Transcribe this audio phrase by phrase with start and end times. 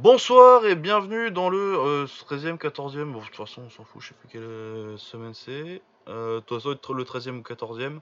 [0.00, 4.08] Bonsoir et bienvenue dans le 13e, 14e, bon de toute façon on s'en fout, je
[4.08, 7.98] sais plus quelle euh, semaine c'est, euh, de toute façon être le 13e ou 14e.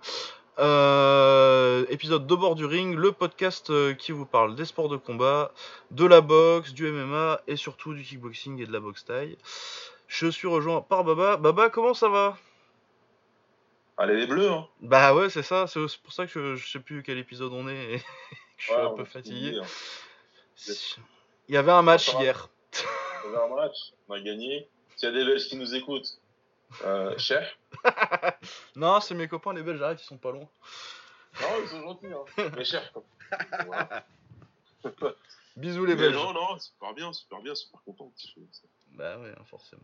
[0.61, 4.97] Euh, épisode de bord du ring, le podcast euh, qui vous parle des sports de
[4.97, 5.53] combat,
[5.91, 9.37] de la boxe, du MMA et surtout du kickboxing et de la boxe taille.
[10.07, 11.37] Je suis rejoint par Baba.
[11.37, 12.39] Baba, comment ça va?
[13.97, 14.69] Allez les bleus, hein.
[14.83, 17.67] Bah ouais, c'est ça, c'est pour ça que je, je sais plus quel épisode on
[17.67, 18.05] est et que
[18.59, 19.61] je suis Ouais, un peu fatigué.
[21.49, 21.51] Hein.
[21.51, 22.49] Il y avait un match hier.
[23.27, 24.69] On a un match, on a gagné.
[24.97, 26.21] S'il y a des Belges qui nous écoutent,
[26.85, 27.57] euh, cher.
[28.77, 30.49] Non, c'est mes copains les Belges, arrête, ils sont pas loin.
[31.41, 32.49] Non, ils sont gentils, hein.
[32.57, 32.93] Mais cher.
[33.67, 34.07] Voilà.
[35.57, 36.15] Bisous les Mais Belges.
[36.15, 38.13] Non, non, super bien, super bien, super content.
[38.93, 39.83] Bah ouais, forcément.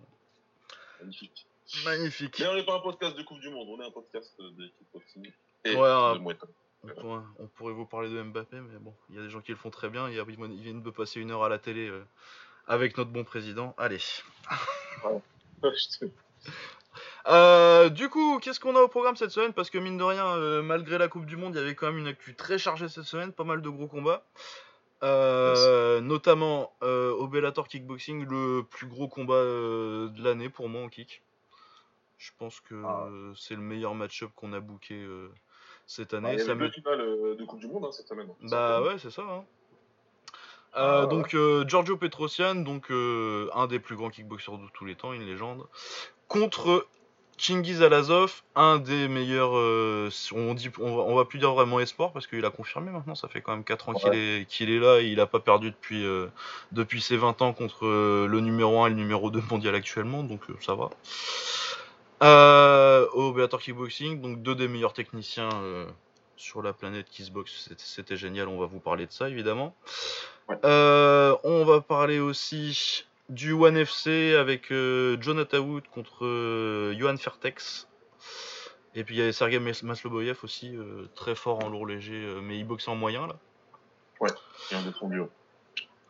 [1.01, 1.47] magnifique.
[1.85, 2.39] Magnifique.
[2.41, 4.73] Mais on n'est pas un podcast de Coupe du Monde, on est un podcast de.
[5.65, 6.15] Et Ouais, ouais.
[6.15, 6.47] de Muay Thai.
[6.85, 9.41] On pourrait, on pourrait vous parler de Mbappé, mais bon, il y a des gens
[9.41, 10.05] qui le font très bien.
[10.05, 12.05] A- Ils viennent de passer une heure à la télé euh,
[12.67, 13.75] avec notre bon président.
[13.79, 14.01] Allez.
[17.27, 19.55] Euh, du coup, qu'est-ce qu'on a au programme cette semaine?
[19.55, 21.87] Parce que mine de rien, euh, malgré la Coupe du Monde, il y avait quand
[21.87, 24.25] même une actu très chargée cette semaine, pas mal de gros combats.
[26.03, 31.23] Notamment au Bellator Kickboxing, le plus gros combat de l'année pour moi en kick.
[32.19, 33.09] Je pense que Ah.
[33.37, 35.31] c'est le meilleur match-up qu'on a booké euh,
[35.87, 36.33] cette Ah, année.
[36.35, 38.29] Il y Ça avait me- deux finales euh, de Coupe du Monde hein, cette semaine.
[38.43, 39.23] Bah ouais, c'est ça.
[39.23, 39.45] hein.
[40.73, 41.09] Ah, Euh, ouais.
[41.09, 45.13] donc euh, Giorgio Petrosian, donc euh, un des plus grands kickboxers de tous les temps,
[45.13, 45.65] une légende,
[46.27, 46.87] contre
[47.37, 49.53] Chingiz Alazov, un des meilleurs.
[49.53, 53.15] on dit, on va, on va plus dire vraiment esport parce qu'il a confirmé maintenant.
[53.15, 55.41] Ça fait quand même 4 ans qu'il est, qu'il est là et il a pas
[55.41, 56.05] perdu depuis
[56.73, 60.43] depuis ses 20 ans contre le numéro 1 et le numéro 2 mondial actuellement, donc
[60.61, 60.91] ça va.
[62.25, 65.87] Euh, au Bellator Kickboxing, donc deux des meilleurs techniciens euh,
[66.37, 69.77] sur la planète qui se boxe, c'était- génial, on va vous parler de ça évidemment.
[70.49, 70.57] Ouais.
[70.65, 77.89] Euh, on va parler aussi du One FC avec euh, Jonathan Wood contre Johan Fertex.
[78.95, 80.77] Et puis il y avait Sergei Mas- Masloboyev aussi,
[81.15, 83.37] très fort en lourd léger, mais il boxe en moyen là.
[84.71, 85.21] Il y a un défendu.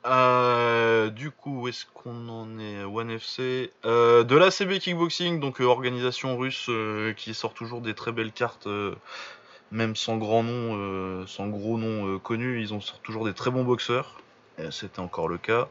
[0.06, 2.84] Euh, du coup, où est-ce qu'on en est?
[2.84, 7.94] One FC euh, De l'ACB Kickboxing, donc euh, organisation russe euh, qui sort toujours des
[7.94, 8.68] très belles cartes,
[9.70, 13.64] même sans grand nom, sans gros nom connu, ils ont sortent toujours des très bons
[13.64, 14.20] boxeurs.
[14.70, 15.68] C'était encore le cas.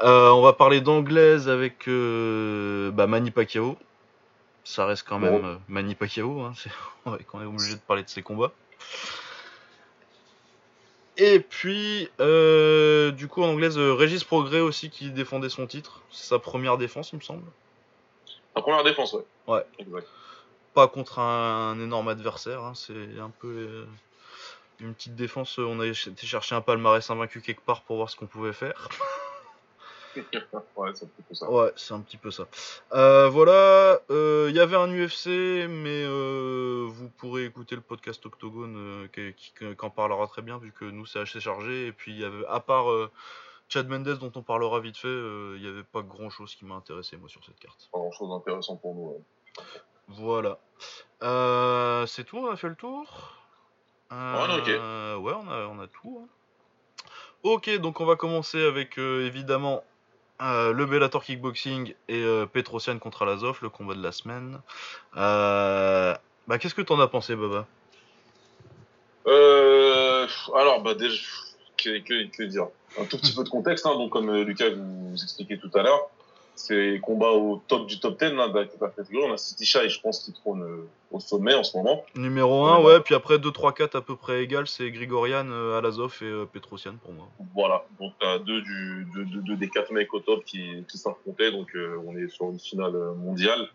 [0.00, 3.76] On va parler d'anglaise avec bah, Manny Pacquiao.
[4.64, 6.40] Ça reste quand même euh, Manny Pacquiao.
[6.40, 6.52] Hein,
[7.04, 8.52] on est quand même obligé de parler de ses combats.
[11.16, 16.00] Et puis, euh, du coup, en anglaise, euh, Régis Progrès aussi qui défendait son titre.
[16.10, 17.44] C'est sa première défense, il me semble.
[18.56, 19.24] La première défense, ouais.
[19.46, 19.64] Ouais.
[19.78, 20.06] Exact.
[20.74, 22.62] Pas contre un, un énorme adversaire.
[22.64, 23.84] hein, C'est un peu euh,
[24.80, 25.58] une petite défense.
[25.58, 28.88] On a été chercher un palmarès invaincu quelque part pour voir ce qu'on pouvait faire.
[30.76, 31.50] ouais, c'est plutôt ça.
[31.50, 32.44] Ouais, c'est un petit peu ça.
[32.92, 35.26] Euh, voilà, euh, il y avait un UFC,
[35.68, 40.42] mais euh, vous pourrez écouter le podcast Octogone euh, qui, qui- qui en parlera très
[40.42, 41.86] bien, vu que nous c'est assez chargé.
[41.86, 43.10] Et puis, il y avait, à part euh,
[43.68, 46.64] Chad Mendes, dont on parlera vite fait, euh, il n'y avait pas grand chose qui
[46.64, 47.88] m'a intéressé, moi, sur cette carte.
[47.92, 49.08] Pas grand chose d'intéressant pour nous.
[49.10, 49.64] ouais.
[50.08, 50.58] Voilà.
[51.22, 53.38] Euh, c'est tout, on a fait le tour
[54.12, 54.66] Euh, ok.
[55.24, 56.20] Ouais, on a, on a tout.
[56.22, 56.28] hein.
[57.42, 59.84] Ok, donc on va commencer avec euh, évidemment
[60.42, 62.46] euh, le Bellator Kickboxing et euh,
[62.98, 64.60] contre Alazov, le combat de la semaine.
[65.16, 66.14] Euh,
[66.48, 67.66] bah, Qu'est-ce que t'en as pensé, Baba?
[69.26, 71.16] Euh, alors, bah, déjà,
[71.76, 72.66] que, dire?
[72.98, 75.82] Un tout petit peu de contexte, hein, donc comme Lucas vous, vous expliquait tout à
[75.82, 76.08] l'heure,
[76.56, 79.26] c'est combat au top du top 10 là, de la catégorie.
[79.28, 82.04] On a City Shy, je pense, qui trône euh, au sommet en ce moment.
[82.14, 83.00] Numéro 1, Ouais, bah.
[83.04, 86.44] puis après 2, 3, 4 à peu près égal, c'est Grigorian, euh, Alazov et euh,
[86.44, 87.26] Petrosian pour moi.
[87.54, 90.98] Voilà, donc t'as deux, du, deux, deux, deux des quatre mecs au top qui, qui
[90.98, 93.68] s'affrontaient, donc euh, on est sur une finale mondiale.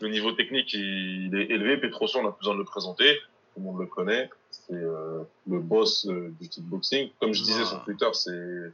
[0.00, 1.76] Le niveau technique, il, il est élevé.
[1.76, 3.18] Petrosian, on a plus besoin de le présenter.
[3.54, 4.28] Tout le monde le connaît.
[4.50, 7.10] C'est euh, le boss du kickboxing.
[7.20, 7.66] Comme je disais Ah.
[7.66, 8.72] sur Twitter, c'est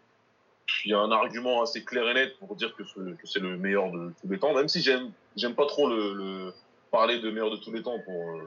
[0.85, 3.41] il y a un argument assez clair et net pour dire que ce- que c'est
[3.41, 4.55] le meilleur de tous les temps.
[4.55, 6.53] Même si j'aime j'aime pas trop le, le
[6.91, 8.43] parler de meilleur de tous les temps pour euh,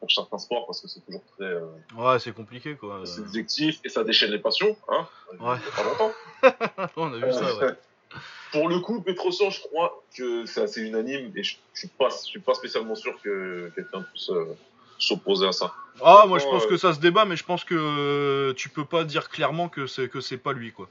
[0.00, 1.66] pour certains sports parce que c'est toujours très euh,
[1.96, 3.00] Ouais, c'est compliqué quoi.
[3.00, 4.76] Euh, subjectif et ça déchaîne les passions.
[4.88, 5.06] Hein
[5.40, 5.56] Ouais.
[5.76, 6.12] Pas longtemps.
[6.96, 7.72] on a vu ça, ouais.
[8.52, 12.08] Pour le coup, Petrosian, je crois que c'est assez unanime et je, je suis pas,
[12.10, 14.56] je suis pas spécialement sûr que quelqu'un puisse euh,
[14.98, 15.72] s'opposer à ça.
[16.02, 19.02] Ah, moi je pense que ça se débat, mais je pense que tu peux pas
[19.04, 20.88] dire clairement que c'est que c'est pas lui quoi.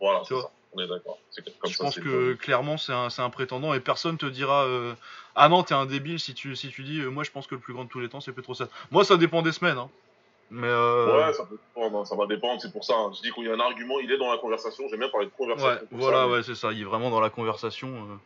[0.00, 0.50] Voilà, c'est ça.
[0.74, 1.18] On est d'accord.
[1.64, 1.84] Je ça.
[1.84, 4.94] pense que clairement c'est un, prétendant et personne te dira euh,
[5.34, 7.54] ah non t'es un débile si tu si tu dis euh, moi je pense que
[7.54, 8.68] le plus grand de tous les temps c'est Petrosian.
[8.90, 9.78] Moi ça dépend des semaines.
[9.78, 9.88] Hein.
[10.50, 12.94] Mais euh, Ouais, ça peut dépendre, hein, ça va dépendre, c'est pour ça.
[12.96, 13.12] hein.
[13.16, 15.26] Je dis qu'il y a un argument, il est dans la conversation, j'aime bien parler
[15.26, 15.68] de conversation.
[15.68, 16.72] ouais, voilà, ça, mais- ouais, c'est ça.
[16.72, 17.88] Il est vraiment dans la conversation.
[17.88, 18.16] euh.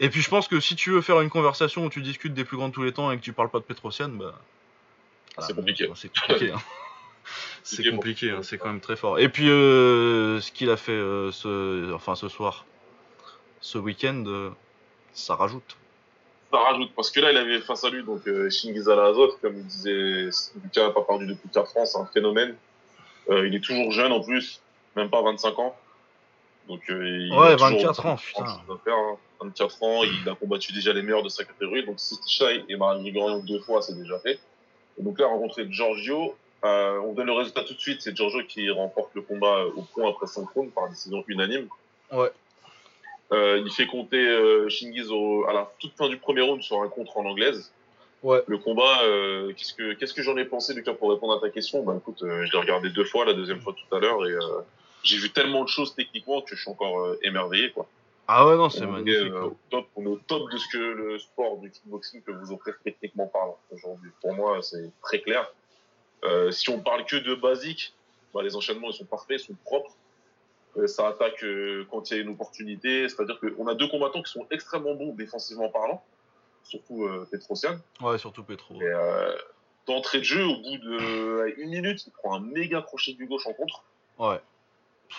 [0.00, 2.44] Et puis je pense que si tu veux faire une conversation où tu discutes des
[2.44, 4.34] plus grands de tous les temps et que tu parles pas de Petrosian, bah.
[5.40, 5.88] C'est compliqué.
[5.94, 6.52] C'est compliqué.
[6.52, 6.58] hein.
[7.70, 9.18] c'est Compliqué compliqué, hein, c'est quand même très fort.
[9.18, 12.64] Et puis euh, ce qu'il a fait euh, ce, enfin ce soir,
[13.60, 14.50] ce week-end, euh,
[15.12, 15.76] ça rajoute.
[16.50, 19.66] Ça rajoute, parce que là, il avait face à lui, donc Shingiz Azot, comme il
[19.66, 20.30] disait,
[20.64, 22.56] Lucas n'a pas perdu depuis 4 ans, c'est un phénomène.
[23.30, 24.62] Il est toujours jeune en plus,
[24.96, 25.76] même pas 25 ans.
[26.66, 28.42] Donc, il Ouais, a toujours 24 ans, putain.
[28.44, 29.16] de choses à faire, hein.
[29.42, 33.02] 24 ans, il a combattu déjà les meilleurs de sa catégorie, donc Shai et Marie
[33.02, 34.40] Grigorian deux fois, c'est déjà fait.
[34.98, 36.34] Et donc là, rencontrer Giorgio,
[36.64, 39.70] euh, on donne le résultat tout de suite, c'est Giorgio qui remporte le combat euh,
[39.76, 41.68] au point après 5 rounds par décision unanime.
[42.12, 42.30] Ouais.
[43.32, 46.82] Euh, il fait compter euh, Shingiz au, à la toute fin du premier round sur
[46.82, 47.70] un contre en anglaise.
[48.22, 48.42] Ouais.
[48.46, 51.50] Le combat, euh, qu'est-ce que qu'est-ce que j'en ai pensé, Lucas, pour répondre à ta
[51.50, 51.84] question?
[51.84, 54.32] Bah écoute, euh, je l'ai regardé deux fois, la deuxième fois tout à l'heure, et
[54.32, 54.60] euh,
[55.04, 57.86] j'ai vu tellement de choses techniquement que je suis encore émerveillé, quoi.
[58.26, 59.32] Ah ouais, non, c'est est, magnifique.
[59.32, 62.52] au top, on est au top de ce que le sport du kickboxing peut vous
[62.52, 64.10] offrir techniquement parlant aujourd'hui.
[64.20, 65.50] Pour moi, c'est très clair.
[66.24, 67.94] Euh, si on parle que de basique,
[68.34, 69.94] bah, les enchaînements ils sont parfaits, ils sont propres.
[70.76, 73.08] Euh, ça attaque euh, quand il y a une opportunité.
[73.08, 76.02] C'est-à-dire qu'on a deux combattants qui sont extrêmement bons défensivement parlant,
[76.64, 77.78] surtout Petrosian.
[78.00, 78.80] Ouais, surtout Petro.
[78.80, 78.92] Et
[79.86, 83.46] d'entrée de jeu, au bout de une minute, il prend un méga crochet du gauche
[83.46, 83.84] en contre.
[84.18, 84.40] Ouais.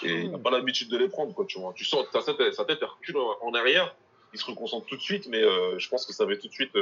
[0.03, 1.73] Et il n'a pas l'habitude de les prendre, quoi, tu vois.
[1.73, 3.95] Tu sens sa tête, sa tête elle recule en arrière.
[4.31, 6.75] Il se reconcentre tout de suite, mais je pense que ça va tout de suite.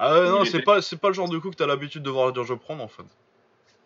[0.00, 2.02] Euh, Ah ouais, non, c'est était- pas, pas le genre de coup que t'as l'habitude
[2.02, 3.04] de voir Giorgio prendre en fait.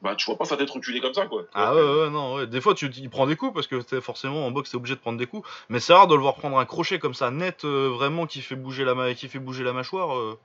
[0.02, 1.44] bah, tu vois pas sa tête reculer comme ça, quoi.
[1.54, 2.46] Ah ouais, ouais, non, ouais.
[2.46, 4.94] Des fois, tu, il prend des coups parce que t'es forcément en boxe, t'es obligé
[4.94, 5.48] de prendre des coups.
[5.68, 8.40] Mais c'est rare de le voir prendre un crochet comme ça, net, euh, vraiment, qui
[8.42, 10.16] fait bouger la, ma- qui fait bouger la mâchoire.
[10.16, 10.38] euh.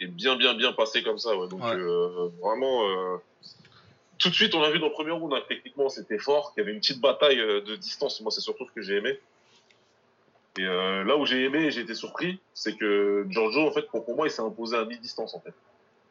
[0.00, 1.46] Et bien, bien, bien passé comme ça, ouais.
[1.48, 1.74] Donc, Ouais.
[1.74, 2.88] euh, vraiment.
[2.88, 3.16] euh,
[4.18, 6.52] Tout de suite, on a vu dans le premier round, hein, techniquement, c'était fort.
[6.54, 8.20] qu'il y avait une petite bataille euh, de distance.
[8.22, 9.20] Moi, c'est surtout ce que j'ai aimé.
[10.56, 13.88] Et euh, là où j'ai aimé et j'ai été surpris, c'est que Giorgio, en fait,
[13.88, 15.54] pour, pour moi, il s'est imposé à mi-distance, en fait.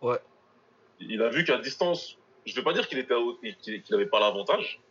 [0.02, 0.20] Ouais.
[1.00, 3.16] Il a vu qu'à distance, je vais pas dire qu'il était
[3.54, 4.82] qu'il avait pas l'avantage,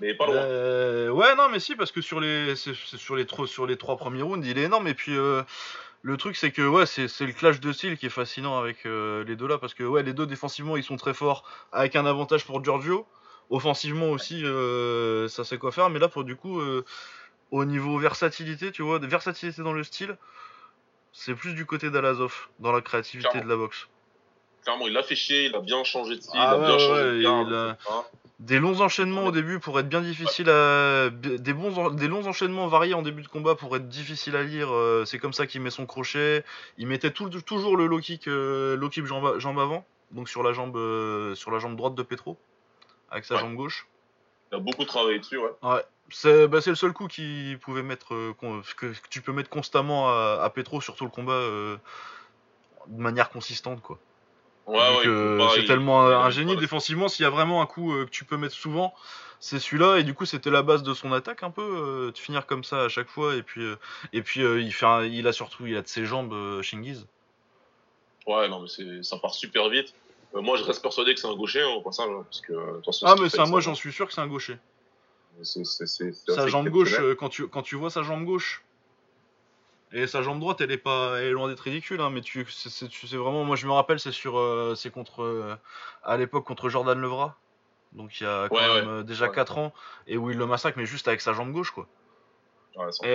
[0.00, 0.36] mais pas loin.
[0.36, 3.96] Euh, ouais, non, mais si, parce que sur les, sur les, trois- sur les trois
[3.96, 4.86] premiers rounds, il est énorme.
[4.86, 5.42] Et puis, euh,
[6.02, 9.24] le truc, c'est que, ouais, c'est le clash de style qui est fascinant avec euh,
[9.24, 9.56] les deux là.
[9.56, 13.06] Parce que, ouais, les deux défensivement, ils sont très forts, avec un avantage pour Giorgio.
[13.50, 14.42] Offensivement aussi,
[15.28, 15.90] ça sait quoi faire.
[15.90, 16.62] Mais là, pour du coup,
[17.50, 20.16] au niveau versatilité, tu vois, de versatilité dans le style,
[21.12, 23.44] c'est plus du côté d'Alazov, dans la créativité Clairement.
[23.48, 23.88] de la boxe.
[24.64, 26.66] Clairement, il a fait chier, il a bien changé de style, Ah il a ouais,
[26.66, 27.76] bien changé ouais, de garde, il a-.
[28.40, 31.08] Des longs enchaînements au début pour être bien difficile à.
[31.10, 34.42] Des, bons, en- des longs enchaînements variés en début de combat pour être difficile à
[34.42, 34.72] lire.
[34.74, 36.44] euh, C'est comme ça qu'il met son crochet.
[36.76, 40.42] Il mettait tout- toujours le low kick, euh, low kick jambe, jambe avant, donc sur
[40.42, 42.36] la jambe, euh, sur la jambe droite de Petro,
[43.10, 43.86] avec sa jambe gauche.
[44.54, 45.50] A beaucoup travaillé dessus, ouais.
[45.62, 45.84] Ouais.
[46.10, 48.34] C'est bah, c'est le seul coup qu'il pouvait mettre, euh,
[48.76, 51.76] que, que tu peux mettre constamment à, à Petro sur tout le combat euh,
[52.86, 53.98] de manière consistante, quoi.
[54.66, 57.08] Ouais, ouais, pas- c'est tellement un génie défensivement.
[57.08, 58.94] S'il y a vraiment un coup euh, que tu peux mettre souvent,
[59.40, 59.98] c'est celui-là.
[59.98, 62.64] Et du coup, c'était la base de son attaque un peu, euh, de finir comme
[62.64, 63.34] ça à chaque fois.
[63.34, 63.76] Et puis, euh,
[64.12, 66.62] et puis euh, il fait, un- il a surtout, il a de ses jambes, euh,
[66.62, 67.06] Shingiz.
[68.26, 69.94] Ouais, non, mais ça part super vite.
[70.34, 72.52] Euh, moi, je reste persuadé que c'est un gaucher, hein, au passage, hein, parce que,
[72.52, 73.60] euh, façon, Ah mais ça, moi va.
[73.60, 74.58] j'en suis sûr que c'est un gaucher.
[75.42, 78.24] C'est, c'est, c'est, c'est Sa jambe gauche, euh, quand tu, quand tu vois sa jambe
[78.24, 78.64] gauche.
[79.92, 82.44] Et sa jambe droite, elle est pas, elle est loin d'être ridicule, hein, mais tu,
[82.50, 85.56] c'est, vraiment, moi je me rappelle, c'est sur, euh, c'est contre,
[86.02, 87.36] à l'époque contre Jordan Levra,
[87.92, 89.34] donc il y a quand Ouais, même déjà Ouais.
[89.34, 89.72] 4 ans,
[90.08, 91.86] et où il le massacre, mais juste avec sa jambe gauche, quoi.
[93.04, 93.14] Et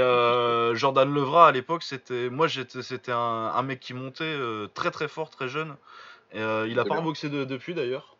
[0.75, 4.37] Jordan Levra à l'époque, c'était moi j'étais c'était un, un mec qui montait
[4.73, 5.75] très très fort, très jeune.
[6.31, 6.99] Et euh, il a pas bien.
[6.99, 8.15] reboxé de- depuis d'ailleurs.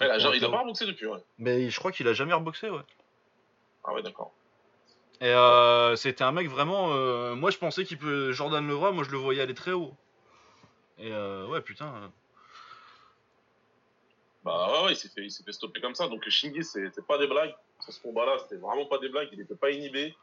[0.00, 1.22] Ouais, il a, ja- il a pas reboxé depuis, ouais.
[1.38, 2.80] Mais je crois qu'il a jamais reboxé, ouais.
[3.84, 4.32] Ah ouais, d'accord.
[5.20, 6.92] Et euh, c'était un mec vraiment.
[6.92, 8.32] euh, moi je pensais qu'il peut.
[8.32, 9.94] Jordan Levra, moi je le voyais aller très haut.
[10.98, 12.10] Et euh, ouais, putain.
[14.44, 16.08] Bah ouais, ouais, il s'est fait, il s'est fait stopper comme ça.
[16.08, 17.54] Donc Shingi, c'est, c'est pas des blagues.
[17.80, 19.28] Sur ce combat-là, c'était vraiment pas des blagues.
[19.32, 20.14] Il était pas inhibé.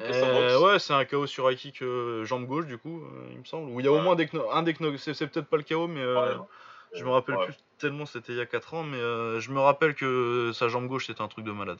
[0.00, 3.38] Euh, ouais, c'est un KO sur high kick euh, jambe gauche du coup, euh, il
[3.38, 3.70] me semble.
[3.70, 4.12] Où il y a au moins
[4.52, 4.74] un des.
[4.98, 6.00] C'est c'est peut-être pas le KO, mais.
[6.00, 6.44] euh, Ouais,
[6.92, 7.44] Je me rappelle Ouais.
[7.46, 10.86] plus tellement, c'était il y a 4 ans, mais je me rappelle que sa jambe
[10.88, 11.78] gauche c'était un truc de malade.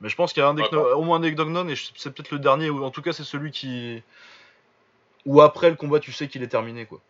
[0.00, 1.76] Mais je pense qu'il y a un des kno- au moins un des knockdowns et
[1.96, 4.02] c'est peut-être le dernier, ou en tout cas c'est celui qui.
[5.24, 7.00] Ou après le combat, tu sais qu'il est terminé quoi.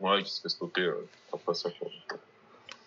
[0.00, 0.90] Ouais, qui se fait stopper
[1.32, 1.70] après ça.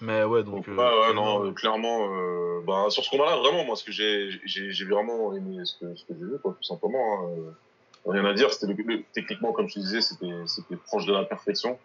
[0.02, 0.56] Mais ouais, donc.
[0.56, 3.92] Donc, euh, ouais, ouais, non, clairement, euh, bah, sur ce combat-là, vraiment, moi, ce que
[3.92, 7.20] j'ai, j'ai, j'ai vraiment aimé ce que, ce que j'ai vu, quoi, tout simplement.
[7.20, 10.76] hein, euh, rien à dire, c'était le, le- techniquement, comme je te disais, c'était, c'était
[10.76, 11.78] proche de la perfection.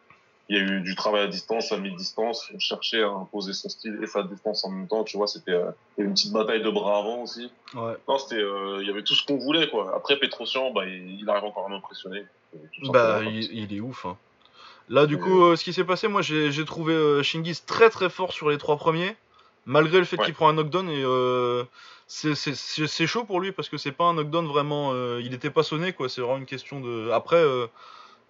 [0.49, 2.50] il y a eu du travail à distance, à mi-distance.
[2.54, 5.04] On cherchait à imposer son style et sa défense en même temps.
[5.04, 7.50] Tu vois, c'était euh, une petite bataille de bras avant aussi.
[7.75, 7.96] Ouais.
[8.08, 9.92] Non, c'était, euh, il y avait tout ce qu'on voulait quoi.
[9.96, 12.23] Après Petrosian, bah, il, il arrive encore à m'impressionner.
[12.52, 12.61] Bah,
[13.18, 14.06] simplement, il, il est ouf.
[14.06, 14.16] hein.
[14.88, 18.09] Là, du coup, euh, ce qui s'est passé, moi, j'ai trouvé euh, Shingiz très très
[18.09, 19.16] fort sur les trois premiers,
[19.64, 20.25] malgré le fait Ouais.
[20.26, 21.64] qu'il prend un knockdown et euh,
[22.07, 24.93] c'est- chaud pour lui parce que c'est pas un knockdown vraiment.
[24.93, 26.09] euh, il était pas sonné, quoi.
[26.09, 27.11] C'est vraiment une question de.
[27.11, 27.43] Après,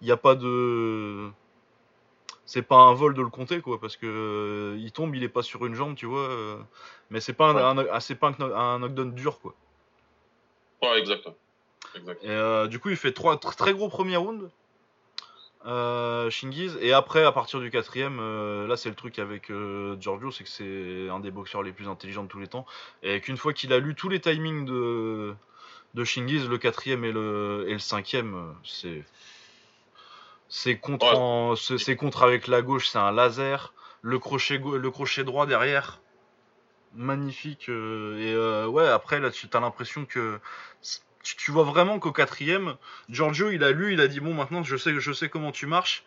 [0.01, 1.29] il n'y a pas de.
[2.45, 5.27] C'est pas un vol de le compter, quoi, parce que euh, il tombe, il est
[5.29, 6.21] pas sur une jambe, tu vois.
[6.21, 6.57] euh,
[7.11, 7.61] mais c'est pas un, Ouais.
[7.83, 9.53] un- ah, pas un, kno- un knockdown dur, quoi.
[10.81, 11.27] Ouais, exact.
[11.95, 12.23] Exact.
[12.23, 14.49] Et euh, du coup, il fait trois tr- très gros premiers rounds.
[15.65, 16.77] Euh, Shingiz.
[16.81, 20.43] Et après à partir du quatrième euh, là c'est le truc avec euh, Giorgio c'est
[20.43, 22.65] que c'est un des boxeurs les plus intelligents de tous les temps.
[23.03, 25.33] Et qu'une fois qu'il a lu tous les timings de
[25.95, 29.03] de Shingiz le quatrième et le et le cinquième euh, c'est
[30.47, 31.17] c'est contre Ouais.
[31.17, 33.73] en- c'est contre avec la gauche c'est un laser.
[34.03, 35.99] Le crochet le crochet droit derrière
[36.93, 40.39] magnifique euh, et ouais après là tu as l'impression que
[41.27, 42.75] tu, tu vois vraiment qu'au quatrième
[43.09, 45.65] Giorgio il a lu il a dit bon maintenant je sais je sais comment tu
[45.65, 46.03] marches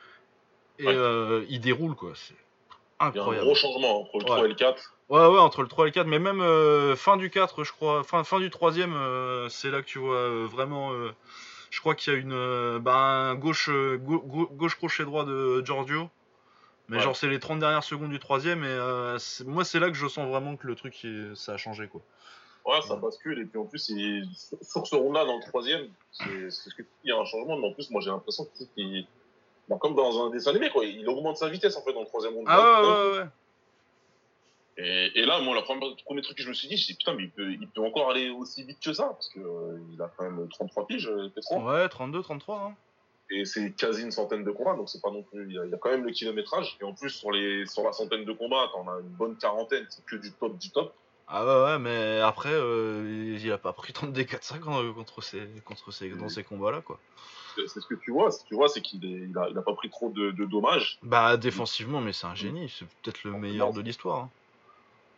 [0.79, 0.95] et Ouais.
[0.97, 4.39] euh, il déroule quoi c'est Il y a un incroyable gros changement entre le 3
[4.41, 4.45] Ouais.
[4.47, 4.95] et le 4.
[5.11, 7.73] ouais ouais entre le 3 et le 4 mais même euh, fin du 4 je
[7.73, 10.93] crois fin, fin du troisième euh, c'est là que tu vois vraiment
[11.71, 15.63] je crois qu'il y a une bah, un gauche gau- gau- gauche crochet droit de
[15.65, 16.09] Giorgio
[16.89, 17.03] mais Ouais.
[17.05, 20.09] genre c'est les 30 dernières secondes du troisième et c'est- moi c'est là que je
[20.09, 22.01] sens vraiment que le truc ça a changé quoi
[22.67, 23.41] Ouais, ça bascule.
[23.41, 27.09] Et puis en plus, il, sur ce round-là, dans le troisième, c'est ce que il
[27.09, 27.57] y a un changement.
[27.57, 29.07] Mais en plus, moi, j'ai l'impression qu'il.
[29.69, 30.85] bah, comme dans un dessin animé, quoi.
[30.85, 32.47] Il augmente sa vitesse, en fait, dans le troisième round.
[32.49, 33.27] ah ouais ouais ouais, ouais.
[34.77, 36.95] Et, et là, moi, la première, le premier truc que je me suis dit, c'est
[36.95, 39.09] putain, mais il peut, il peut encore aller aussi vite que ça.
[39.09, 41.61] Parce que euh, il a quand même 33 piges, euh, Petro.
[41.61, 42.57] Ouais, 32, 33.
[42.57, 42.75] Hein.
[43.33, 44.75] Et c'est quasi une centaine de combats.
[44.75, 45.47] Donc c'est pas non plus.
[45.49, 46.77] Il y, a, il y a quand même le kilométrage.
[46.81, 49.87] Et en plus, sur, les, sur la centaine de combats, t'en as une bonne quarantaine.
[49.89, 50.95] C'est que du top du top.
[51.33, 54.59] Ah ouais, ouais, mais après, euh, il a pas pris tant de dégâts de ça
[54.59, 56.99] quand- contre ces, contre ces, dans ces combats-là, quoi.
[57.57, 58.31] C'est ce que tu vois.
[58.31, 60.45] Ce que tu vois, c'est qu'il il a, il a pas pris trop de, de
[60.45, 60.99] dommages.
[61.03, 62.73] Bah, défensivement, mais c'est un génie.
[62.77, 64.19] C'est peut-être le meilleur de l'histoire.
[64.21, 64.31] hein.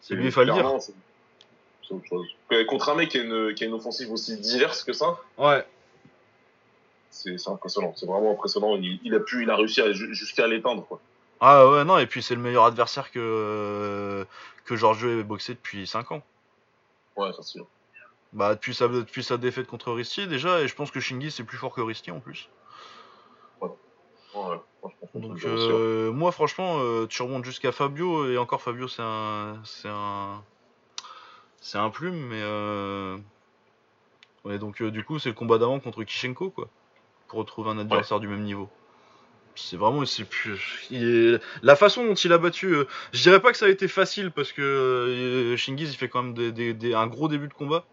[0.01, 0.71] C'est lui, il fallait le dire.
[0.81, 2.27] C'est autre chose.
[2.69, 5.65] Contre un mec qui a, une, qui a une offensive aussi diverse que ça, Ouais.
[7.11, 7.93] c'est impressionnant.
[7.97, 8.77] C'est vraiment impressionnant.
[8.77, 10.87] Il, il a pu, il a réussi jusqu'à l'éteindre.
[10.87, 11.01] quoi.
[11.45, 14.25] Ah ouais, non, et puis c'est le meilleur adversaire que,
[14.65, 16.23] que Giorgio ait boxé depuis 5 ans.
[17.17, 17.67] Ouais, ça c'est sûr.
[18.33, 21.43] Bah, depuis sa, depuis sa défaite contre Risti, déjà, et je pense que Shingi c'est
[21.43, 22.49] plus fort que Risti en plus.
[23.61, 23.69] Ouais,
[25.15, 25.45] Donc, ouais.
[25.45, 29.61] euh, moi, franchement, euh, tu remontes jusqu'à Fabio, et encore Fabio, c'est un.
[29.65, 30.43] C'est un.
[31.61, 32.41] C'est un plume, mais.
[32.41, 33.19] Euh...
[34.45, 36.69] Ouais, donc, euh, du coup, c'est le combat d'avant contre Kishenko, quoi.
[37.27, 38.69] Pour retrouver un adversaire du même niveau.
[39.55, 40.05] C'est vraiment.
[40.07, 40.87] C'est plus...
[40.91, 42.75] il est- La façon dont il a battu.
[42.75, 46.09] euh, Je dirais pas que ça a été facile, parce que euh, Shingiz, il fait
[46.09, 47.85] quand même des, des- des- un gros début de combat.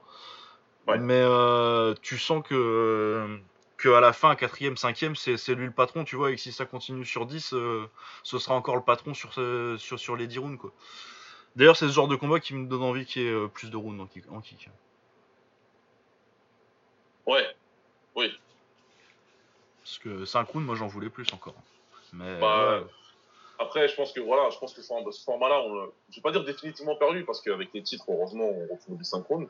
[0.87, 0.97] Ouais.
[0.99, 3.39] Mais euh, tu sens que.
[3.77, 6.41] Que à la fin, quatrième, cinquième, c'est c'est lui le patron, tu vois, et que
[6.41, 7.87] si ça continue sur 10, euh,
[8.23, 10.71] ce sera encore le patron sur, sur, sur les 10 rounds, quoi.
[11.55, 13.77] D'ailleurs, c'est ce genre de combat qui me donne envie qu'il y ait plus de
[13.77, 14.25] rounds en kick.
[14.31, 14.69] en kick.
[17.25, 17.55] Ouais,
[18.15, 18.37] oui.
[19.89, 21.55] Parce que 5 rounds, moi j'en voulais plus encore.
[22.13, 22.85] Mais Bah, ouais.
[23.57, 26.21] Après, je pense que voilà, je pense que ce form- ce format-là, on je vais
[26.21, 29.47] pas dire définitivement perdu parce qu'avec les titres, heureusement, on retrouve du synchrone.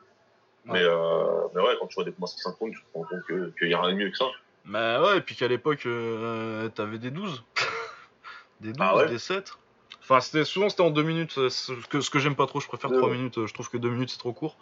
[0.65, 3.21] Mais, euh, mais ouais, quand tu vois des combats sur synchrone, tu te rends compte
[3.27, 4.25] que- qu'il y a rien de mieux que ça.
[4.65, 7.43] Mais ouais, et puis qu'à l'époque, euh, t'avais des 12.
[8.61, 9.53] des 12, Ah ouais des 7.
[10.01, 11.37] Enfin, c'était, souvent c'était en 2 minutes.
[11.37, 13.15] euh, Ce que, ce que j'aime pas trop, je préfère Ouais, 3 ouais.
[13.15, 13.37] minutes.
[13.39, 14.55] euh, Je trouve que 2 minutes c'est trop court.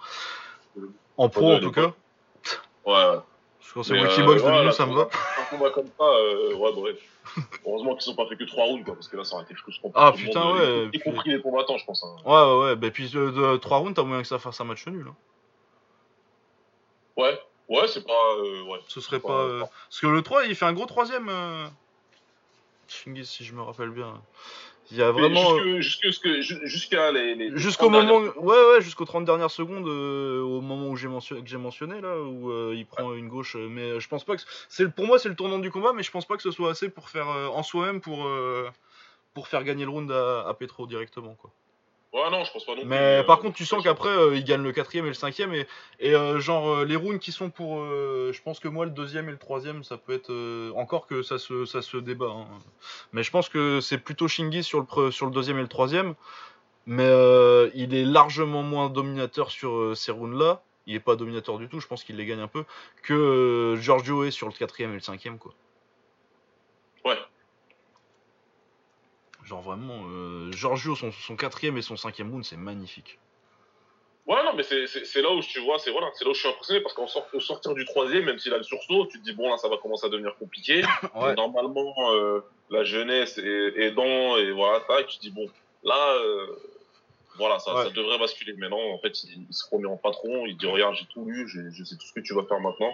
[1.17, 1.93] En pro, en tout cas.
[2.85, 3.19] Ouais.
[3.59, 5.07] Parce que quand c'est moi qui boxe 2 voilà, minutes, ça me va.
[5.49, 6.97] Combat comme ça, euh, ouais, ouais.
[7.65, 9.55] Heureusement qu'ils ont pas fait que 3 rounds, quoi, parce que là, ça aurait été
[9.55, 9.89] frustrant.
[9.89, 12.03] pour Ah, putain, monde, ouais, Y, puis- compris les combattants, je pense.
[12.03, 12.15] hein.
[12.25, 12.75] Ouais, ouais, ouais.
[12.75, 15.05] Bah, puis euh, de 3 rounds, t'as moyen que ça fasse un match nul.
[15.09, 15.15] hein.
[17.17, 17.39] Ouais,
[17.69, 18.13] ouais, c'est pas.
[18.39, 18.79] euh, ouais.
[18.87, 19.33] Ce serait Pas- pas.
[19.39, 21.29] euh, Parce que le 3, il fait un gros troisième.
[22.87, 24.13] Si je me rappelle bien.
[24.91, 25.57] Il y a vraiment.
[25.81, 27.57] Jusqu'à les.
[27.57, 31.07] Jusqu'au 30 moment, dernières- ouais, ouais, jusqu'aux 30 dernières secondes, euh, au moment où j'ai
[31.09, 34.23] mentionné, que j'ai mentionné là, où euh, il prend une gauche, euh, mais je pense
[34.23, 36.43] pas que c'est pour moi c'est le tournant du combat, mais je pense pas que
[36.43, 38.69] ce soit assez pour faire euh, en soi-même pour euh,
[39.33, 41.51] pour faire gagner le round à, à Petro directement quoi.
[42.13, 42.87] Ouais, non, je pense pas non plus.
[42.87, 45.53] Mais euh, par contre, tu sens qu'après euh, il gagne le quatrième et le cinquième
[45.53, 45.67] et
[45.99, 49.27] et euh, genre euh, les rounds qui sont pour, je pense que moi le deuxième
[49.27, 50.33] et le troisième ça peut être
[50.75, 52.47] encore que ça se ça se débat, hein.
[53.11, 56.15] mais je pense que c'est plutôt Shingi sur le sur le deuxième et le troisième.
[56.89, 57.11] Mais
[57.73, 60.61] il est largement moins dominateur sur ces rounds-là.
[60.85, 62.63] Il est pas dominateur du tout, je pense qu'il les gagne un peu.
[63.03, 65.53] Que Giorgio est sur le quatrième et le cinquième, quoi.
[67.03, 67.17] Ouais.
[69.47, 73.17] Genre vraiment, euh, Giorgio, son, son quatrième et son cinquième round, c'est magnifique.
[74.25, 76.81] Ouais, non, mais c'est- là où tu vois, c'est voilà, là où je suis impressionné
[76.81, 79.31] parce qu'au sort, au sortir du troisième, même s'il a le sursaut, tu te dis
[79.33, 80.81] bon là, ça va commencer à devenir compliqué.
[81.15, 81.33] Ouais.
[81.35, 85.47] Normalement, euh, la jeunesse est aidant et voilà, tac, tu te dis bon,
[85.83, 86.45] là, euh,
[87.37, 87.83] voilà, ça, Ouais.
[87.85, 88.53] ça devrait basculer.
[88.57, 91.23] Mais non, en fait, il, il se remet en patron, il dit regarde, j'ai tout
[91.23, 92.93] lu, je sais tout ce que tu vas faire maintenant,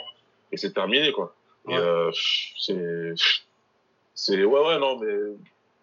[0.51, 1.33] et c'est terminé quoi.
[1.67, 2.11] Et euh,
[2.59, 3.13] c'est,
[4.13, 5.07] c'est ouais, ouais, non, mais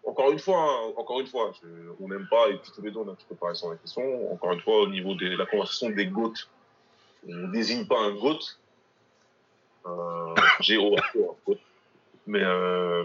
[0.07, 2.91] encore une fois, hein, encore une fois, je- on n'aime pas, et puis tous les
[2.91, 4.33] deux, on a un petit peu parlé sur la question.
[4.33, 6.35] Encore une fois, au niveau de la conversation des GOAT,
[7.29, 8.39] on ne désigne pas un GOAT.
[9.87, 11.59] Euh, G-O, GOAT.
[12.27, 13.05] Mais, euh,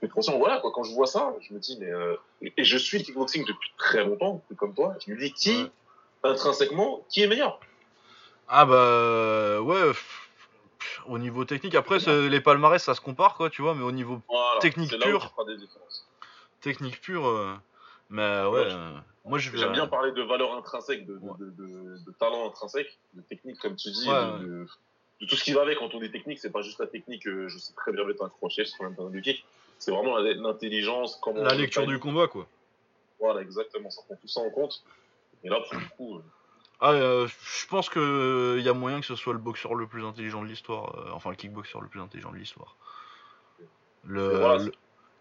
[0.00, 2.78] mais attention, voilà, quoi, quand je vois ça, je me dis, mais, euh, et, je
[2.78, 5.70] suis le kickboxing depuis très longtemps, comme toi, je me dis, qui,
[6.24, 6.30] Ouais.
[6.30, 7.60] intrinsèquement, qui est meilleur?
[8.48, 10.28] Ah bah ouais, pff,
[10.78, 13.92] pff, au niveau technique, après les palmarès ça se compare quoi, tu vois, mais au
[13.92, 16.06] niveau Voilà, Technique des différences.
[16.64, 17.54] Technique pure, euh,
[18.10, 19.58] mais ouais, euh, moi je vais...
[19.58, 21.34] J'aime bien parler de valeur intrinsèque, de, de, Ouais.
[21.38, 24.66] de, de, de talent intrinsèque, de technique, comme tu dis, de,
[25.28, 26.38] tout ce qui va avec quand on dit technique.
[26.40, 28.82] C'est pas juste la technique, euh, je sais très bien mettre un crochet, je sais
[28.82, 29.44] même pas du kick.
[29.78, 31.42] C'est vraiment l'intelligence, comment.
[31.42, 32.46] La lecture du combat quoi.
[33.20, 33.90] Voilà, exactement.
[33.90, 34.82] Ça prend tout ça en compte.
[35.44, 36.20] Et là, pour le coup,
[36.80, 39.86] Ah, euh, je pense que il y a moyen que ce soit le boxeur le
[39.86, 42.76] plus intelligent de l'histoire, euh, enfin le kickboxer le plus intelligent de l'histoire.
[44.04, 44.64] Le voilà,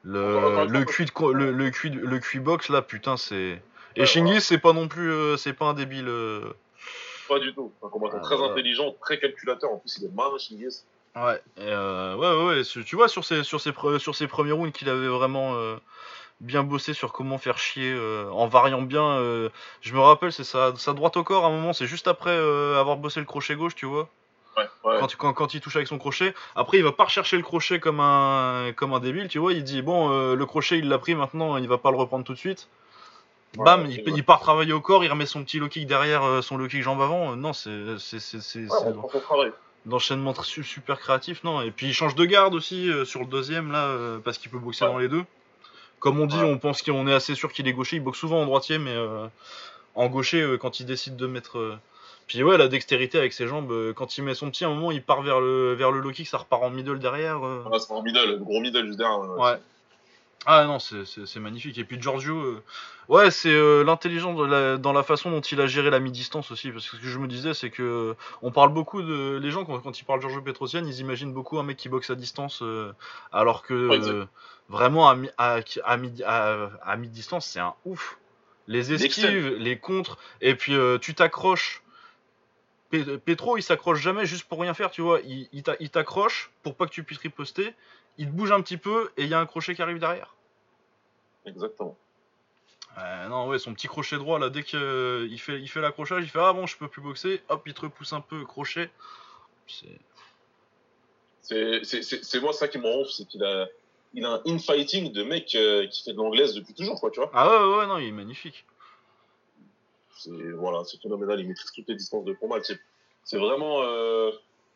[0.03, 3.61] le, le cuit de le le cuit le cuit box là putain c'est
[3.95, 6.53] et Shingi c'est pas non plus euh, c'est pas un débile euh,
[7.27, 7.71] pas du tout.
[7.81, 8.51] Un combattant Ah, très voilà.
[8.51, 9.71] intelligent, très calculateur.
[9.71, 10.31] En plus, il est malin.
[11.15, 14.27] Ouais, et euh, ouais, ouais, ouais, tu vois, sur ses, sur ses, pre- sur ses
[14.27, 15.77] premiers rounds, qu'il avait vraiment euh,
[16.41, 19.03] bien bossé sur comment faire chier, euh, en variant bien.
[19.19, 19.49] euh,
[19.81, 22.31] je me rappelle, c'est sa, sa droite au corps à un moment, c'est juste après
[22.31, 24.09] euh, avoir bossé le crochet gauche, tu vois,
[24.57, 24.97] Ouais, ouais.
[24.99, 26.33] quand, quand, quand il touche avec son crochet.
[26.55, 29.63] Après, il va pas rechercher le crochet comme un, comme un débile, tu vois, il
[29.63, 32.33] dit, bon, euh, le crochet, il l'a pris maintenant, il va pas le reprendre tout
[32.33, 32.69] de suite.
[33.57, 36.41] Ouais, Bam, il, part travailler au corps, il remet son petit low kick derrière euh,
[36.41, 37.33] son low kick jambe avant.
[37.33, 37.69] Euh, non, c'est
[39.85, 41.61] d'enchaînement super créatif, non.
[41.61, 44.49] Et puis il change de garde aussi euh, sur le deuxième, là, euh, parce qu'il
[44.49, 44.91] peut boxer Ouais.
[44.91, 45.23] dans les deux.
[45.99, 46.43] Comme on dit, Ouais.
[46.43, 47.97] on pense qu'on est assez sûr qu'il est gaucher.
[47.97, 49.27] Il boxe souvent en droitier, mais euh,
[49.95, 51.77] en gaucher, euh, quand il décide de mettre.
[52.27, 54.73] Puis ouais, la dextérité avec ses jambes, euh, quand il met son petit, à un
[54.73, 57.41] moment, il part vers le, vers le low kick, ça repart en middle derrière.
[57.69, 59.19] Ouais, c'est un middle, le gros middle juste derrière.
[59.19, 59.59] Ouais.
[60.45, 61.77] Ah non, c'est- magnifique.
[61.77, 62.63] Et puis Giorgio, euh,
[63.07, 64.35] ouais, c'est euh, l'intelligence
[64.81, 66.69] dans la façon dont il a géré la mi-distance aussi.
[66.71, 69.37] Parce que ce que je me disais, c'est que on parle beaucoup de.
[69.41, 72.09] Les gens, quand, quand ils parlent Giorgio Petrosian, ils imaginent beaucoup un mec qui boxe
[72.09, 72.61] à distance.
[72.61, 72.91] euh,
[73.31, 73.73] alors que
[74.67, 78.17] vraiment, à, à, à, mi- à, à mi-distance, c'est un ouf.
[78.67, 81.82] Les esquives, les contres, et puis tu t'accroches.
[82.93, 85.19] Pe- Petro, il s'accroche jamais juste pour rien faire, tu vois.
[85.21, 87.73] Il, il t'a- il t'accroche pour pas que tu puisses riposter.
[88.19, 90.35] Il te bouge un petit peu et il y a un crochet qui arrive derrière.
[91.47, 91.97] Exactement.
[92.99, 96.29] Euh, non, ouais, son petit crochet droit là, dès qu'il fait, il fait l'accrochage, il
[96.29, 97.41] fait Ah bon, je peux plus boxer.
[97.49, 98.91] Hop, il te repousse un peu, crochet.
[99.65, 99.99] C'est.
[102.41, 103.67] Moi ça qui me rend ouf, c'est qu'il a,
[104.13, 107.19] il a un infighting de mec euh, qui fait de l'anglaise depuis toujours, quoi, tu
[107.19, 107.31] vois.
[107.33, 108.67] Ah ouais, ouais, ouais, non, il est magnifique.
[110.17, 112.57] C'est, voilà, c'est phénoménal, il maîtrise toutes les distances de combat.
[113.23, 114.31] C'est, vraiment, euh,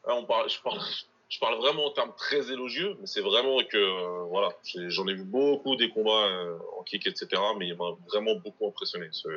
[0.07, 0.79] là, on parle, je parle,
[1.29, 4.49] je parle vraiment en termes très élogieux, mais c'est vraiment que, euh, voilà,
[4.87, 8.67] j'en ai vu beaucoup des combats euh, en kick, etc., mais il m'a vraiment beaucoup
[8.67, 9.07] impressionné.
[9.11, 9.27] Ce-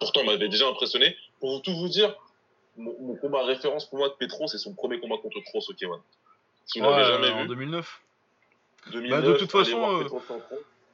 [0.00, 1.16] pourtant, il m'avait déjà impressionné.
[1.40, 2.14] Pour tout vous dire,
[2.76, 5.72] mon, mon combat référence pour moi de Petro, c'est son premier combat contre Kroos au
[5.74, 6.00] K1.
[6.66, 8.00] Si vous Ouais, l'avez jamais en vu, 2009.
[8.92, 10.04] 2009, Bah, de toute façon,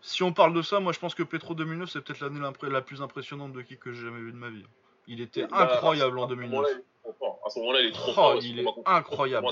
[0.06, 2.80] Si on parle de ça, moi je pense que Petro 2009, c'est peut-être l'année la
[2.82, 4.62] plus impressionnante de kick que j'ai jamais vu de ma vie.
[5.08, 6.50] Il était Bah, incroyable en à ce 2009.
[6.50, 7.38] moment-là, il est trop fort.
[7.46, 8.36] À ce moment-là, il est trop Oh, fort.
[8.42, 9.46] il est incroyable.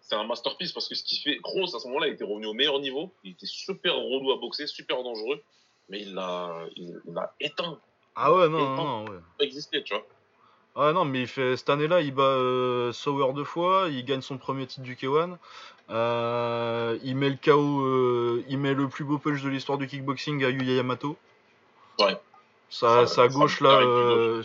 [0.00, 2.46] C'est un masterpiece parce que ce qu'il fait, Kroos, à ce moment-là, il était revenu
[2.46, 3.12] au meilleur niveau.
[3.24, 5.42] Il était super relou à boxer, super dangereux.
[5.88, 7.78] Mais il l'a, il, il l'a éteint,
[8.14, 9.18] Ah ouais, non, Et non, non, ouais.
[9.38, 10.06] pas existé, tu vois.
[10.78, 14.20] Ah non, mais il fait cette année-là, il bat euh, Sauer deux fois, il gagne
[14.20, 15.36] son premier titre du K1.
[15.88, 19.86] Euh, il met le KO, euh, il met le plus beau punch de l'histoire du
[19.86, 21.16] kickboxing à Yuya Yamato.
[22.00, 22.18] Ouais.
[22.68, 24.42] Sa, Ça- sa gauche là, euh,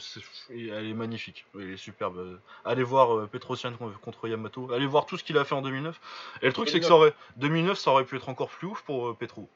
[0.52, 2.40] elle est magnifique, elle est superbe.
[2.64, 6.00] Allez voir Petrosian con- contre Yamato, allez voir tout ce qu'il a fait en 2009.
[6.44, 8.84] Et le truc c'est que ça aurait, 2009 ça aurait pu être encore plus ouf
[8.84, 9.50] pour Petro.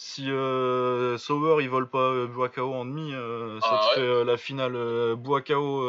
[0.00, 3.94] Si euh, Sauer il vole pas euh, Buakao en demi, euh, ça Ah te ouais.
[3.96, 5.84] fait euh, la finale Buakao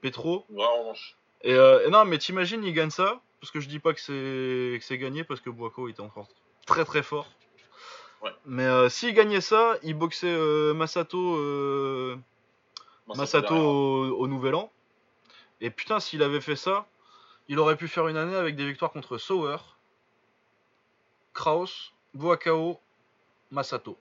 [0.00, 0.46] Petro.
[0.48, 1.16] Revanche.
[1.42, 4.98] Et, et non, mais t'imagines, il gagne ça, parce que je dis pas que c'est
[4.98, 6.28] gagné, parce que Buako était encore
[6.66, 7.26] très très fort.
[8.22, 8.30] Ouais.
[8.46, 10.34] Mais s'il gagnait ça, il boxait
[10.74, 12.16] Masato,
[13.08, 14.70] Masato au, au Nouvel An.
[15.60, 16.86] Et putain, s'il avait fait ça,
[17.48, 19.56] il aurait pu faire une année avec des victoires contre Sauer,
[21.34, 22.80] Kraus, Buakao,
[23.50, 23.96] Masato.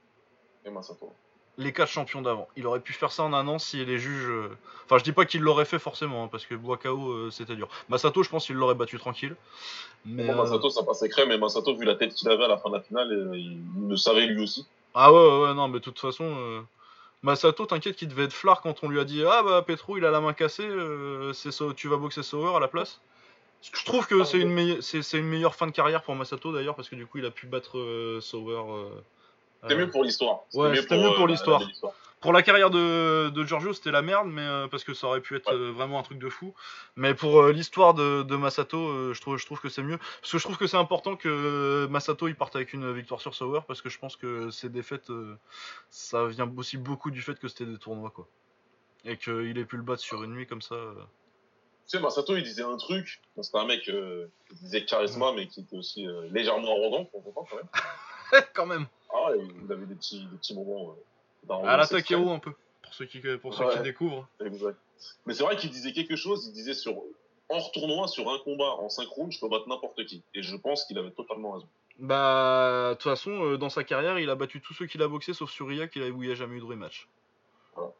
[0.65, 1.11] Et Masato.
[1.57, 2.47] les quatre champions d'avant.
[2.57, 4.27] Il aurait pu faire ça en un an si les juges.
[4.29, 7.55] euh, Enfin, je dis pas qu'il l'aurait fait forcément, hein, parce que Boakao euh, c'était
[7.55, 7.69] dur.
[7.89, 9.35] Masato, je pense qu'il l'aurait battu tranquille.
[10.05, 12.47] Mais, Bon, euh, Masato, ça passait crème, mais Masato, vu la tête qu'il avait à
[12.49, 14.67] la fin de la finale, euh, il, le savait lui aussi.
[14.93, 16.25] Ah ouais, ouais, ouais, non, mais de toute façon.
[16.25, 16.61] euh,
[17.23, 20.05] Masato, t'inquiète qu'il devait être flard quand on lui a dit Ah bah Petro, il
[20.05, 20.67] a la main cassée,
[21.33, 23.01] c'est tu vas boxer Sauer à la place.
[23.73, 26.53] Je trouve que c'est une, meille- c'est c'est une meilleure fin de carrière pour Masato
[26.53, 28.53] d'ailleurs, parce que du coup il a pu battre euh, Sauer.
[28.57, 28.89] euh,
[29.61, 30.41] C'était euh, mieux pour l'histoire.
[30.53, 31.61] ouais, c'était mieux pour euh, l'histoire.
[32.21, 35.21] Pour la carrière de, de Giorgio, c'était la merde, mais euh, parce que ça aurait
[35.21, 35.57] pu être Ouais.
[35.59, 36.55] euh, vraiment un truc de fou.
[36.95, 39.97] Mais pour euh, l'histoire de, de Masato, euh, je, trouve, je trouve que c'est mieux.
[40.21, 43.21] Parce que je trouve que c'est important que euh, Masato il parte avec une victoire
[43.21, 45.37] sur Sauer, parce que je pense que ces défaites, euh,
[45.91, 48.27] ça vient aussi beaucoup du fait que c'était des tournois, quoi.
[49.03, 50.73] Et qu'il ait pu le battre sur une nuit comme ça.
[50.75, 50.95] euh.
[51.87, 53.21] Tu sais, Masato, il disait un truc.
[53.39, 57.23] C'était un mec euh, qui disait charisma, mais qui était aussi euh, légèrement arrogant, pour
[57.35, 57.67] temps quand même.
[58.55, 58.87] Quand même.
[59.15, 60.91] Ah ouais, il avait des petits, des petits moments.
[60.91, 61.87] Euh, d'arrogance À la.
[61.87, 64.27] Takeo un peu, pour ceux qui, pour ceux qui découvrent.
[64.43, 64.77] Exact.
[65.25, 66.47] Mais c'est vrai qu'il disait quelque chose.
[66.47, 67.01] Il disait sur
[67.49, 70.23] hors tournoi, sur un combat en 5 rounds, je peux battre n'importe qui.
[70.33, 71.67] Et je pense qu'il avait totalement raison.
[71.99, 75.07] Bah, de toute façon, euh, dans sa carrière, il a battu tous ceux qu'il a
[75.07, 77.07] boxé, sauf Surya, qui a, où il a jamais eu de rematch.
[77.73, 77.91] Voilà.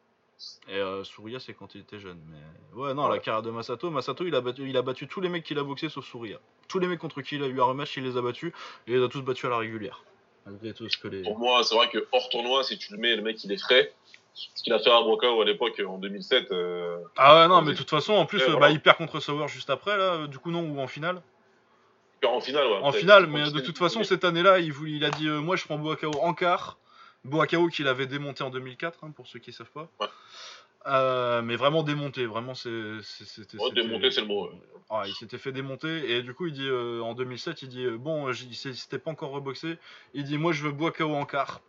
[0.68, 2.20] Et euh, Surya, c'est quand il était jeune.
[2.28, 5.22] Mais ouais, non, la carrière de Masato, Masato, il a battu, il a battu tous
[5.22, 6.38] les mecs qu'il a boxé, sauf Surya.
[6.68, 8.52] Tous les mecs contre qui il a eu un rematch, il les a battus,
[8.86, 10.04] et il les a tous battus à la régulière.
[10.46, 11.22] Malgré tout ce que les.
[11.22, 13.56] Pour moi, c'est vrai que hors tournoi, si tu le mets, le mec, il est
[13.58, 13.92] frais.
[14.34, 16.52] Ce qu'il a fait à Brocao à l'époque, en 2007.
[16.52, 18.66] euh, Ah ouais, non, mais de toute façon, en plus, Ouais, euh, voilà.
[18.66, 21.22] bah, il perd contre Sauer juste après, là, du coup, non, ou en finale.
[22.24, 22.78] en finale, ouais.
[22.82, 25.56] En finale, mais de toute façon, cette année-là, il, voulait- il a dit euh, Moi,
[25.56, 26.78] je prends Boakao en quart.
[27.24, 29.88] Boakao qu'il avait démonté en 2004, hein, pour ceux qui savent pas.
[30.00, 30.06] Ouais.
[30.86, 33.56] Euh, mais vraiment démonté, vraiment, c'est- c'est- c'était.
[33.58, 34.44] Ouais, c'était- démonter, c'est le mot.
[34.46, 34.52] ouais.
[34.88, 37.84] Ah, il s'était fait démonter, et du coup, il dit euh, En 2007, il dit
[37.84, 39.78] euh, Bon, il s'était pas encore reboxé.
[40.14, 41.60] Il dit Moi, je veux Boakao en quart.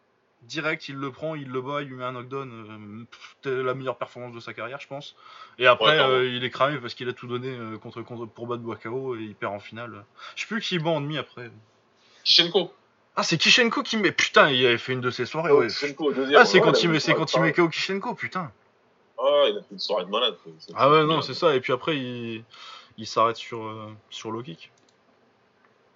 [0.43, 3.07] Direct, il le prend, il le bat, il lui met un knockdown.
[3.33, 5.15] C'était la meilleure performance de sa carrière, je pense.
[5.57, 5.97] Et après,
[6.29, 9.33] il est cramé parce qu'il a tout donné contre, contre, pour battre Boakao, et il
[9.35, 10.05] perd en finale.
[10.35, 11.49] Je sais plus qui bat en demi après.
[12.23, 12.71] Kishenko.
[13.15, 14.11] Ah, c'est Kishenko qui met.
[14.11, 15.67] Putain, il avait fait une de ses soirées, ouais.
[15.67, 16.13] Kishenko.
[16.35, 18.51] Ah, c'est quand, il met, c'est quand il met KO Kishenko, putain.
[19.19, 20.35] Ah, il a fait une soirée de malade.
[20.75, 21.55] Ah ouais, non, c'est ça.
[21.55, 22.43] Et puis après, il,
[22.97, 24.71] il s'arrête sur, euh, sur low kick.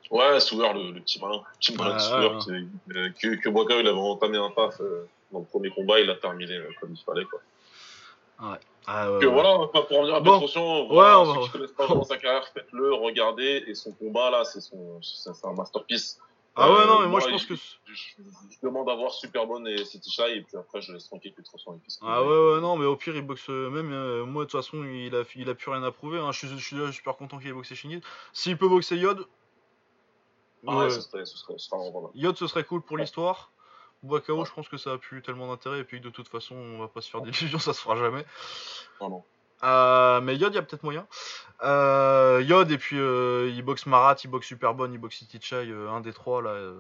[0.10, 1.38] Ouais, Souer, le, le petit malin.
[1.38, 2.40] Le petit malin Ouais, de Souer, ouais.
[2.42, 6.08] qui- euh, que, que il avait entamé un taf euh, dans le premier combat, il
[6.08, 7.26] l'a terminé euh, comme il fallait.
[7.26, 7.40] Quoi.
[8.40, 9.32] Ah, ouais, Que ouais.
[9.32, 10.34] voilà, pas pour revenir à Bon.
[10.40, 13.76] Petrosian, Ouais, voilà, on ceux va- qui connaissent pas vraiment sa carrière, faites-le, regardez, et
[13.76, 16.20] son combat là, c'est son, c'est c'est un masterpiece.
[16.56, 17.56] Ah ouais, Euh, non, mais moi, je pense que.
[17.56, 21.52] Je, demande à voir Superbone et City Shy, et puis après, je laisse tranquille ce
[21.64, 23.92] qu'il Ah ouais, ouais, non, mais au pire, il boxe euh, même.
[23.92, 26.20] euh, moi, de toute façon, il a, il a plus rien à prouver.
[26.20, 26.32] hein.
[26.32, 28.02] Je, suis, je suis déjà super content qu'il ait boxé Shingi.
[28.34, 29.26] S'il peut boxer Yod,
[30.68, 31.36] Ah ouais, ce serait, ce.
[32.16, 33.52] Yod, ce serait cool pour l'histoire.
[34.04, 34.20] Ouais.
[34.28, 35.80] je pense que ça a plus tellement d'intérêt.
[35.80, 38.26] Et puis, de toute façon, on va pas se faire d'illusions, ça se fera jamais.
[39.00, 39.26] Vraiment.
[39.64, 41.08] Euh, mais Yod, il y a peut-être moyen.
[41.64, 45.72] Euh, Yod, et puis euh, il boxe Marat, il boxe Superbone, il boxe City Chai,
[45.90, 46.74] un des trois, là,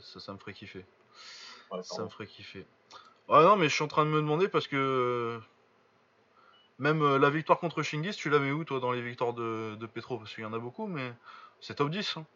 [0.00, 0.84] ça, ça me ferait kiffer.
[1.70, 2.66] Ouais, Ça me ferait kiffer.
[3.28, 5.38] Ouais, non, mais je suis en train de me demander parce que.
[6.78, 9.86] Même la victoire contre Shingis, tu la mets où, toi, dans les victoires de, de
[9.86, 10.18] Petro?
[10.18, 11.12] Parce qu'il y en a beaucoup, mais
[11.60, 12.16] c'est top 10.
[12.16, 12.26] hein.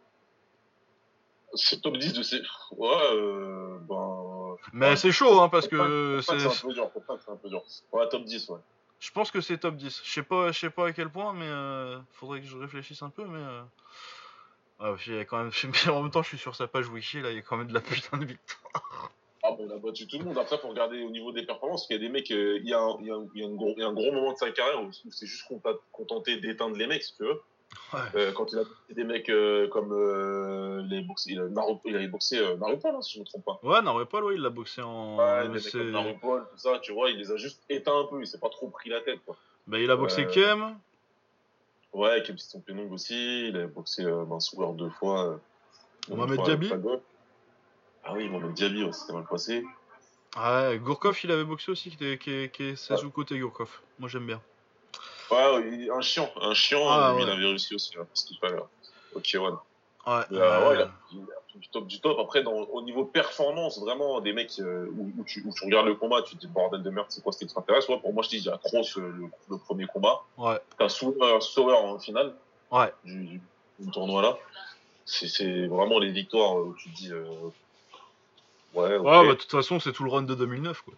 [1.54, 2.40] C'est top 10 de ces.
[2.76, 4.56] Ouais, euh, ben.
[4.72, 4.96] Mais Ouais.
[4.96, 6.38] c'est chaud, hein, parce que c'est.
[6.38, 6.90] c'est un peu dur,
[7.24, 7.62] c'est un peu dur.
[7.90, 8.58] Ouais, top 10, ouais.
[8.98, 10.02] Je pense que c'est top 10.
[10.04, 13.02] Je sais pas, je sais pas à quel point, mais euh, faudrait que je réfléchisse
[13.02, 13.38] un peu, mais.
[13.38, 13.62] euh,
[14.80, 15.52] ouais, il y a quand même...
[15.88, 17.68] en même temps, je suis sur sa page wiki, là, il y a quand même
[17.68, 19.12] de la putain de victoire.
[19.44, 20.38] Ah bon, il a battu tout le monde.
[20.38, 21.86] Après, faut regarder au niveau des performances.
[21.90, 22.96] Il y a des mecs, euh, il y a un,
[23.54, 26.38] gros, il y a un gros moment de sa carrière où, c'est juste conta- contenté
[26.40, 27.40] d'éteindre les mecs, si tu veux.
[27.92, 28.00] Ouais.
[28.14, 28.62] Euh, quand il a
[28.94, 33.02] des mecs euh, comme euh, les boxés, il, a, Naru- il avait boxé Narupol, hein,
[33.02, 33.60] si je me trompe pas.
[33.62, 35.16] Ouais, pas, ouais, il l'a boxé en.
[35.16, 38.20] Ouais, c'est- comme Narupol, tout ça, tu vois, il les a juste éteints un peu.
[38.20, 39.36] Il s'est pas trop pris la tête, quoi.
[39.66, 40.76] Bah, il a boxé Kem.
[41.92, 43.48] Ouais, Kim Piston Penong aussi.
[43.48, 44.04] Il a boxé
[44.40, 45.40] Souer deux fois.
[46.08, 46.70] Mohamed Diaby.
[48.04, 49.62] Ah oui, Mohamed Diaby, ouais, c'était mal passé.
[50.36, 53.38] Ouais, Gourkov, il avait boxé aussi, qui est, qui est, qui est 16 ou côté
[53.38, 53.80] Gourkov.
[53.98, 54.40] Moi, j'aime bien.
[55.30, 57.28] Ouais, il- un chiant, un chiant, Ah, lui, ouais.
[57.28, 58.58] il avait réussi aussi, hein, qu'il fallait.
[59.14, 59.40] Ok, ouais.
[59.40, 60.22] Ouais.
[60.30, 62.18] Mais, euh, euh, ouais, il a, il a fait du top du top.
[62.18, 65.86] Après, dans, au niveau performance, vraiment, des mecs euh, où, où tu, où tu regardes
[65.86, 68.14] le combat, tu te dis bordel de merde, c'est quoi ce qui t'intéresse ouais, Pour
[68.14, 70.20] moi, je dis, il y a Kroos, euh, le, le premier combat.
[70.38, 70.58] ouais.
[70.78, 72.34] T'as Sauer, Sauer en finale
[72.70, 72.92] Ouais.
[73.04, 73.40] du, du,
[73.80, 74.38] du tournoi là.
[75.04, 77.10] C'est vraiment les victoires où tu te dis.
[77.12, 77.24] Euh,
[78.74, 79.04] ouais, ok.
[79.06, 80.94] Ouais, bah, de toute façon, c'est tout le run de 2009, quoi.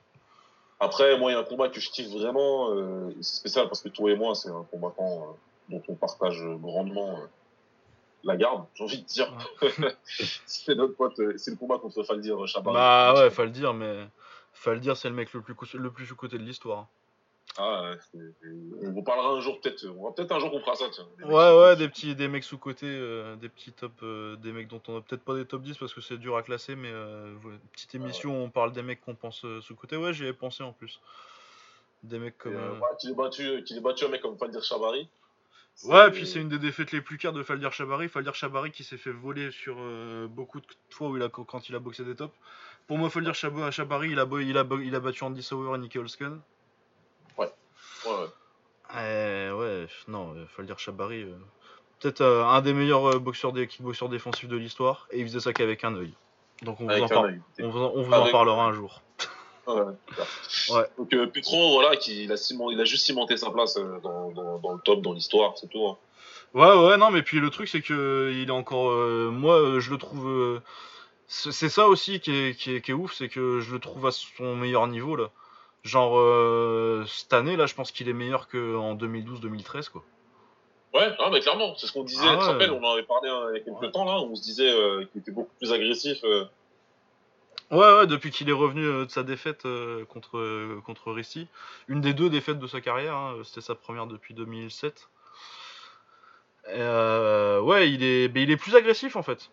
[0.81, 2.75] Après, moi, il y a un combat que je kiffe vraiment.
[2.75, 5.33] euh, c'est spécial parce que toi et moi, c'est un combattant euh,
[5.69, 7.19] dont on partage grandement.
[7.19, 7.27] euh,
[8.23, 9.33] la garde, j'ai envie de dire.
[10.47, 12.77] c'est notre pote, c'est le combat contre Faldir Chabari.
[12.77, 14.09] Bah ouais, faut le dire, mais
[14.53, 16.89] Faldir, c'est le mec le plus, le plus de l'histoire.
[17.59, 19.85] Ah, on vous parlera un jour peut-être.
[19.97, 20.87] On va peut-être un jour qu'on fera ça.
[20.91, 24.53] Tiens, ouais, ouais, des petits, des mecs sous côté, euh, des petits top, euh, des
[24.53, 26.77] mecs dont on a peut-être pas des top 10 parce que c'est dur à classer,
[26.77, 27.35] mais euh,
[27.73, 29.97] petite émission où on parle des mecs qu'on pense sous côté.
[29.97, 31.01] Ouais, j'y ai pensé en plus.
[32.05, 32.55] Des mecs comme.
[32.55, 35.09] ouais, qu'il ait battu, qu'il ait battu un mec comme Faldir Chabari.
[35.85, 38.09] Ouais, et puis c'est une des défaites les plus cares de Faldir Chabari.
[38.09, 39.77] Faldir Chabari qui s'est fait voler sur
[40.29, 42.35] beaucoup de fois où il a, quand il a boxé des tops.
[42.87, 45.99] Pour moi, Faldir Chabari, il a, il a, il a battu Andy Sauer et Nicky
[45.99, 46.41] Holsken.
[48.07, 48.27] Ouais.
[48.97, 51.35] Euh, ouais, non, il faut le dire, Chabari, euh,
[52.01, 55.53] peut-être euh, un des meilleurs boxeurs, des, kickboxeurs défensifs de l'histoire, et il faisait ça
[55.53, 56.13] qu'avec un œil.
[56.63, 57.69] Donc on vous, en, on
[58.03, 59.03] vous, en, parlera un jour.
[59.67, 59.77] Ouais,
[60.71, 60.87] ouais.
[60.99, 62.37] Donc Petro, voilà, qui, il, a
[62.73, 65.87] il a juste cimenté sa place dans, dans, le top, dans l'histoire, c'est tout.
[65.87, 65.97] Hein.
[66.55, 68.91] Ouais, ouais, non, mais puis le truc, c'est que il est encore.
[69.31, 70.61] moi, je le trouve.
[71.29, 74.07] c'est ça aussi qui est, qui est, qui est ouf, c'est que je le trouve
[74.07, 75.31] à son meilleur niveau là.
[75.83, 80.05] Genre, euh, cette année, là, je pense qu'il est meilleur qu'en 2012-2013, quoi.
[80.93, 82.27] Ouais, ah, mais clairement, c'est ce qu'on disait.
[82.27, 84.21] Ah tu te rappelles, on en avait parlé hein, il y a quelques temps, là,
[84.21, 86.19] on se disait euh, qu'il était beaucoup plus agressif.
[86.25, 86.45] Euh.
[87.71, 89.63] Ouais, ouais, depuis qu'il est revenu de sa défaite
[90.09, 91.17] contre, contre.
[91.87, 95.09] Une des deux défaites de sa carrière, hein, c'était sa première depuis 2007.
[96.67, 99.51] ouais, il est, il est plus agressif, en fait.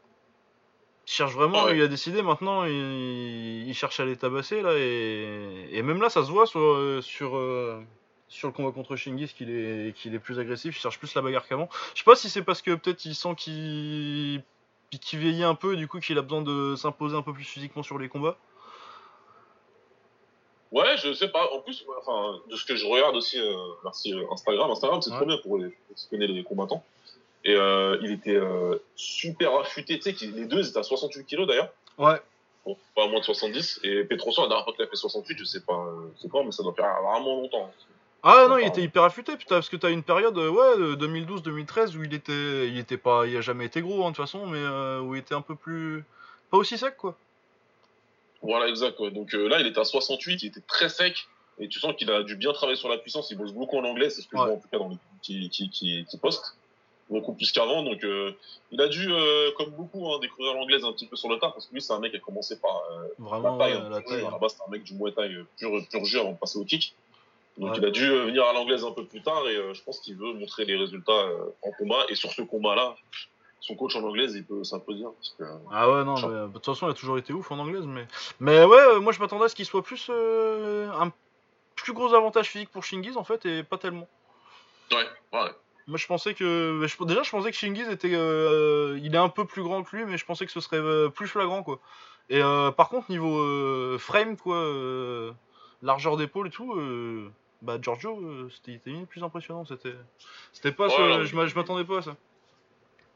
[1.07, 6.01] Il cherche vraiment, il a décidé maintenant, il, cherche à les tabasser là, et, même
[6.01, 7.81] là ça se voit sur, euh, sur, euh,
[8.27, 11.21] sur le combat contre Shingis qu'il est, qu'il est plus agressif, il cherche plus la
[11.21, 11.69] bagarre qu'avant.
[11.93, 14.43] Je sais pas si c'est parce que peut-être il sent qu'il
[14.89, 17.45] qu'il vieillit un peu et du coup qu'il a besoin de s'imposer un peu plus
[17.45, 18.37] physiquement sur les combats.
[20.73, 21.49] Ouais, je sais pas.
[21.53, 24.71] En plus, enfin, de ce que je regarde aussi, euh, merci Instagram.
[24.71, 26.83] Instagram, c'est trop bien pour les, pour les combattants.
[27.47, 29.97] Et euh, il était euh, super affûté.
[29.97, 31.71] Tu sais, les deux étaient à 68 kg d'ailleurs.
[31.97, 32.21] Ouais.
[32.65, 33.79] Bon, pas moins de 70.
[33.83, 35.87] Et Petroson, la dernière fois qu'il a fait 68, je sais pas,
[36.21, 37.71] c'est quand, mais ça doit faire vraiment longtemps.
[38.21, 41.95] Ah non, il était hyper affûté, putain, parce que t'as une période, euh, ouais, 2012-2013
[41.95, 44.45] où il était, il était pas, il a jamais été gros hein, de toute façon,
[44.45, 44.61] mais
[44.99, 46.03] où il était un peu plus,
[46.51, 47.15] pas aussi sec quoi.
[48.41, 49.01] Voilà, exact.
[49.01, 51.29] Donc là, il était à 68, il était très sec,
[51.59, 53.31] et tu sens qu'il a dû bien travailler sur la puissance.
[53.31, 54.97] Il bosse beaucoup en anglais, c'est ce que je vois en tout cas dans les
[55.21, 56.57] qui, qui, qui, qui postent
[57.09, 57.83] beaucoup plus qu'avant.
[57.83, 58.31] Donc, euh,
[58.71, 61.53] il a dû, euh, comme beaucoup, hein, découvrir l'anglaise un petit peu sur le tard,
[61.53, 63.89] parce que lui, c'est un mec qui a commencé par euh, Vraiment, la taille.
[63.89, 64.25] la taille.
[64.25, 66.59] À la base, c'était un mec du Muay Thai pur, pur jeu avant de passer
[66.59, 66.95] au kick.
[67.57, 70.15] Donc, il a dû venir à l'anglaise un peu plus tard, et je pense qu'il
[70.15, 71.25] veut montrer les résultats
[71.63, 72.05] en combat.
[72.09, 72.95] Et sur ce combat-là,
[73.61, 75.05] son coach en anglaise, il peut s'imposer.
[75.71, 77.85] ah ouais, non, de toute façon, il a toujours été ouf en anglaise.
[77.87, 78.05] Mais,
[78.39, 81.11] mais ouais, moi, je m'attendais à ce qu'il soit plus un
[81.75, 84.07] plus gros avantage physique pour Shingiz, en fait, et pas tellement.
[84.91, 85.51] Ouais, ouais.
[85.87, 86.85] Moi, je pensais que.
[87.05, 88.13] Déjà, je pensais que Shingiz était.
[88.13, 90.77] Euh, il est un peu plus grand que lui, mais je pensais que ce serait
[90.77, 91.79] euh, plus flagrant, quoi.
[92.29, 94.69] Et euh, par contre, niveau frame, quoi,
[95.81, 96.75] largeur d'épaule et tout,
[97.61, 99.65] bah, Giorgio, c'était il plus impressionnant.
[99.65, 99.95] C'était
[100.51, 100.89] c'était pas.
[100.89, 102.15] je m'attendais pas à ça.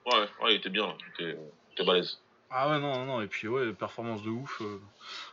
[0.06, 1.30] Ouais, ouais, il était bien, il
[1.76, 2.20] était, balèze.
[2.50, 4.62] Ah ouais, non, non, et puis ouais, performance de ouf.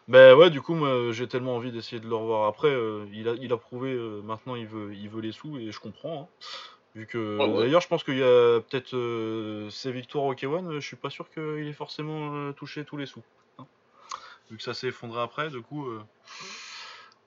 [0.09, 2.77] Bah ouais, du coup, moi, j'ai tellement envie d'essayer de le revoir après.
[3.13, 6.23] il, a, il a prouvé, maintenant il veut, il veut les sous, et je comprends.
[6.23, 6.45] Hein.
[6.99, 10.85] Vu que d'ailleurs, je pense qu'il y a peut-être euh, ces victoires au K1, je
[10.85, 13.23] suis pas sûr qu'il ait forcément euh, touché tous les sous.
[13.61, 13.67] Hein.
[14.51, 15.87] Vu que ça s'est effondré après, du coup.
[15.87, 16.03] Euh,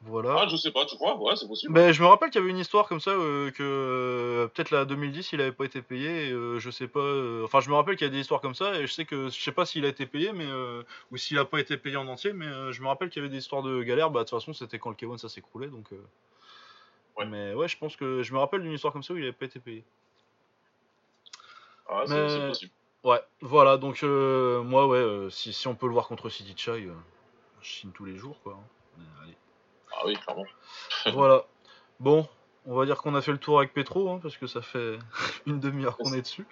[0.02, 0.36] voilà.
[0.40, 1.16] Ah, je sais pas, tu crois?
[1.16, 1.72] Ouais, c'est possible.
[1.72, 5.32] Ben, je me rappelle qu'il y avait une histoire comme ça, que peut-être la 2010,
[5.32, 7.44] il avait pas été payé, et, je sais pas.
[7.46, 9.30] enfin, je me rappelle qu'il y a des histoires comme ça, et je sais que
[9.30, 10.48] je sais pas s'il a été payé, mais
[11.12, 13.34] ou s'il a pas été payé en entier, mais je me rappelle qu'il y avait
[13.34, 14.10] des histoires de galère.
[14.10, 15.94] Bah, de toute façon, c'était quand le K1 ça s'écroulait, donc.
[17.28, 19.32] Mais ouais, je pense que je me rappelle d'une histoire comme ça où il avait
[19.32, 19.84] pas été payé.
[21.88, 22.71] Ah, c'est possible.
[23.04, 26.54] Ouais, voilà, donc euh, moi, ouais, euh, si, si, on peut le voir contre City
[26.56, 26.93] Chai, euh,
[27.62, 28.60] je signe tous les jours, quoi.
[28.60, 29.32] Hein.
[29.91, 30.45] Ah oui, clairement.
[31.13, 31.45] voilà.
[32.00, 32.28] Bon,
[32.67, 35.00] on va dire qu'on a fait le tour avec Petro, hein, parce que ça fait
[35.47, 36.45] une demi-heure qu'on est dessus.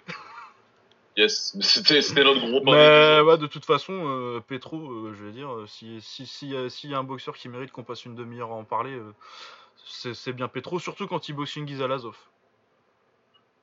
[1.16, 6.26] Yes, c'était notre gros Mais ouais, de toute façon, Petro, je vais dire, si s'il
[6.26, 8.98] si, si, y a un boxeur qui mérite qu'on passe une demi-heure à en parler,
[9.84, 12.16] c'est bien Petro, surtout quand il boxe Shingiz Alazov.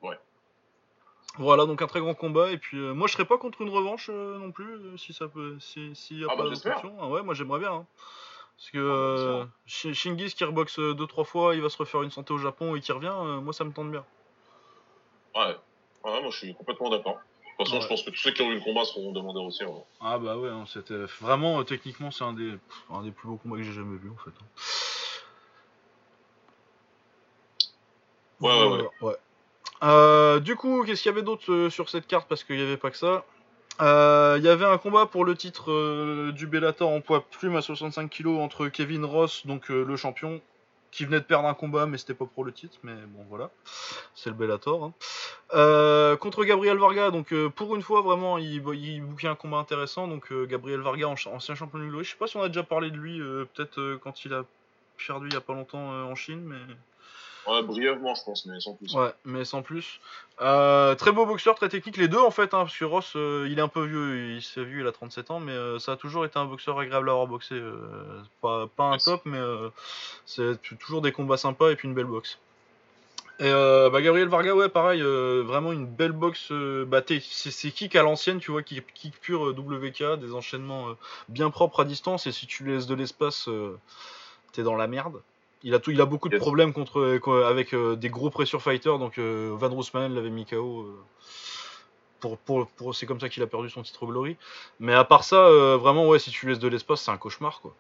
[0.02, 0.18] Ouais.
[1.38, 2.52] Voilà, donc un très grand combat.
[2.52, 5.14] Et puis, euh, moi, je serais pas contre une revanche euh, non plus, euh, si
[5.14, 7.74] ça peut, si, y a ah pas bah, ah ouais, moi j'aimerais bien.
[7.74, 7.86] Hein.
[8.58, 12.34] Parce que ah, Shingiz qui reboxe deux trois fois, il va se refaire une santé
[12.34, 14.04] au Japon et qui revient, moi ça me tente bien.
[15.36, 15.56] Ouais.
[16.04, 17.20] ouais, moi je suis complètement d'accord.
[17.60, 19.44] De toute façon, je pense que tous ceux qui ont eu le combat seront demandeurs
[19.44, 19.64] aussi.
[19.64, 19.84] Hein.
[20.02, 22.54] Ah bah ouais, hein, c'était vraiment techniquement c'est un des,
[22.90, 24.32] un des plus beaux combats que j'ai jamais vu en fait.
[28.42, 29.16] Ouais, ouais, ouais.
[29.84, 32.28] Euh, du coup, qu'est-ce qu'il y avait d'autre euh, sur cette carte?
[32.28, 33.26] Parce qu'il n'y avait pas que ça.
[33.82, 37.62] Euh, Il y avait un combat pour le titre du Bellator en poids plume à
[37.62, 40.42] 65 kg entre Kevin Ross, donc le champion,
[40.92, 42.78] qui venait de perdre un combat, mais c'était pas pour le titre.
[42.84, 43.52] Mais bon, voilà,
[44.16, 44.84] c'est le Bellator.
[44.86, 46.16] hein.
[46.18, 50.08] Contre Gabriel Varga, donc pour une fois, vraiment, il, il bouquait un combat intéressant.
[50.08, 51.92] Donc Gabriel Varga, en- ancien champion du.
[52.04, 53.20] Je sais pas si on a déjà parlé de lui,
[53.54, 54.44] peut-être quand il a
[55.06, 56.58] perdu il y a pas longtemps en Chine, mais.
[57.48, 58.94] Ouais, brièvement, je pense, mais sans plus.
[58.94, 60.02] Ouais, mais sans plus.
[60.42, 63.48] Euh, très beau boxeur, très technique, les deux en fait, hein, parce que Ross, euh,
[63.50, 65.94] il est un peu vieux, il s'est vu, il a 37 ans, mais euh, ça
[65.94, 67.60] a toujours été un boxeur agréable à avoir boxé.
[68.42, 69.40] pas, pas un top, mais
[70.26, 72.38] c'est toujours des combats sympas et puis une belle boxe.
[73.40, 76.52] Et bah, Gabriel Varga, ouais, pareil, vraiment une belle boxe.
[76.52, 80.88] bah, c'est kick à l'ancienne, tu vois, kick, kick pur WK, des enchaînements
[81.30, 83.48] bien propres à distance, et si tu laisses de l'espace,
[84.52, 85.22] t'es dans la merde.
[85.64, 86.42] Il a, tout, il a beaucoup de Yes.
[86.42, 90.46] problèmes contre, euh, avec euh, des gros pressure fighters, donc euh, Van Roosmalen l'avait mis
[90.46, 90.82] KO.
[90.82, 91.04] euh,
[92.20, 94.38] pour, pour, pour- c'est comme ça qu'il a perdu son titre Glory.
[94.80, 97.74] Mais à part ça, vraiment, ouais, si tu laisses de l'espace, c'est un cauchemar, quoi.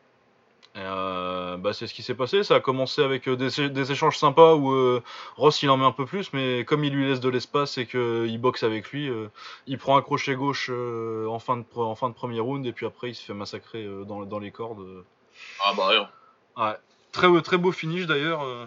[0.75, 2.43] Bah, c'est ce qui s'est passé.
[2.43, 4.99] Ça a commencé avec des, des échanges sympas où
[5.35, 7.87] Ross il en met un peu plus, mais comme il lui laisse de l'espace et
[7.87, 9.09] qu'il boxe avec lui,
[9.65, 12.85] il prend un crochet gauche en, fin de, en fin de premier round et puis
[12.85, 15.03] après il se fait massacrer dans, dans les cordes.
[15.65, 16.09] Ah bah rien.
[16.57, 16.75] Ouais.
[17.11, 18.43] Très, beau- très beau finish d'ailleurs.
[18.43, 18.65] euh.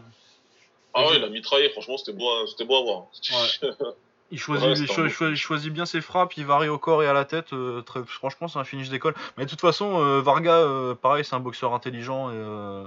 [0.95, 3.05] Ah ouais, il a mitraillé, franchement, c'était beau, à- c'était beau à voir.
[4.33, 6.37] Il choisit, Ouais, il c'est un cho- bon il cho- il choisit bien ses frappes,
[6.37, 7.53] il varie au corps et à la tête.
[7.53, 9.15] euh, très- franchement, c'est un finish d'école.
[9.37, 12.85] Mais de toute façon, euh, Varga, euh, pareil, c'est un boxeur intelligent et,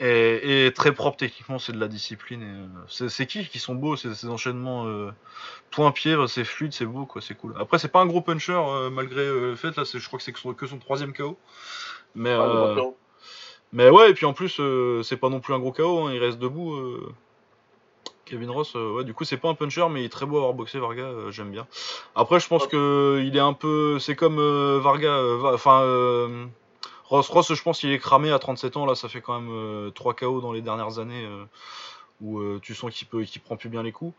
[0.00, 1.60] et, et très propre techniquement.
[1.60, 2.68] C'est de la discipline.
[2.88, 4.86] c'est, qui qui sont beaux ces, ces enchaînements
[5.70, 7.54] point-pied, c'est fluide, c'est beau, quoi, c'est cool.
[7.56, 9.76] Après, c'est pas un gros puncher malgré le fait.
[9.76, 11.38] Là, je crois que c'est que son, que son troisième KO.
[12.16, 12.74] Mais, Ah.
[13.72, 16.12] Mais ouais, et puis en plus, euh, c'est pas non plus un gros KO, hein,
[16.12, 16.74] il reste debout.
[16.74, 17.12] euh.
[18.24, 20.36] Kevin Ross, euh, ouais, du coup, c'est pas un puncher, mais il est très beau
[20.36, 21.66] à avoir boxé, Varga, j'aime bien.
[22.14, 23.98] Après, je pense que il est un peu.
[23.98, 24.36] C'est comme
[24.78, 25.80] Varga, va- enfin.
[27.06, 29.50] Ross, Ross, je pense qu'il est cramé à 37 ans, là, ça fait quand même
[29.52, 31.26] euh, 3 KO dans les dernières années
[32.20, 34.14] où euh, tu sens qu'il peut, qu'il prend plus bien les coups.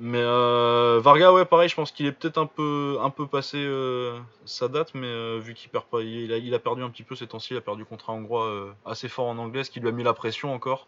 [0.00, 3.58] Mais euh, Varga, ouais, pareil, je pense qu'il est peut-être un peu, un peu passé
[3.58, 7.02] euh, sa date, mais vu qu'il perd pas, il a, il a perdu un petit
[7.02, 9.80] peu ces temps-ci, il a perdu contre un Hongrois assez fort en anglais, ce qui
[9.80, 10.86] lui a mis la pression encore.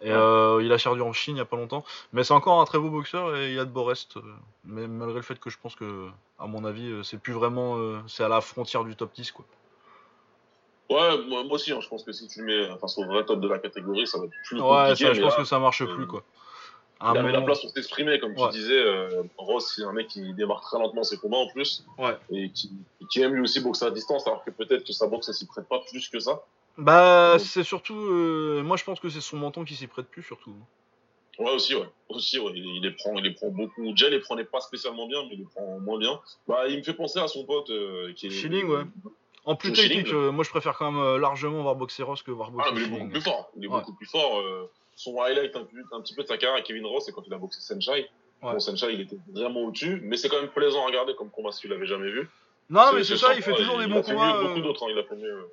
[0.00, 2.60] Et euh, il a perdu en Chine il y a pas longtemps, mais c'est encore
[2.60, 4.18] un très beau boxeur et il a de beaux restes.
[4.64, 7.98] mais malgré le fait que je pense que, à mon avis, c'est plus vraiment, euh,
[8.06, 9.44] c'est à la frontière du top 10 quoi.
[10.90, 13.24] Ouais, moi, moi aussi, hein, je pense que si tu le mets face au vrai
[13.24, 15.58] top de la catégorie, ça va être plus Ouais, ça, je pense là, que ça
[15.58, 16.22] marche euh, plus quoi.
[17.00, 18.48] À un il avait la place pour s'exprimer, comme Ouais.
[18.50, 18.72] tu disais.
[18.82, 21.84] Euh, Ross, c'est un mec qui démarre très lentement ses combats en plus.
[21.98, 22.16] Ouais.
[22.30, 22.72] Et qui,
[23.10, 25.46] qui aime lui aussi boxer à distance, alors que peut-être que sa boxe, elle s'y
[25.46, 26.42] prête pas plus que ça.
[26.76, 30.06] Bah, Donc- c'est surtout, euh, moi je pense que c'est son menton qui s'y prête
[30.06, 30.54] plus surtout.
[31.38, 31.88] Ouais, aussi, ouais.
[32.08, 32.50] Aussi, ouais.
[32.54, 33.88] Il, il les prend, il les prend beaucoup.
[33.92, 36.18] Déjà, il les prenait pas spécialement bien, mais il les prend moins bien.
[36.48, 38.30] Bah, il me fait penser à son pote, euh, qui est.
[38.30, 38.82] Schilling, ouais.
[39.48, 42.30] En plus technique, euh, moi je préfère quand même euh, largement voir boxer Ross que
[42.30, 43.50] voir Ah, boxer mais il est beaucoup plus fort.
[43.56, 43.78] Il est Ouais.
[43.78, 44.38] beaucoup plus fort.
[44.40, 45.60] euh, son highlight un,
[45.92, 48.10] un petit peu de sa carrière à Kevin Ross, c'est quand il a boxé Senshai.
[48.42, 48.52] Ouais.
[48.52, 51.50] Bon, Senshai, il était vraiment au-dessus, mais c'est quand même plaisant à regarder comme combat
[51.52, 52.28] si tu l'avais jamais vu.
[52.68, 54.34] Non, mais c'est ça, il fait toujours des il bons a fait combats.
[54.34, 55.46] mieux beaucoup euh, d'autres, hein, il a fait mieux.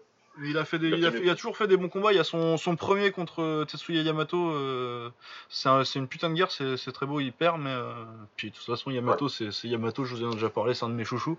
[0.44, 1.28] Il a fait des, Il a il a, fait fait- mieux.
[1.28, 2.12] il a toujours fait des bons combats.
[2.12, 4.52] Il y a son, son premier contre euh, Tetsuya Yamato.
[4.52, 5.10] euh,
[5.50, 6.52] c'est un- c'est une putain de guerre.
[6.52, 7.20] C'est c'est très beau.
[7.22, 7.94] Il perd, mais euh,
[8.36, 10.04] puis de toute façon Yamato, c'est c'est Yamato.
[10.04, 10.74] Je vous en ai déjà parlé.
[10.74, 11.38] C'est un de mes chouchous.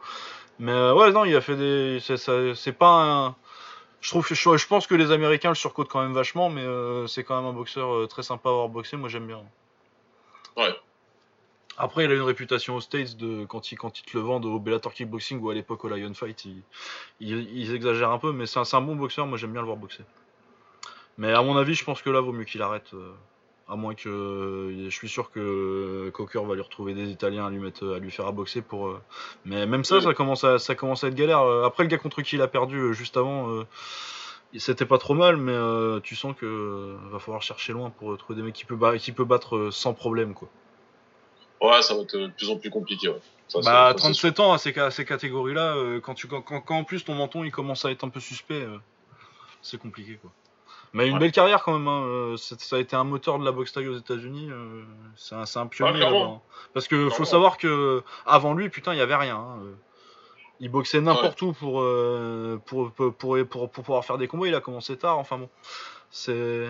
[0.59, 1.99] Mais euh, ouais, non, il a fait des.
[2.01, 3.37] C'est pas un.
[4.01, 7.07] Je trouve, je, je pense que les Américains le surcotent quand même vachement, mais euh,
[7.07, 8.97] c'est quand même un boxeur euh, très sympa à avoir boxé.
[8.97, 9.43] Moi, j'aime bien.
[10.57, 10.75] Ouais.
[11.79, 14.59] Après, il a une réputation aux States de quand ils quand te le vendent au
[14.59, 16.47] Bellator Kickboxing ou à l'époque au Lion Fight,
[17.21, 19.27] ils, exagèrent un peu, mais c'est un, bon boxeur.
[19.27, 20.05] Moi, j'aime bien le voir boxer.
[21.19, 22.95] Mais à mon avis, je pense que là, vaut mieux qu'il arrête.
[22.95, 23.13] euh,
[23.69, 24.75] à moins que.
[24.85, 28.11] je suis sûr que Cocker va lui retrouver des Italiens à lui, mettre, à lui
[28.11, 28.89] faire à boxer pour.
[28.89, 29.03] euh,
[29.45, 31.41] Mais même ça, ça commence, à, ça être galère.
[31.41, 33.65] Euh, Après, le gars contre qui il a perdu juste avant,
[34.57, 38.43] c'était pas trop mal, mais tu sens que va falloir chercher loin pour trouver des
[38.47, 40.33] mecs qui peut, battre sans problème.
[40.33, 40.49] quoi.
[41.61, 43.09] Ouais, ça va être de plus en plus compliqué.
[43.09, 43.21] Ouais.
[43.49, 46.15] Ça, c'est- Bah, ça, c'est 37 ans à ces, ca- à ces catégories-là, euh, quand,
[46.15, 48.79] tu, quand, quand, en plus ton menton il commence à être un peu suspect, euh,
[49.63, 50.33] c'est compliqué quoi.
[50.93, 51.21] Mais une Ouais.
[51.21, 53.87] belle carrière quand même, hein, euh, ça a été un moteur de la boxe thaï
[53.89, 54.85] aux États-Unis, euh,
[55.17, 56.21] c'est un, un pionnier clairement.
[56.25, 56.41] là-bas.
[56.75, 59.37] Parce que faut savoir que avant lui, putain, il y avait rien.
[59.37, 59.75] hein, euh.
[60.59, 64.55] Il boxait n'importe où pour, euh, pour, pour, pour, pour, pouvoir faire des combats, il
[64.55, 65.51] a commencé tard, enfin bon.
[66.11, 66.67] C'est.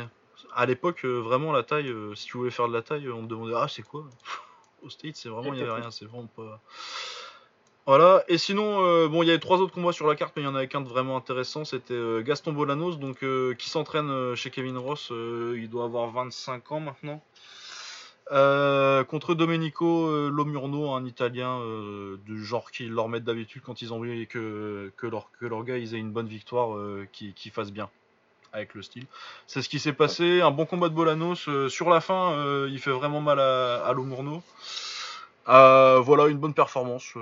[0.54, 3.22] À l'époque, euh, vraiment, la taille, euh, si tu voulais faire de la taille, on
[3.22, 4.04] te demandait Ah, c'est quoi?
[4.82, 6.60] Au States, c'est vraiment, il y avait rien, c'est vraiment pas.
[7.86, 10.42] Voilà, et sinon, euh, bon, il y avait trois autres combats sur la carte, mais
[10.42, 13.70] il y en avait qu'un de vraiment intéressant, c'était euh, Gaston Bolanos, donc, euh, qui
[13.70, 17.22] s'entraîne chez Kevin Ross, il doit avoir 25 ans maintenant.
[19.04, 21.60] Contre Domenico Lomurno, un Italien
[22.26, 25.62] du genre qui leur met d'habitude quand ils ont vu que, que, leur, que leur
[25.62, 26.76] gars ils aient une bonne victoire
[27.12, 27.88] qui, qui fasse bien
[28.56, 29.06] avec le style.
[29.46, 31.48] C'est ce qui s'est passé, un bon combat de Bolanos.
[31.48, 34.42] euh, sur la fin, euh, il fait vraiment mal à, à Lomurno.
[35.48, 37.14] Euh, voilà, une bonne performance.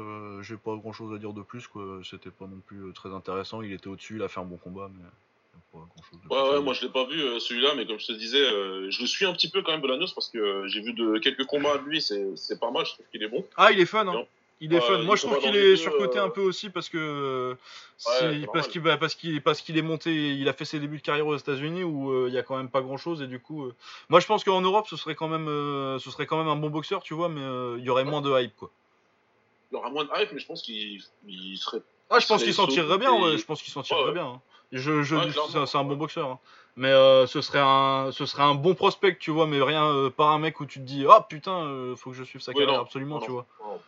[0.42, 1.68] J'ai pas grand chose à dire de plus.
[2.08, 3.60] C'était pas non plus très intéressant.
[3.60, 5.04] Il était au-dessus, il a fait un bon combat, mais
[6.30, 8.88] Ouais, ouais, moi je l'ai pas vu euh, celui-là, mais comme je te disais, euh,
[8.90, 11.18] je le suis un petit peu quand même Bolanos parce que euh, j'ai vu de
[11.18, 13.44] quelques combats de lui, c'est c'est pas mal, je trouve qu'il est bon.
[13.56, 14.24] Ah, il est fun, hein.
[14.60, 14.98] Il est fun.
[14.98, 17.54] Moi, je trouve qu'il est surcoté euh, un peu aussi parce que euh,
[17.96, 20.98] c'est parce qu'il bah, parce qu'il parce qu'il est monté, il a fait ses débuts
[20.98, 23.40] de carrière aux États-Unis où euh, il y a quand même pas grand-chose et du
[23.40, 23.70] coup,
[24.08, 25.46] moi, je pense qu'en Europe, ce serait quand même,
[25.98, 27.42] ce serait quand même un bon boxeur, tu vois, mais
[27.78, 28.70] il y aurait moins de hype, quoi.
[29.72, 31.82] Il aura moins de hype, mais je pense qu'il il serait.
[32.10, 33.36] Ah, je pense qu'il s'en tirerait bien.
[33.36, 34.40] Je pense qu'il s'en tirerait bien.
[34.72, 36.28] Je, je Ouais, c'est un bon boxeur.
[36.30, 36.38] hein.
[36.76, 40.10] Mais euh, ce serait un, ce serait un bon prospect, tu vois, mais rien euh,
[40.10, 42.52] pas un mec où tu te dis, ah putain, euh, faut que je suive sa
[42.52, 42.80] carrière non.
[42.80, 43.46] absolument, Non, tu vois.
[43.62, 43.78] non.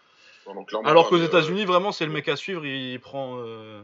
[0.84, 2.64] Alors qu'aux euh, États-Unis, vraiment, c'est le mec à suivre.
[2.64, 3.82] Il prend, euh,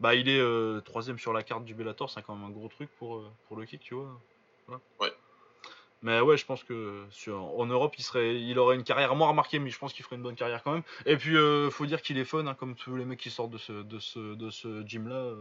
[0.00, 2.10] bah, il est euh, troisième sur la carte du Bellator.
[2.10, 4.08] C'est quand même un gros truc pour pour le kick, tu vois.
[4.66, 4.80] Voilà.
[5.00, 5.12] Ouais.
[6.02, 9.28] Mais ouais, je pense que sur, en Europe, il serait, il aurait une carrière moins
[9.28, 10.82] remarquée, mais je pense qu'il ferait une bonne carrière quand même.
[11.06, 13.50] Et puis, euh, faut dire qu'il est fun, hein, comme tous les mecs qui sortent
[13.50, 15.32] de ce de ce de ce gym là.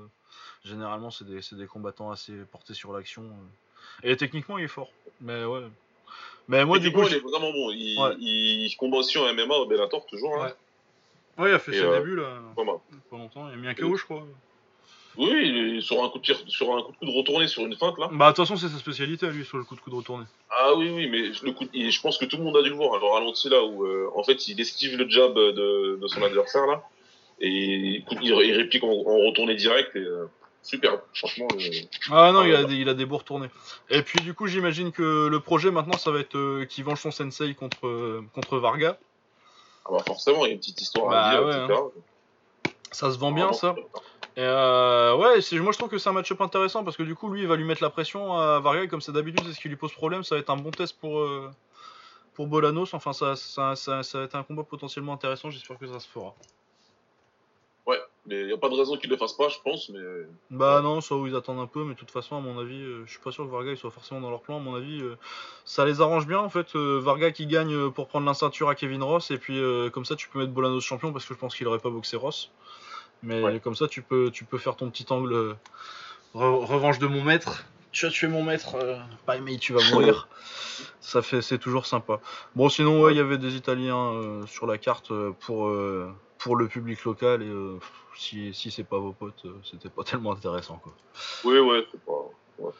[0.63, 3.23] généralement, c'est des combattants assez portés sur l'action.
[3.23, 4.09] euh.
[4.11, 4.89] Et techniquement, il est fort.
[5.21, 5.67] Mais ouais.
[6.47, 7.71] Mais moi, du coup, techniquement, il je- est vraiment bon.
[7.71, 8.15] Il, Ouais.
[8.19, 10.35] il, combat aussi en MMA au Bellator, toujours.
[10.43, 10.51] hein.
[11.37, 11.43] Ouais.
[11.43, 12.75] ouais, il a fait Et, ses euh, débuts là, Pas mal.
[13.09, 13.47] pas longtemps.
[13.49, 14.23] Il a mis un KO, je crois.
[15.17, 17.65] Oui, il est sur un coup de tir, sur un coup de coude retourné sur
[17.65, 18.09] une feinte là.
[18.11, 20.25] Bah, de toute façon, c'est sa spécialité à lui, sur le coup de coude retourné.
[20.49, 22.69] Ah oui, oui, mais le coup, il- je pense que tout le monde a dû
[22.69, 22.99] le voir.
[22.99, 26.65] Le ralenti là où euh, en fait il esquive le jab de, de son adversaire
[26.67, 26.83] là
[27.39, 30.25] et il, il, il réplique en, en retourné direct et euh,
[30.65, 31.01] superbe.
[31.13, 31.69] Franchement, euh,
[32.11, 32.65] Ah non, Ah, il, a ouais.
[32.65, 33.49] des, il a des beaux retournés.
[33.89, 36.99] Et puis, du coup, j'imagine que le projet maintenant, ça va être euh, qu'il venge
[37.01, 38.97] son sensei contre, euh, contre Varga.
[39.85, 41.79] ah bah forcément, il y a une petite histoire Bah, à dire, ouais, etc.
[42.91, 43.75] Ça se vend bien, Ah, ça.
[44.37, 47.29] Et euh, ouais, moi je trouve que c'est un match-up intéressant parce que du coup,
[47.29, 49.59] lui, il va lui mettre la pression à Varga et comme c'est d'habitude, c'est ce
[49.61, 50.23] qui lui pose problème.
[50.23, 51.49] Ça va être un bon test pour, euh,
[52.33, 52.93] pour Bolanos.
[52.93, 55.49] Enfin, ça, ça, ça, ça va être un combat potentiellement intéressant.
[55.51, 56.35] J'espère que ça se fera.
[58.27, 59.89] Mais il n'y a pas de raison qu'il le fasse pas, je pense.
[59.89, 59.99] Mais
[60.49, 60.81] Bah Ouais.
[60.81, 63.03] non, soit où ils attendent un peu, mais de toute façon, à mon avis, euh,
[63.05, 64.57] je suis pas sûr que Varga il soit forcément dans leur plan.
[64.57, 65.15] À mon avis, euh,
[65.63, 66.75] ça les arrange bien en fait.
[66.75, 69.89] euh, Varga qui gagne euh, pour prendre la ceinture à Kevin Ross, et puis euh,
[69.89, 72.17] comme ça, tu peux mettre Bolanos champion parce que je pense qu'il aurait pas boxé
[72.17, 72.51] Ross.
[73.21, 73.59] Mais Ouais.
[73.59, 75.53] comme ça, tu peux, tu peux faire ton petit angle euh,
[76.35, 77.65] re- revanche de mon maître.
[77.91, 80.27] Tu as tué mon maître, euh, pas mais tu vas mourir.
[80.99, 82.19] ça fait, c'est toujours sympa.
[82.55, 86.11] Bon, sinon, ouais, il y avait des Italiens euh, sur la carte euh, pour, euh,
[86.45, 87.79] pour le public local et euh,
[88.15, 90.93] si, si c'est pas vos potes, euh, c'était pas tellement intéressant quoi.
[91.43, 92.71] oui, ouais, c'est pas.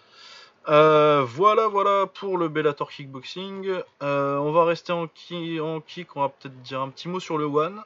[0.68, 3.82] Euh, voilà, voilà pour le Bellator Kickboxing.
[4.04, 7.20] Euh, on va rester en, ki- en kick, on va peut-être dire un petit mot
[7.20, 7.82] sur le One.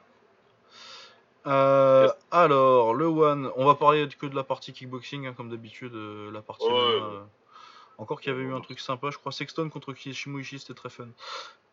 [1.46, 2.12] Euh, Yes.
[2.30, 6.42] Alors, le One, on va parler que de la partie kickboxing, hein, comme d'habitude, la
[6.42, 7.00] partie Ouais,
[8.00, 10.88] Encore qu'il y avait eu un truc sympa, je crois Sexton contre Shimoishi, c'était très
[10.88, 11.08] fun.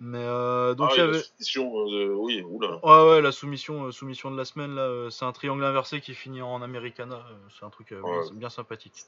[0.01, 1.13] Mais euh, donc ah, il y avait...
[1.13, 2.79] la soumission, euh, oui, oula.
[2.83, 6.01] Ouais, ouais, la soumission, euh, soumission de la semaine, là, euh, c'est un triangle inversé
[6.01, 7.25] qui finit en Americana.
[7.57, 7.95] c'est un truc
[8.33, 9.05] bien, sympathique.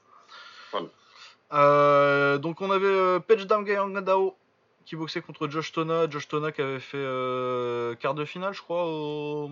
[1.51, 4.37] Donc, on avait Page Damgayangdao
[4.85, 6.09] qui boxait contre Josh Tona.
[6.09, 9.51] Josh Tona qui avait fait quart de finale, je crois, au,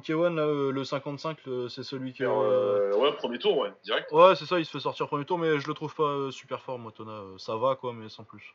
[0.00, 2.24] K1, là, euh, le 55, le- c'est celui qui.
[2.24, 4.10] Euh, ouais, premier tour, ouais, direct.
[4.12, 6.30] Ouais, c'est ça, il se fait sortir premier tour, mais je le trouve pas euh,
[6.30, 7.12] super fort, moi, Tona.
[7.12, 8.54] Euh, Ça va, quoi, mais sans plus.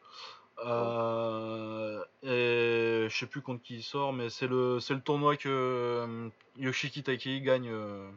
[0.66, 5.48] Euh, et je sais plus contre qui il sort, mais c'est le, le tournoi que
[5.50, 8.10] euh, Yoshiki Taikei gagne euh,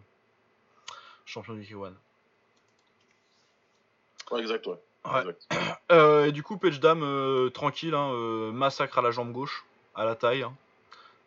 [1.27, 1.93] champion du K1.
[4.31, 4.77] Ouais, exact, ouais.
[5.05, 5.21] Ouais.
[5.21, 5.49] Exact.
[5.93, 9.65] Euh, et du coup, Page Dam, euh, tranquille, hein, euh, massacre à la jambe gauche,
[9.95, 10.55] à la taille, hein,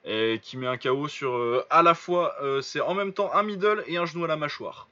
[0.06, 3.34] et qui met un KO sur euh, à la fois, euh, c'est en même temps
[3.34, 4.88] un middle et un genou à la mâchoire.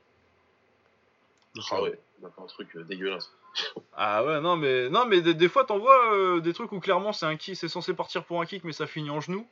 [1.72, 3.32] Ah ouais, un truc euh, dégueulasse.
[3.94, 6.80] Ah ouais, non, mais, non, mais des, des fois, t'en vois euh, des trucs où
[6.80, 9.46] clairement c'est un kick, c'est censé partir pour un kick, mais ça finit en genou.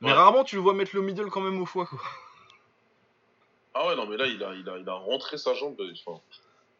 [0.00, 2.00] Mais rarement tu le vois mettre le middle quand même au foie, quoi.
[3.74, 5.80] Ah ouais, non, mais là, il a, il a, il a rentré sa jambe.
[6.04, 6.20] Enfin,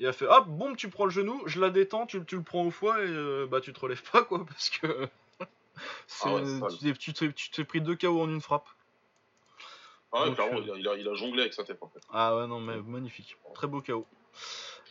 [0.00, 2.42] Il a fait hop, boum, tu prends le genou, je la détends, tu, tu le
[2.42, 5.08] prends au foie et bah tu te relèves pas, quoi, parce que.
[6.24, 8.68] Ah ouais, tu t'es- tu t'es tu t'es pris deux KO en une frappe.
[10.12, 12.00] ah ouais, clairement, euh, il, a, il, jonglé avec sa tête, en fait.
[12.12, 13.36] Ah ouais, non, mais magnifique.
[13.54, 14.06] Très beau KO.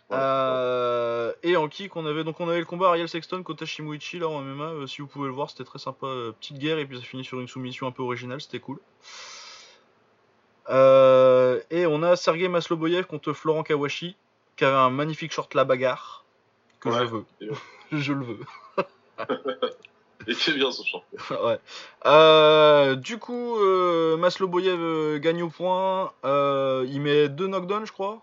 [0.10, 3.66] Ouais, Euh, et en kick, on avait donc on avait le combat Ariel Sexton contre
[3.66, 4.64] Shimuichi là en MMA.
[4.72, 6.08] euh, si vous pouvez le voir, c'était très sympa.
[6.08, 8.80] euh, petite guerre et puis ça finit sur une soumission un peu originale, c'était cool.
[10.70, 14.16] Et on a Sergei Masloboyev contre Florent Kawashi
[14.56, 16.26] qui avait un magnifique short la bagarre
[16.80, 17.06] que je Ouais.
[17.06, 17.26] veux.
[17.92, 18.40] Je le veux.
[20.30, 21.04] Il était bien ce champ.
[21.44, 21.60] ouais.
[22.06, 26.14] Euh, du coup, euh, Masloboyev euh, gagne au point.
[26.24, 28.22] Euh, il met deux knockdowns, je crois.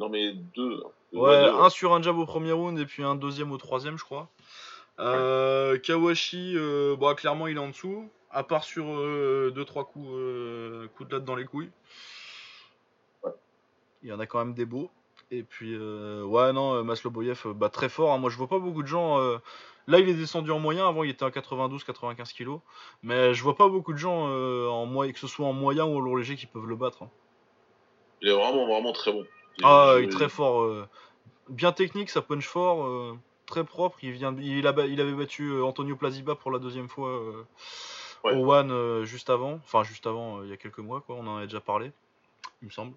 [0.00, 0.82] En met deux.
[1.12, 3.98] Ouais, deux, un sur un jab au premier round et puis un deuxième au troisième,
[3.98, 4.30] je crois.
[4.96, 6.56] Kawashi,
[6.96, 8.08] bon, clairement, il est en dessous.
[8.30, 10.08] À part sur 2-3 coups,
[10.96, 11.70] coups de latte dans les couilles.
[13.22, 13.30] Ouais.
[14.02, 14.90] Il y en a quand même des beaux.
[15.30, 18.12] Et puis, euh, ouais, non, Masloboyev, bah, très fort.
[18.12, 18.18] hein.
[18.18, 19.18] Moi, je vois pas beaucoup de gens.
[19.86, 20.88] Là, il est descendu en moyen.
[20.88, 22.60] Avant, il était à 92-95 kilos.
[23.02, 25.84] Mais je vois pas beaucoup de gens, euh, en moyen, que ce soit en moyen
[25.84, 27.02] ou en lourd léger, qui peuvent le battre.
[27.02, 27.10] hein.
[28.22, 29.24] Il est vraiment, vraiment très bon.
[29.62, 30.62] Ah, il est très fort.
[30.62, 30.88] euh,
[31.50, 33.98] bien technique, ça punch fort, euh, très propre.
[34.02, 37.20] Il, vient, il, a, avait battu Antonio Plaziba pour la deuxième fois
[38.24, 38.34] Ouais.
[38.34, 39.56] au One juste avant.
[39.56, 41.16] Enfin, juste avant, il y a quelques mois, quoi.
[41.16, 41.92] On en avait déjà parlé,
[42.62, 42.94] il me semble.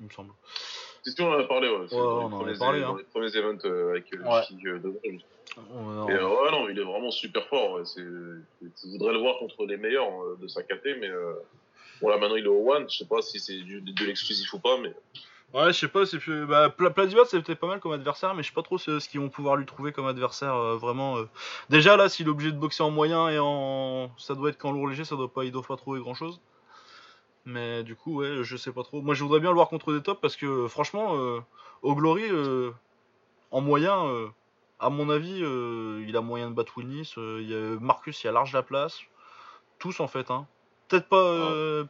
[0.00, 0.32] Il me semble.
[1.04, 1.76] C'est ce qu'on en a parlé, ouais.
[1.76, 2.98] Ouais, on en avait parlé, dans hein.
[2.98, 4.80] les premiers events avec Ouais.
[4.80, 4.92] De.
[5.58, 7.72] On- Et euh, ouais, non, il est vraiment super fort.
[7.74, 7.84] ouais.
[7.84, 11.32] C'est, je voudrais le voir contre les meilleurs euh, de sa KT, mais euh,
[12.00, 12.88] bon, là maintenant il est au One.
[12.90, 14.92] Je sais pas si c'est du- de l'exclusif ou pas, mais
[15.54, 16.44] Ouais, je sais pas, c'est plus.
[16.44, 16.74] Bah,
[17.30, 19.56] c'était pas mal comme adversaire, mais je sais pas trop ce, ce qu'ils vont pouvoir
[19.56, 21.18] lui trouver comme adversaire, euh, vraiment.
[21.18, 21.24] euh.
[21.70, 24.10] Déjà, là, s'il est obligé de boxer en moyen et en.
[24.18, 26.40] Ça doit être qu'en lourd léger, ça doit pas, ils doivent pas trouver grand chose.
[27.44, 29.00] Mais du coup, ouais, je sais pas trop.
[29.02, 31.38] Moi, je voudrais bien le voir contre des tops parce que, franchement, euh,
[31.82, 32.72] au Glory, euh,
[33.52, 34.26] en moyen, euh,
[34.80, 37.14] à mon avis, euh, il a moyen de battre Wilnis.
[37.18, 39.00] euh, il y a Marcus, il y a large la place.
[39.78, 40.46] Tous, en fait, hein.
[40.88, 41.16] Peut-être pas.
[41.16, 41.84] euh,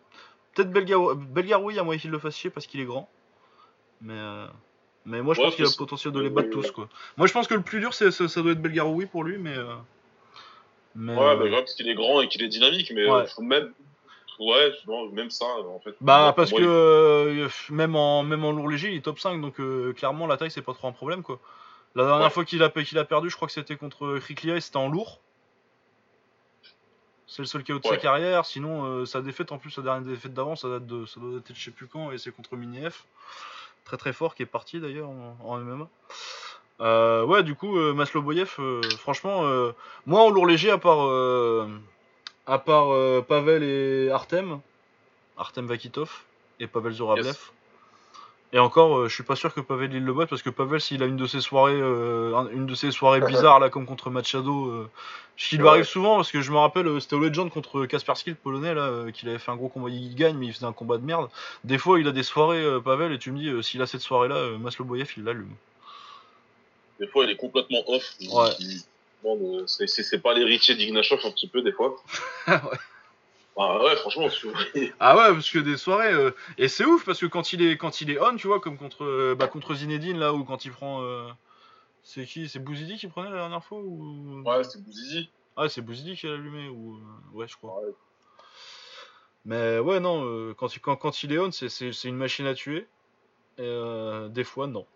[0.55, 3.11] Peut-être Belgaro- Belgaroui, il y a moyen qu'il le fasse chier parce qu'il est grand.
[4.01, 4.47] Mais, euh,
[5.05, 6.89] mais moi, je Ouais, pense qu'il a le potentiel de les battre tous, quoi.
[7.17, 9.37] Moi, je pense que le plus dur, c'est, ça, ça doit être Belgaroui pour lui,
[9.39, 9.55] mais.
[10.95, 13.07] mais ouais, bah, parce qu'il est grand et qu'il est dynamique, mais
[13.39, 13.73] même,
[14.39, 14.73] ouais,
[15.13, 15.95] même ça, en fait.
[16.01, 19.59] Bah parce que euh, même en même en lourd léger il est top 5 donc
[19.61, 21.41] euh, clairement la taille c'est pas trop un problème quoi.
[21.97, 22.31] La dernière Ouais.
[22.31, 24.89] fois qu'il a qu'il a perdu je crois que c'était contre Kriklia et c'était en
[24.89, 25.21] lourd.
[27.27, 30.07] C'est le seul KO de sa carrière sinon euh, sa défaite en plus sa dernière
[30.09, 32.31] défaite d'avant ça date de ça doit dater de je sais plus quand et c'est
[32.31, 33.05] contre Mini F.
[33.85, 35.89] Très très fort qui est parti d'ailleurs en, en MMA.
[36.83, 39.43] Euh, ouais du coup euh, Masloboyev euh, franchement
[40.05, 41.01] moi en lourd léger à part
[42.47, 44.61] à part Pavel et Artem
[45.39, 46.23] Artem Vakitov
[46.61, 47.27] et Pavel Zorablev.
[47.27, 47.53] Yes.
[48.53, 50.81] Et encore, euh, je suis pas sûr que Pavel il le batte parce que Pavel,
[50.81, 53.87] s'il a une de ses soirées, euh, un- une de ses soirées bizarres là, comme
[53.87, 54.89] contre Machado, euh,
[55.37, 55.71] ce qui lui Ouais.
[55.71, 58.73] arrive souvent parce que je me rappelle, euh, c'était au Legend contre Kaspersky le polonais
[58.73, 60.97] là, euh, qu'il avait fait un gros combat, il gagne mais il faisait un combat
[60.97, 61.29] de merde.
[61.65, 63.87] Des fois, il a des soirées euh, Pavel et tu me dis euh, s'il a
[63.87, 65.55] cette soirée là, euh, Masloboyev il l'allume.
[67.01, 68.15] Des fois, il est complètement off.
[68.21, 68.51] Ouais.
[68.61, 68.81] il-
[69.23, 71.97] bon, euh, c'est, c'est, c'est pas l'héritier d'Ignashov un petit peu, des fois.
[72.47, 72.79] Ouais.
[73.59, 74.29] Ah ouais, franchement.
[75.01, 77.77] Ah ouais, parce que des soirées euh, et c'est ouf parce que quand il est
[77.77, 80.65] quand il est on, tu vois, comme contre euh, bah, contre Zinedine là ou quand
[80.65, 81.29] il prend euh,
[82.03, 84.43] c'est qui C'est Bouzidi qui prenait la dernière fois ou?
[84.45, 85.31] Ouais, c'est Bouzizi.
[85.57, 87.01] Ah, c'est Bouzidi qui a allumé ou euh,
[87.37, 87.81] ouais, je crois.
[87.81, 87.93] Ouais.
[89.45, 92.17] Mais ouais, non, euh, quand, il, quand, quand il est on, c'est- c'est c'est une
[92.17, 92.87] machine à tuer.
[93.59, 94.87] Et, euh, des fois, non.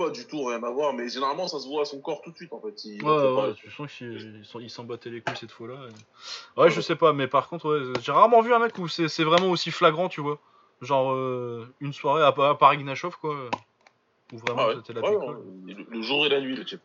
[0.00, 2.30] Pas du tout, rien à voir, mais généralement, ça se voit à son corps tout
[2.30, 2.84] de suite, en fait.
[2.86, 5.74] Il, Ouais, ouais, tu sens qu'il s'en- battait les couilles cette fois-là.
[5.74, 9.24] et- Ouais, je sais pas, mais par contre, j'ai rarement vu un mec où c'est
[9.24, 10.38] vraiment aussi flagrant, tu vois.
[10.80, 13.36] Genre euh, une soirée à, à part Ignashov, quoi.
[14.32, 16.80] Où vraiment Ah c'était la le, le jour et la nuit, le type.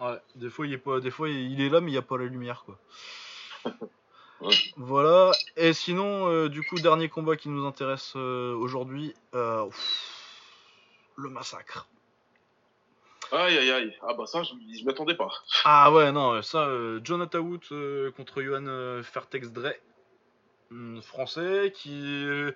[0.00, 2.02] Ouais, des fois il est pas, des fois il est là mais il y a
[2.02, 2.78] pas la lumière quoi.
[4.40, 4.54] Ouais.
[4.76, 5.30] Voilà.
[5.56, 9.64] Et sinon, euh, du coup, dernier combat qui nous intéresse euh, aujourd'hui, euh,
[11.16, 11.86] le massacre.
[13.32, 13.96] Aïe, aïe, aïe.
[14.02, 15.30] Ah bah ça, je, je m'attendais pas.
[15.64, 19.72] Ah ouais, non, ça, euh, Jonathan Wood euh, contre Johan euh, Fertex Dre,
[20.70, 22.52] hum, français, qui, euh,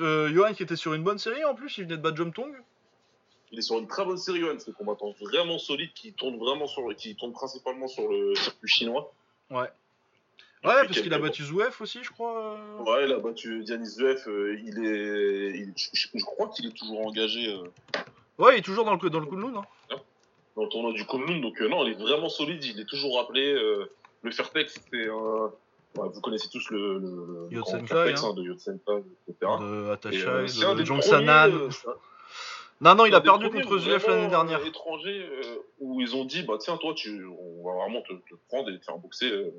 [0.00, 2.32] euh, Johan qui était sur une bonne série en plus, il venait de battre Jom
[2.32, 2.54] Tong.
[3.50, 4.54] Il est sur une très bonne série, Johan.
[4.58, 8.68] C'est un combattant vraiment solide qui tourne vraiment sur, qui tourne principalement sur le circuit
[8.68, 9.12] chinois.
[9.50, 9.70] Ouais.
[10.64, 12.56] Ouais, parce qu'il a battu Zouef aussi, je crois.
[12.58, 12.78] euh.
[12.82, 17.48] Ouais, il a battu Dianis euh, il est, il- je, crois qu'il est toujours engagé
[17.48, 17.62] euh,
[18.38, 19.56] Ouais, il est toujours dans le, dans le Kunlun.
[19.56, 19.64] Hein.
[20.58, 21.40] Dans le tournoi du Kunlun.
[21.40, 22.62] Donc euh, non, il est vraiment solide.
[22.64, 23.52] Il est toujours rappelé.
[23.52, 23.90] euh,
[24.22, 25.52] le Fairtex, c'est un.
[25.94, 28.28] vous connaissez tous le, le, le Fairtex hein.
[28.30, 29.52] hein, de Yotsenkai, etc.
[29.60, 31.50] De Et, Atasha, euh, de des Jong Sanan.
[31.52, 31.68] euh,
[32.80, 34.64] Non, non, il a perdu contre Zuef l'année dernière.
[34.66, 38.34] étrangers euh, où ils ont dit bah tiens toi tu on va vraiment te, te
[38.48, 39.52] prendre et te faire boxer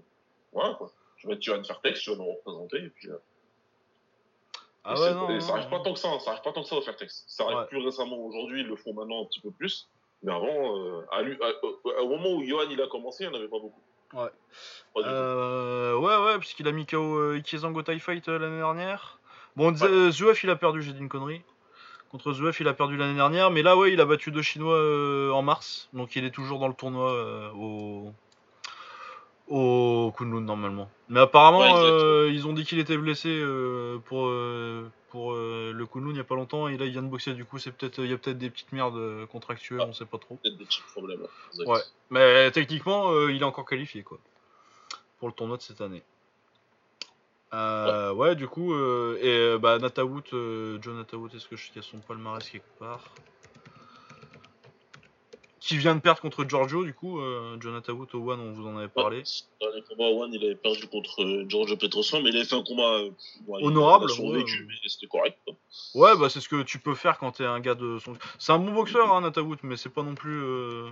[0.53, 3.09] voilà quoi tu vas tu vas te faire texte tu vas nous représenter et puis
[4.85, 5.29] Ah et ouais, c'est- non.
[5.29, 6.75] et non, ça arrive pas tant que ça hein, ça arrive pas tant que ça
[6.77, 7.65] au Fairtex ça arrive Ouais.
[7.67, 9.87] plus récemment aujourd'hui ils le font maintenant un petit peu plus
[10.23, 13.35] mais avant euh, à lui, à- au- moment où Johan il a commencé il n'y
[13.35, 13.81] en avait pas beaucoup
[14.13, 14.29] Ouais.
[14.95, 15.01] Pas.
[15.01, 19.19] Euh, ouais, ouais, puisqu'il a mis KO euh, Ikizango TIE Fight euh, l'année dernière.
[19.55, 20.11] Bon, ouais.
[20.11, 21.43] Zuef, il a perdu, j'ai dit une connerie.
[22.09, 25.31] Contre Zuef, il a perdu l'année dernière, mais là, ouais, il a battu deux Chinois
[25.31, 25.89] en mars.
[25.93, 28.11] Donc, il est toujours dans le tournoi au...
[29.49, 30.89] au Kunlun normalement.
[31.09, 35.85] Mais apparemment, Ouais, euh, ils ont dit qu'il était blessé euh, pour, euh, pour le
[35.85, 37.33] Kunlun il y a pas longtemps et là il vient de boxer.
[37.33, 39.87] Du coup, c'est peut-être il y a peut-être des petites merdes contractuelles, Ah.
[39.89, 40.35] on sait pas trop.
[40.43, 41.21] Peut-être des petits problèmes.
[41.23, 41.27] hein.
[41.51, 41.67] Exact.
[41.67, 41.79] Ouais.
[42.11, 44.19] Mais techniquement, il est encore qualifié quoi
[45.17, 46.03] pour le tournoi de cette année.
[47.51, 48.35] Ouais.
[48.35, 49.17] du coup, euh,
[49.55, 50.25] et bah Natawood,
[50.81, 52.99] John Natawood, est-ce que je sais son palmarès quelque part?
[55.59, 58.65] Qui vient de perdre contre Giorgio, du coup, euh, John Natawood au One, on vous
[58.65, 59.17] en avait parlé.
[59.17, 59.23] Ouais,
[59.59, 62.63] Dernier combat One, il avait perdu contre euh, Giorgio Petrosyan, mais il avait fait un
[62.63, 63.09] combat euh,
[63.47, 64.65] ouais, Honorable, Il a survécu, ouais.
[64.69, 65.37] mais c'était correct.
[65.95, 68.13] Ouais, bah c'est ce que tu peux faire quand t'es un gars de son.
[68.37, 70.89] C'est un bon boxeur, hein, Natawood, mais c'est pas non plus euh,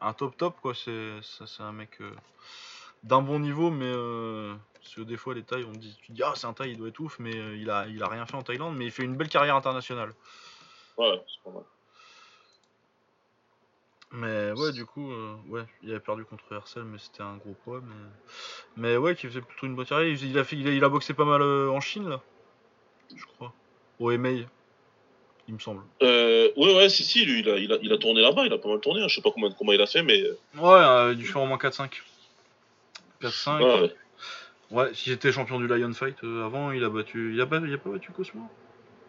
[0.00, 0.74] un top top quoi.
[0.74, 2.10] C'est ça, c'est un mec euh,
[3.04, 3.92] d'un bon niveau, mais
[4.74, 6.72] parce que des fois les tailles, on dit, tu te dis ah c'est un taille,
[6.72, 8.90] il doit être ouf, mais il a il a rien fait en Thaïlande, mais il
[8.90, 10.14] fait une belle carrière internationale.
[10.98, 11.64] Ouais, c'est pas mal.
[14.12, 17.54] Mais ouais, du coup, euh, ouais, il avait perdu contre Hersel, mais c'était un gros
[17.64, 17.94] poids, mais
[18.76, 20.08] mais ouais, qui faisait plutôt une bonne carrière.
[20.08, 22.20] Il, il a fait, il a, il a boxé pas mal euh, en Chine là,
[23.14, 23.52] je crois,
[24.00, 24.30] au MA,
[25.46, 25.82] il me semble.
[26.02, 28.52] Euh, ouais, ouais, si, si, lui, il a, il a, il a tourné là-bas, il
[28.52, 29.00] a pas mal tourné.
[29.02, 29.06] hein.
[29.08, 30.20] Je sais pas combien combats il a fait, mais.
[30.22, 32.02] euh, Ouais, euh, il fait au moins 4-5.
[33.20, 33.60] 4-5.
[33.60, 33.94] ouais, ouais.
[34.72, 37.32] Ouais, si j'étais champion du Lion Fight euh, avant, il a battu.
[37.34, 38.42] Il a, pas- il a pas battu Cosmo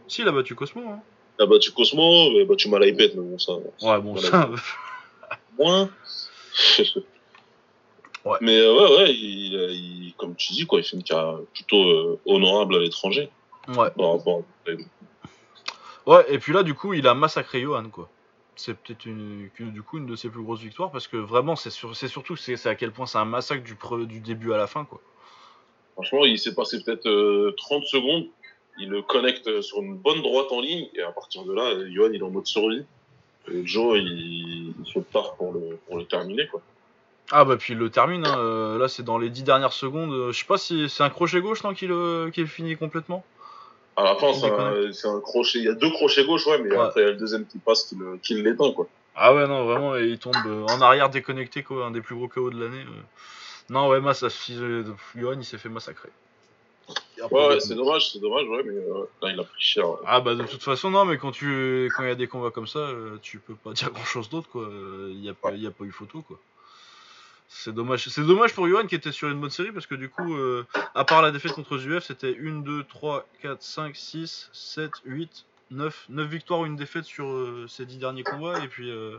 [0.07, 0.87] Si, il a battu Cosmo.
[0.89, 1.01] Hein.
[1.39, 3.53] Il a battu Cosmo, il a battu Malaipet, mais bon, ça.
[3.53, 4.49] Ouais, bon, ça.
[5.61, 5.89] Moins.
[8.23, 8.37] Ouais.
[8.41, 11.81] Mais euh, ouais, ouais, il, il- comme tu dis, quoi, il fait une carrière plutôt
[11.83, 13.31] euh, honorable à l'étranger
[13.67, 13.89] ouais.
[16.05, 18.09] Ouais, et puis là, du coup, il a massacré Johan, quoi.
[18.55, 21.71] C'est peut-être une, du coup une de ses plus grosses victoires parce que vraiment, c'est
[21.71, 24.57] sur, c'est surtout c'est à quel point c'est un massacre du, pre- du début à
[24.57, 25.01] la fin, quoi.
[25.93, 28.27] Franchement, il s'est passé peut-être euh, 30 secondes.
[28.77, 30.89] Il le connecte euh, sur une bonne droite en ligne.
[30.93, 32.85] Et à partir de là, euh, Johan, il est en mode survie.
[33.49, 36.61] Et Joe, il, il se part pour le, pour le terminer, quoi.
[37.31, 40.11] Ah bah puis il le termine, hein, euh, là c'est dans les 10 dernières secondes.
[40.11, 43.23] euh, je sais pas si c'est un crochet gauche non qu'il euh, qu'il finit complètement.
[43.95, 45.59] À la fin, c'est un, crochet.
[45.59, 46.81] Il y a deux crochets gauche, ouais, mais Ouais.
[46.81, 48.87] après, il y a le deuxième qui passe qui le- qui l'éteint, quoi.
[49.15, 52.27] Ah ouais, non, vraiment, et il tombe en arrière déconnecté, quoi, un des plus gros
[52.27, 52.83] KO de l'année.
[53.69, 54.01] Non, ouais,
[55.15, 56.09] Johan, il s'est fait massacrer.
[57.29, 59.85] Ouais, ouais, c'est dommage, c'est dommage, ouais, mais euh, là, il a pris cher.
[60.05, 62.49] Ah bah de toute façon, non, mais quand tu quand il y a des combats
[62.51, 64.67] comme ça, euh, tu peux pas dire grand chose d'autre, quoi.
[64.71, 66.39] Il y, a pas- y a pas eu photo, quoi.
[67.47, 68.07] C'est dommage.
[68.07, 70.65] C'est dommage pour Johan qui était sur une bonne série parce que du coup, euh,
[70.95, 75.45] à part la défaite contre ZUF, c'était 1, 2, 3, 4, 5, 6, 7, 8,
[75.71, 79.17] 9, 9 victoires, une défaite sur euh, ces 10 derniers combats et puis euh,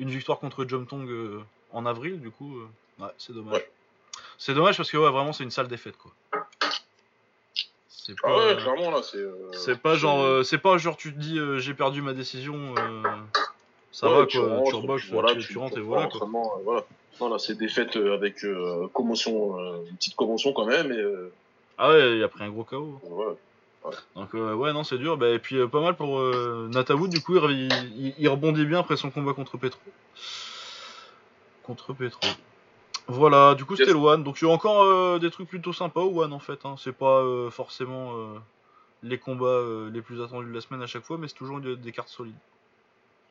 [0.00, 1.40] une victoire contre Jumtong euh,
[1.72, 3.54] en avril, du coup, euh, ouais, c'est dommage.
[3.54, 3.70] Ouais.
[4.38, 6.12] C'est dommage parce que ouais, vraiment, c'est une sale défaite, quoi.
[8.08, 9.18] C'est Ah pas, ouais, clairement, là, c'est.
[9.18, 12.14] euh, c'est pas genre, euh, c'est pas genre tu te dis euh, j'ai perdu ma
[12.14, 13.02] décision, euh,
[13.92, 16.26] ça ouais, va tu quoi, rentres, tu reboxes, voilà, tu, rentres et voilà quoi.
[16.26, 16.80] euh.
[17.20, 20.96] Non, là, c'est défaite euh, avec euh, commotion, euh, une petite commotion quand même, et
[20.96, 21.34] euh,
[21.76, 22.98] Ah ouais, il a pris un gros KO.
[24.14, 27.10] Donc euh, ouais non c'est dur, bah, et puis euh, pas mal pour euh, Natawood
[27.10, 29.80] du coup il, il- il rebondit bien après son combat contre Petro.
[31.62, 32.26] Contre Petro.
[33.08, 35.72] Voilà, du coup c'était le One, donc il y a encore euh, des trucs plutôt
[35.72, 36.74] sympas au One en fait, hein.
[36.78, 38.38] c'est pas euh, forcément euh,
[39.02, 41.76] les combats les plus attendus de la semaine à chaque fois, mais c'est toujours des,
[41.76, 42.36] des cartes solides.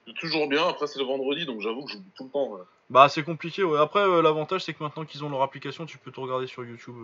[0.08, 2.50] C'est toujours bien, après, c'est le vendredi, donc j'avoue que j'oublie tout le temps.
[2.54, 2.62] ouais.
[2.90, 3.80] Bah c'est compliqué, ouais.
[3.80, 6.96] Après l'avantage c'est que maintenant qu'ils ont leur application, tu peux tout regarder sur YouTube.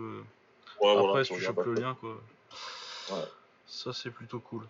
[0.80, 2.16] Ouais, Après, voilà, si tu chopes le lien, quoi.
[3.12, 3.24] Ouais.
[3.66, 4.62] Ça, c'est plutôt cool.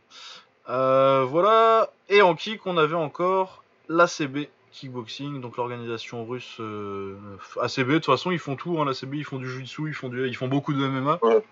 [0.68, 1.90] Euh, voilà.
[2.09, 7.16] Et en kick, on avait encore l'ACB Kickboxing, donc l'organisation russe euh,
[7.60, 7.88] ACB.
[7.88, 8.78] De toute façon, ils font tout.
[8.80, 11.20] Hein, L'ACB, ils font du jiu-jitsu, ils font du, ils font beaucoup de MMA.
[11.22, 11.44] Ouais.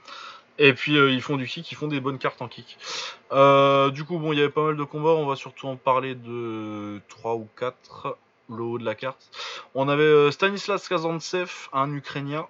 [0.58, 2.76] Et puis euh, ils font du kick, ils font des bonnes cartes en kick.
[3.30, 5.10] Euh, du coup, bon, il y avait pas mal de combats.
[5.10, 8.18] On va surtout en parler de 3 ou 4
[8.50, 9.30] le haut de la carte.
[9.74, 12.46] On avait Stanislas Kazantsev, un Ukrainien,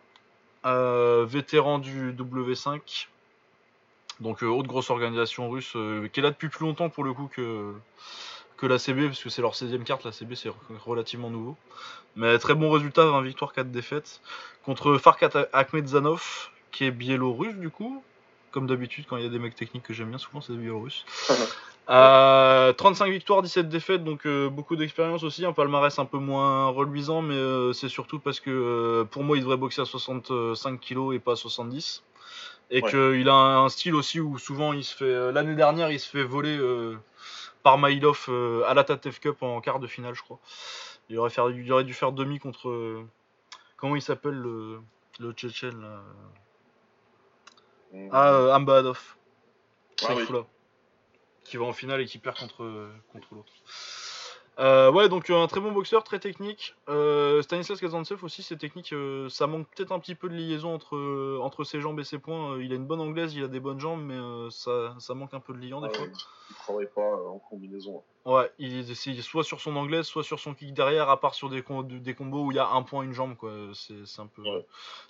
[0.65, 3.09] vétéran du W5.
[4.21, 5.77] Donc autre grosse organisation russe
[6.13, 7.73] qui est là depuis plus longtemps pour le coup que,
[8.63, 10.55] que la CB, parce que c'est leur 16e carte, la CB c'est re-
[10.87, 11.57] relativement nouveau.
[12.15, 14.21] Mais très bon résultat, 20 victoires, 4 défaites.
[14.65, 18.03] Contre Farkat Akhmedzanov, qui est biélorusse du coup.
[18.53, 20.59] Comme d'habitude, quand il y a des mecs techniques que j'aime bien, souvent c'est des
[20.59, 21.05] biélorusses.
[21.91, 25.45] Euh, 35 victoires, 17 défaites, donc euh, beaucoup d'expérience aussi.
[25.45, 29.37] Un palmarès un peu moins reluisant, mais euh, c'est surtout parce que euh, pour moi
[29.37, 32.05] il devrait boxer à 65 kg et pas à 70.
[32.71, 32.89] Et Ouais.
[32.91, 35.05] qu'il a un style aussi où souvent il se fait.
[35.05, 36.95] euh, L'année dernière, il se fait voler euh,
[37.63, 40.39] par Mailov euh, à la Tatev Cup en quart de finale, je crois.
[41.09, 42.69] Il aurait, faire- il aurait dû faire demi contre.
[42.69, 43.07] euh,
[43.77, 44.81] comment il s'appelle le,
[45.21, 46.03] le Tchétchène là
[48.13, 49.17] Ah, euh, Ambadov.
[50.03, 50.17] Ah oui.
[50.17, 50.47] Saifullah.
[51.45, 53.53] Qui va en finale et qui perd contre, contre l'autre.
[54.59, 56.77] Euh, ouais, donc un très bon boxeur, très technique.
[57.43, 58.95] Stanislas Kazantsev aussi, c'est technique.
[59.29, 62.59] ça manque peut-être un petit peu de liaison entre, entre ses jambes et ses poings.
[62.61, 64.19] il a une bonne anglaise, il a des bonnes jambes, mais
[64.51, 66.07] ça, ça manque un peu de liant des ah fois.
[66.53, 68.03] Il travaille pas en combinaison.
[68.25, 71.49] Ouais, il est soit sur son anglaise, soit sur son kick derrière, à part sur
[71.49, 71.65] des,
[71.99, 73.51] des combos où il y a un point, une jambe, quoi.
[73.75, 74.43] C'est un, peu,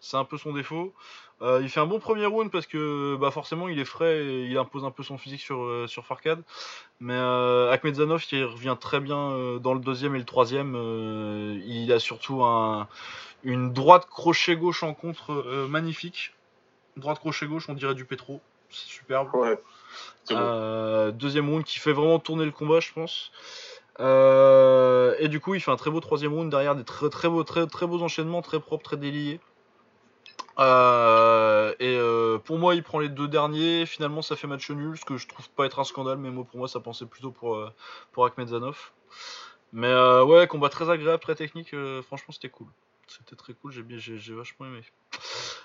[0.00, 0.94] c'est un peu son défaut.
[1.42, 4.44] Euh, il fait un bon premier round parce que bah, forcément il est frais et
[4.44, 6.42] il impose un peu son physique sur, euh, sur Farcade.
[7.00, 10.76] Mais euh, Akhmedzanov il revient très bien euh, dans le deuxième et le troisième.
[11.66, 12.86] il a surtout un,
[13.42, 16.32] une droite crochet gauche en contre magnifique.
[16.96, 18.40] Droite crochet gauche, on dirait du pétro.
[18.70, 19.34] C'est superbe.
[19.34, 19.58] Ouais.
[20.30, 23.32] Euh, deuxième round qui fait vraiment tourner le combat, je pense.
[24.00, 27.28] Euh, et du coup, il fait un très beau troisième round derrière des très, très,
[27.28, 29.40] beaux, très, très beaux enchaînements, très propres, très déliés.
[30.58, 31.98] Euh, et
[32.44, 33.86] pour moi, il prend les deux derniers.
[33.86, 36.44] Finalement, ça fait match nul, ce que je trouve pas être un scandale, mais moi,
[36.44, 37.58] pour moi, ça pensait plutôt pour,
[38.12, 38.92] pour Akhmedzanov.
[39.72, 41.74] Mais ouais, combat très agréable, très technique.
[42.02, 42.68] franchement, c'était cool.
[43.08, 44.82] C'était très cool, j'ai vachement aimé.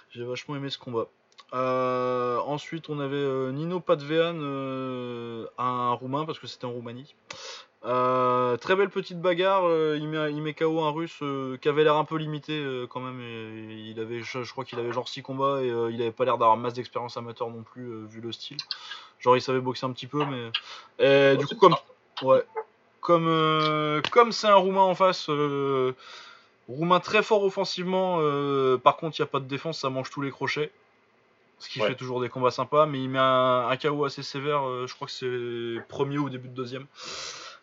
[0.09, 1.07] J'ai vachement aimé ce combat.
[1.53, 7.15] Euh, ensuite, on avait euh, Nino Padvean, euh, un Roumain, parce que c'était en Roumanie.
[7.83, 9.63] très belle petite bagarre,
[9.95, 11.23] il, met, il met KO un russe
[11.61, 13.21] qui avait l'air un peu limité quand même.
[13.21, 16.57] il avait, je, crois qu'il avait genre 6 combats et il avait pas l'air d'avoir
[16.57, 18.57] masse d'expérience amateur non plus vu le style.
[19.19, 20.51] Genre il savait boxer un petit peu, mais.
[20.99, 21.75] Et, du coup, comme.
[22.23, 22.43] Ouais.
[22.99, 25.29] Comme comme c'est un Roumain en face,
[26.67, 28.17] Roumain très fort offensivement,
[28.79, 30.71] par contre il n'y a pas de défense, ça mange tous les crochets.
[31.59, 34.85] Ce qui fait toujours des combats sympas, mais il met un, KO assez sévère, euh,
[34.87, 36.85] je crois que c'est premier ou début de deuxième.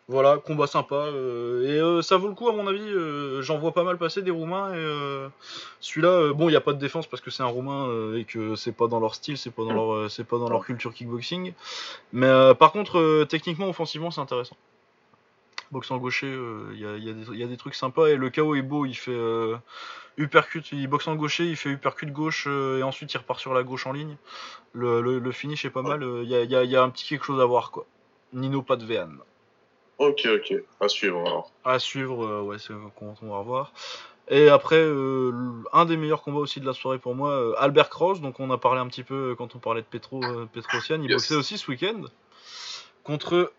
[0.07, 0.97] Voilà, combat sympa.
[0.97, 3.43] Euh, et euh, ça vaut le coup, à mon avis.
[3.43, 4.75] J'en vois pas mal passer des Roumains.
[4.75, 5.29] Et
[5.81, 8.55] celui-là, bon, il n'y a pas de défense parce que c'est un Roumain et que
[8.57, 11.55] c'est pas dans leur style, c'est pas dans leur, c'est pas dans leur culture kickboxing.
[12.13, 14.57] Mais par contre, techniquement, offensivement, c'est intéressant.
[15.75, 16.33] Boxant gaucher,
[16.73, 18.07] il y, a, des trucs sympas.
[18.07, 19.13] Et le KO est beau, il fait
[20.17, 23.55] uppercut, il boxe en gaucher, il fait uppercut gauche euh, et ensuite il repart sur
[23.55, 24.17] la gauche en ligne.
[24.73, 27.45] Le, le, finish est pas mal, il euh, y, a, un petit quelque chose à
[27.45, 27.87] voir quoi.
[28.33, 29.11] Nino pas de Vean.
[29.99, 31.51] Ok, ok, à suivre alors.
[31.65, 33.73] À suivre, euh, ouais, c'est comment on va revoir.
[34.29, 34.83] Et après,
[35.73, 38.57] un des meilleurs combats aussi de la soirée pour moi, Albert Cross, donc on a
[38.57, 42.05] parlé un petit peu quand on parlait de Petro, Petrosian, il boxait aussi ce week-end
[43.03, 43.53] contre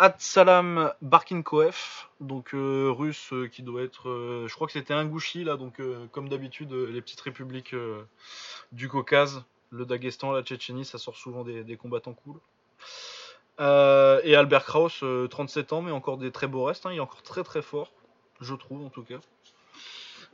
[0.00, 5.04] Adsalam Barkinkoef, donc euh, russe euh, qui doit être, euh, je crois que c'était un
[5.04, 5.82] Gouchi là, donc
[6.12, 7.74] comme d'habitude les petites républiques
[8.70, 12.36] du Caucase, le Daghestan, la Tchétchénie, ça sort souvent des, combattants cool.
[13.58, 17.22] et Albert Kraus, 37 ans, mais encore des très beaux restes, hein, il est encore
[17.22, 17.90] très très fort,
[18.40, 19.18] je trouve en tout cas.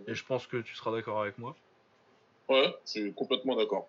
[0.06, 1.56] Et je pense que tu seras d'accord avec moi.
[2.50, 3.88] Ouais, je suis complètement d'accord.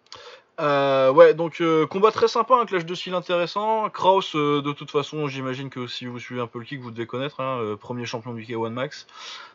[0.60, 3.90] Euh, ouais, donc euh, combat très sympa, un clash de style intéressant.
[3.90, 6.92] Kraus, euh, de toute façon, j'imagine que si vous suivez un peu le kick, vous
[6.92, 9.06] devez connaître, hein, premier champion du K1 Max.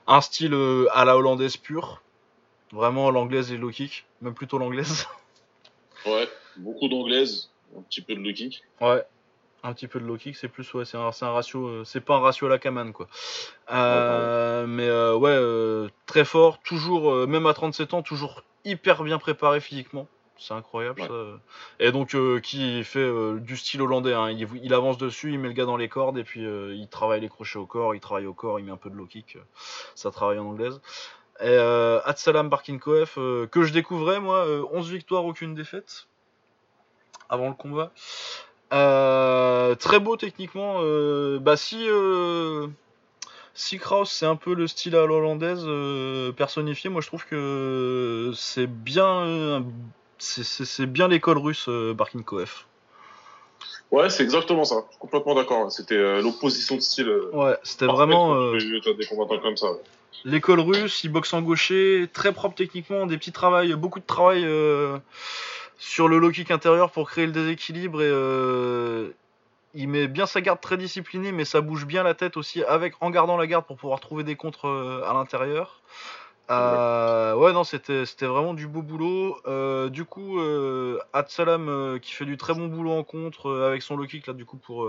[0.07, 0.55] Un style
[0.93, 2.03] à la hollandaise pure,
[2.73, 5.07] vraiment l'anglaise et le low kick, même plutôt l'anglaise.
[6.07, 6.27] Ouais,
[6.57, 8.63] beaucoup d'anglaise, un petit peu de low kick.
[8.81, 9.05] Ouais,
[9.63, 12.15] un petit peu de low kick, c'est plus ouais, c'est un, un, ratio, c'est pas
[12.15, 13.07] un ratio à la Kaman quoi.
[14.67, 20.07] mais ouais, très fort, toujours, même à 37 ans, toujours hyper bien préparé physiquement.
[20.41, 21.09] C'est incroyable ça.
[21.81, 24.15] Et donc euh, qui fait euh, du style hollandais.
[24.15, 24.31] Hein.
[24.31, 27.21] Il, avance dessus, il met le gars dans les cordes et puis euh, il travaille
[27.21, 29.37] les crochets au corps, il travaille au corps, il met un peu de low kick.
[29.95, 30.81] ça travaille en anglaise.
[31.43, 31.57] Et
[32.05, 36.07] Atsalam Barkinkoef, que je découvrais moi, 11 victoires, aucune défaite.
[37.31, 37.93] Avant le combat.
[39.77, 40.81] très beau techniquement.
[41.41, 41.87] bah si
[43.55, 45.67] si Kraus c'est un peu le style à l'hollandaise
[46.37, 49.65] personnifié, moi je trouve que c'est bien
[50.21, 52.67] c'est bien l'école russe euh, Barkinkoef.
[53.91, 54.85] Ouais, c'est exactement ça.
[54.87, 55.73] Je suis complètement d'accord.
[55.73, 57.09] C'était euh, l'opposition de style.
[57.09, 58.53] Euh, ouais, c'était vraiment.
[58.53, 59.69] des combattants comme ça.
[60.25, 64.47] L'école russe, il boxe en gaucher, très propre techniquement, des petits travails, beaucoup de travail
[65.79, 69.15] sur le low kick intérieur pour créer le déséquilibre et
[69.73, 72.95] il met bien sa garde très disciplinée, mais ça bouge bien la tête aussi avec
[73.01, 75.81] en gardant la garde pour pouvoir trouver des contres à l'intérieur.
[76.51, 79.39] Euh, ouais, non, c'était vraiment du beau boulot.
[79.47, 83.83] Euh, du coup, euh, Adsalam euh, qui fait du très bon boulot en contre avec
[83.83, 84.89] son low kick là, du coup pour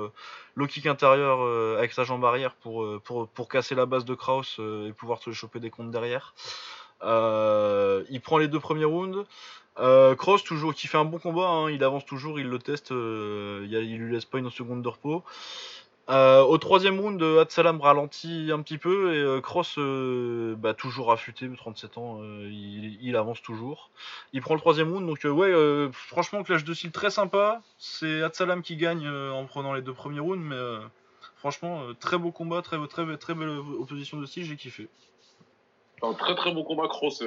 [0.55, 1.41] low kick intérieur
[1.78, 5.32] avec sa jambe arrière pour, pour, pour casser la base de Kraus et pouvoir se
[5.32, 6.34] choper des comptes derrière.
[7.03, 9.26] il prend les deux premiers rounds.
[10.18, 13.70] Cross toujours qui fait un bon combat, hein, il avance toujours, il le teste, il,
[13.72, 15.24] il lui laisse pas une seconde de repos.
[16.10, 21.47] Euh, au troisième round, Hatsalam ralentit un petit peu et Cross, euh, bah, toujours affûté,
[21.56, 23.91] 37 ans, euh, il, avance toujours.
[24.34, 27.62] Il prend le troisième round, donc ouais, franchement, clash de style très sympa.
[27.78, 30.58] C'est Hatsalam qui gagne en prenant les deux premiers rounds, mais
[31.38, 34.88] Franchement, très beau combat, très, très, très belle opposition de style, j'ai kiffé.
[36.04, 37.24] Un très très beau combat, Cross,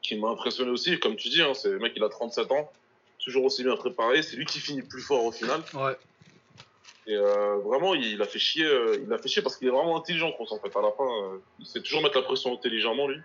[0.00, 1.00] qui m'a impressionné aussi.
[1.00, 2.70] Comme tu dis, hein, c'est le mec, il a 37 ans,
[3.18, 4.22] toujours aussi bien préparé.
[4.22, 5.60] C'est lui qui finit plus fort au final.
[5.74, 5.96] Ouais.
[7.06, 9.72] Et euh, vraiment, il, a fait chier, euh, il a fait chier parce qu'il est
[9.72, 10.76] vraiment intelligent, Kroos, en fait.
[10.76, 13.20] À la fin, euh, il sait toujours mettre la pression intelligemment, lui.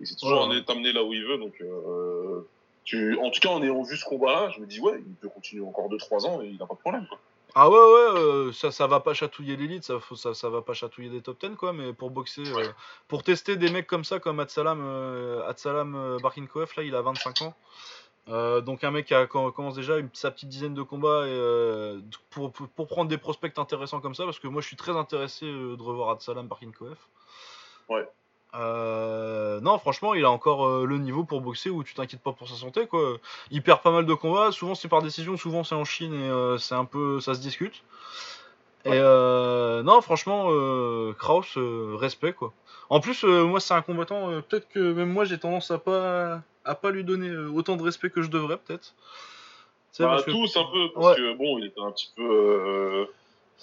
[0.00, 1.38] Il sait toujours t'amener là où il veut.
[1.38, 1.62] Donc,
[2.84, 5.30] tu, en tout cas, en ayant vu ce combat-là, je me dis, ouais, il peut
[5.30, 7.18] continuer encore 2-3 ans et il n'a pas de problème, quoi.
[7.58, 11.08] Ah ouais, ouais, ça, ça va pas chatouiller l'élite, ça, ça, ça va pas chatouiller
[11.08, 12.42] des top 10, quoi, mais pour boxer,
[13.08, 17.54] pour tester des mecs comme ça, comme Adsalam, Adsalam Barkinkoef, là, il a 25 ans.
[18.28, 22.00] Euh, donc un mec qui commence déjà une, sa petite dizaine de combats et, euh,
[22.30, 25.46] pour, pour, prendre des prospects intéressants comme ça, parce que moi je suis très intéressé
[25.46, 26.98] euh, de revoir Adsalam par Koef.
[27.88, 28.04] Ouais.
[29.62, 32.56] non, franchement, il a encore le niveau pour boxer où tu t'inquiètes pas pour sa
[32.56, 32.88] santé.
[32.88, 33.18] Quoi.
[33.52, 36.56] Il perd pas mal de combats, souvent c'est par décision, souvent c'est en Chine et
[36.58, 37.84] c'est un peu, ça se discute.
[38.86, 40.48] Et non, franchement,
[41.18, 42.52] Kraus, respect quoi.
[42.88, 46.74] En plus, moi c'est un combattant, peut-être que même moi j'ai tendance à pas à
[46.74, 48.94] pas lui donner euh, autant de respect que je devrais, peut-être.
[49.98, 52.22] Bah, tous un peu, parce que bon, il était un petit peu.
[52.22, 53.06] Euh,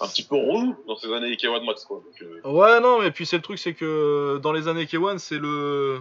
[0.00, 2.02] un petit peu relou dans ces années K1 Max quoi.
[2.20, 2.50] Euh.
[2.50, 6.00] Ouais non mais puis c'est le truc c'est que dans les années K1 c'est le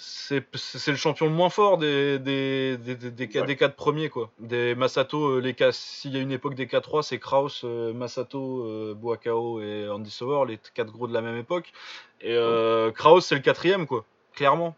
[0.00, 0.46] c'est
[0.86, 4.30] le champion le moins fort des des, des, des, 4 premiers quoi.
[4.38, 9.60] Des Masato les s'il y a une époque des K3 c'est Kraus, Masato, euh, Boakao
[9.60, 11.72] et Andy Sauer les quatre gros de la même époque
[12.20, 14.76] et euh, Kraus c'est le quatrième quoi clairement.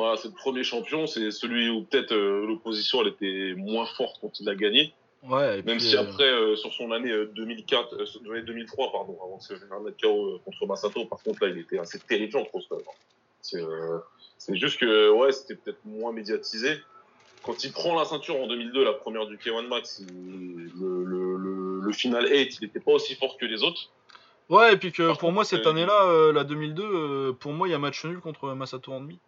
[0.00, 4.16] Voilà, c'est le premier champion, c'est celui où peut-être euh, l'opposition elle était moins forte
[4.22, 4.94] quand il a gagné.
[5.28, 7.94] Ouais, Même si euh, après, euh, sur son année 2004,
[8.46, 11.78] 2003, pardon, avant de se faire un KO contre Masato, par contre là, il était
[11.78, 12.62] assez terrifiant, trop
[13.42, 13.62] C'est
[14.38, 16.78] c'est juste que ouais, c'était peut-être moins médiatisé.
[17.42, 21.80] Quand il prend la ceinture en 2002, la première du K1 Max, le, le, le,
[21.80, 23.90] le, final 8, il n'était pas aussi fort que les autres.
[24.48, 27.78] Ouais, et puis que pour moi, cette année-là, la 2002, pour moi, il y a
[27.78, 29.18] match nul contre Masato en demi.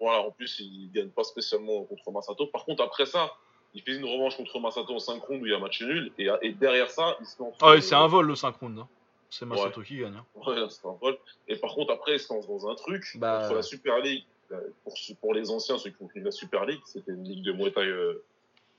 [0.00, 2.46] Voilà, en plus, il gagne pas spécialement contre Masato.
[2.46, 3.32] Par contre, après ça,
[3.74, 6.12] il fait une revanche contre Masato en 5 rounds où il y a match nul.
[6.18, 7.54] Et, et derrière ça, il se lance.
[7.60, 8.80] Ah oui, c'est un vol le 5 rounds.
[8.80, 8.88] Hein.
[9.32, 10.14] C'est Masato qui gagne.
[10.14, 10.26] Hein.
[10.34, 11.16] Ouais, c'est un vol.
[11.48, 13.16] Et par contre, après, il se lance dans un truc.
[13.16, 13.40] Bah...
[13.40, 16.82] Contre la Super League, euh, pour, pour les anciens, ceux qui ont la Super League,
[16.84, 18.22] c'était une ligue de Muay Thai euh,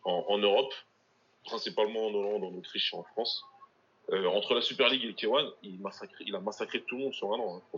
[0.04, 0.72] en, en, Europe,
[1.44, 3.44] principalement en Hollande, en Autriche et en France.
[4.12, 5.80] Euh, entre la Super League et le K1, il,
[6.20, 7.58] il a massacré tout le monde sur un an.
[7.58, 7.78] Hein,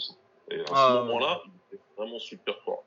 [0.51, 2.83] et à ce ah, moment-là, il était vraiment super fort.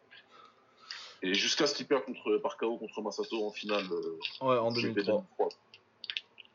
[1.22, 3.86] Et jusqu'à ce qu'il perd contre, par KO contre Masato en finale.
[3.90, 5.24] Euh, ouais, en 2003.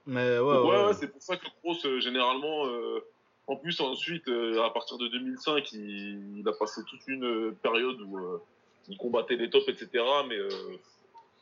[0.05, 0.93] Mais ouais, ouais, ouais.
[0.93, 3.05] c'est pour ça que Kroos, euh, généralement, euh,
[3.47, 8.39] en plus, ensuite, à partir de 2005, il, il, a passé toute une période où
[8.87, 9.89] il combattait les tops, etc.
[10.29, 10.37] Mais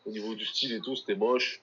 [0.06, 1.62] au niveau du style et tout, c'était moche.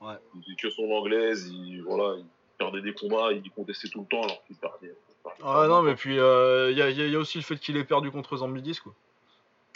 [0.00, 0.14] Ouais.
[0.46, 2.24] Il que son anglaise, il, voilà, il
[2.58, 4.94] perdait des combats, il contestait tout le temps alors qu'il perdait.
[5.42, 8.10] Ah non, mais puis il y a, y, a, aussi le fait qu'il ait perdu
[8.10, 8.94] contre Zambidis, quoi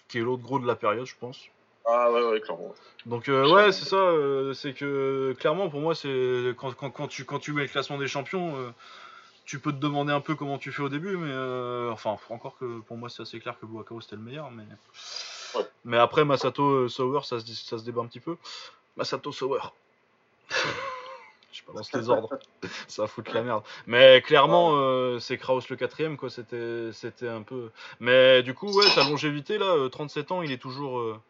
[0.08, 1.38] qui est l'autre gros de la période, je pense.
[1.86, 2.74] Ah ouais, ouais, clairement.
[3.06, 7.08] Donc euh, ouais, c'est ça, euh, c'est que clairement pour moi, c'est quand, quand, quand,
[7.08, 8.70] tu, quand tu mets le classement des champions, euh,
[9.48, 11.34] tu peux te demander un peu comment tu fais au début, mais
[11.90, 14.64] enfin, encore que pour moi c'est assez clair que Boakao c'était le meilleur, mais...
[15.84, 18.36] Mais après Masato Sauer, ça se, ça se débat un petit peu.
[18.96, 19.60] Masato Sauer.
[21.52, 22.38] je balance les ordres.
[22.88, 23.62] ça va foutre la merde.
[23.86, 26.30] Mais clairement, euh, c'est Kraus le quatrième, quoi.
[26.30, 27.70] C'était, c'était un peu.
[28.00, 31.20] Mais du coup, ouais, sa longévité là, 37 euh, ans, il est toujours, euh,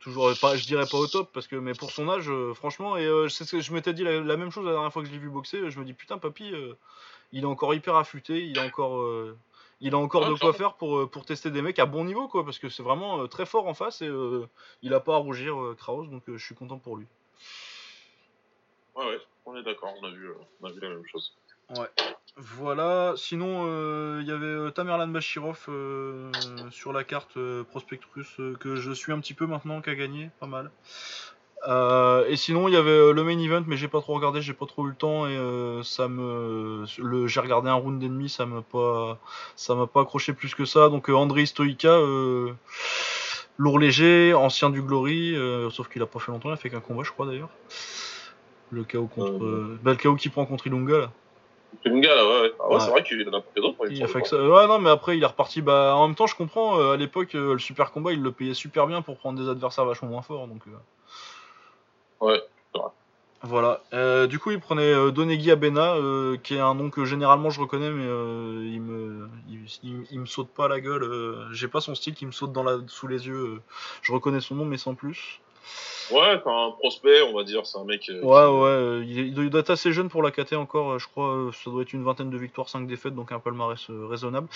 [0.00, 3.08] toujours pas, je dirais pas au top, parce que mais pour son âge, franchement, et
[3.28, 5.18] c'est ce que je m'étais dit la, même chose la dernière fois que je l'ai
[5.18, 5.70] vu boxer.
[5.70, 6.52] Je me dis putain, papy,
[7.32, 9.06] il est encore hyper affûté, il a encore.
[9.80, 12.44] il a encore de quoi faire pour, pour tester des mecs à bon niveau, quoi,
[12.44, 14.10] parce que c'est vraiment très fort en face et
[14.82, 17.06] il a pas à rougir, Kraus, donc je suis content pour lui.
[18.94, 21.34] Ouais, ouais, on est d'accord, on, a vu, euh, on a vu la même chose.
[21.76, 21.88] Ouais.
[22.36, 25.68] Voilà, sinon euh, il y avait euh, Tamerlan Bashirov
[26.70, 27.38] sur la carte
[27.70, 30.70] Prospectus que je suis un petit peu maintenant, qui a gagné, pas mal.
[32.28, 34.66] et sinon il y avait le main event, mais j'ai pas trop regardé, j'ai pas
[34.66, 38.62] trop eu le temps et ça me, le, j'ai regardé un round d'ennemi, ça m'a
[38.62, 39.18] pas,
[39.56, 40.88] ça m'a pas accroché plus que ça.
[40.88, 41.98] Donc André Stoïka,
[43.58, 45.36] lourd léger, ancien du Glory,
[45.70, 47.50] sauf qu'il a pas fait longtemps, il a fait qu'un combat, je crois d'ailleurs.
[48.70, 49.44] Le KO contre.
[49.44, 51.12] Euh, bah, le KO qui prend contre Ilunga là.
[51.84, 52.52] Ilunga là, ouais.
[52.60, 53.90] Ah ouais, c'est vrai qu'il en a d'autres.
[53.90, 54.36] Il a fait que ça.
[54.36, 55.62] Ouais, non, mais après il est reparti.
[55.62, 56.78] Bah, en même temps, je comprends.
[56.78, 59.48] Euh, à l'époque, euh, le super combat, il le payait super bien pour prendre des
[59.48, 60.46] adversaires vachement moins forts.
[60.46, 60.62] Donc.
[62.20, 62.40] Ouais,
[62.72, 62.90] c'est vrai.
[63.42, 64.26] Voilà.
[64.26, 65.94] du coup, il prenait Donegui Abena,
[66.42, 69.28] qui est un nom que généralement je reconnais, mais il me,
[69.82, 71.48] il, me saute pas à la gueule.
[71.52, 73.62] J'ai pas son style qui me saute dans la, sous les yeux.
[74.02, 75.40] je reconnais son nom, mais sans plus.
[76.10, 78.10] Ouais, t'as un prospect, on va dire, c'est un mec.
[78.10, 81.82] ouais, ouais, il, doit être assez jeune pour la KT encore, je crois, ça doit
[81.82, 84.48] être une vingtaine de victoires, 5 défaites, donc un palmarès raisonnable.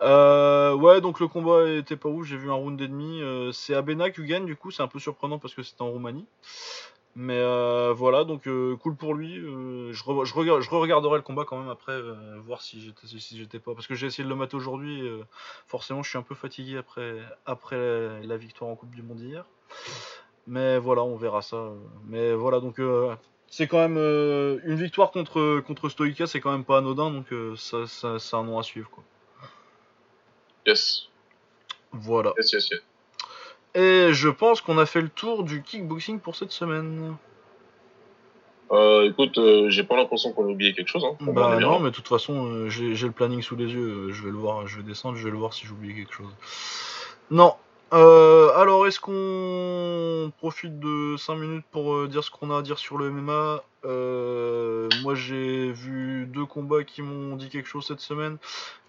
[0.00, 3.22] ouais, donc le combat était pas ouf, j'ai vu un round et demi.
[3.52, 6.26] c'est Abena qui gagne, du coup, c'est un peu surprenant parce que c'était en Roumanie.
[7.20, 9.38] Mais euh, voilà, donc euh, cool pour lui.
[9.38, 12.00] Euh, je, re, je, je regarderai le combat quand même après,
[12.44, 13.74] voir si j'étais si pas.
[13.74, 15.02] Parce que j'ai essayé de le mater aujourd'hui.
[15.66, 17.76] forcément, je suis un peu fatigué après, après
[18.22, 19.44] la, victoire en Coupe du Monde hier.
[20.48, 21.70] Mais voilà, on verra ça.
[22.06, 22.80] Mais voilà, donc
[23.48, 23.98] c'est quand même
[24.64, 27.10] une victoire contre, contre Stoica, c'est quand même pas anodin.
[27.10, 27.26] Donc
[27.56, 28.90] ça, ça, c'est un nom à suivre.
[28.90, 29.04] Quoi.
[30.66, 31.08] Yes.
[31.92, 32.32] Voilà.
[32.38, 32.80] Yes, yes, yes.
[33.74, 37.16] Et je pense qu'on a fait le tour du kickboxing pour cette semaine.
[38.70, 41.04] Euh, écoute, euh, j'ai pas l'impression qu'on a oublié quelque chose.
[41.04, 41.16] Hein.
[41.20, 44.10] Bah non, mais de toute façon, euh, j'ai le planning sous les yeux.
[44.10, 46.12] Je vais le voir, je vais descendre, je vais le voir si j'ai oublié quelque
[46.12, 46.34] chose.
[47.30, 47.54] Non.
[47.90, 52.98] Alors, est-ce qu'on profite de 5 minutes pour dire ce qu'on a à dire sur
[52.98, 53.62] le MMA
[55.02, 58.38] Moi, j'ai vu deux combats qui m'ont dit quelque chose cette semaine.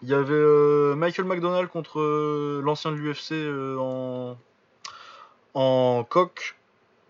[0.02, 2.02] Il y avait Michael McDonald contre
[2.62, 3.34] l'ancien de l'UFC
[5.54, 6.56] en coq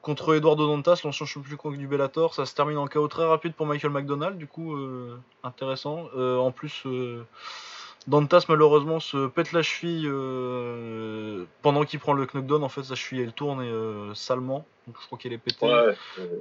[0.01, 2.33] contre Eduardo Dantas, l'ancien champion du Bellator.
[2.33, 6.09] Ça se termine en chaos très rapide pour Michael McDonald, du coup, euh, intéressant.
[6.15, 7.23] Euh, en plus, euh,
[8.07, 10.09] Dantas malheureusement se pète la cheville
[11.61, 12.63] pendant qu'il prend le knockdown.
[12.63, 14.65] En fait, sa cheville elle tourne et salement.
[14.87, 15.67] Donc, je crois qu'elle est pétée.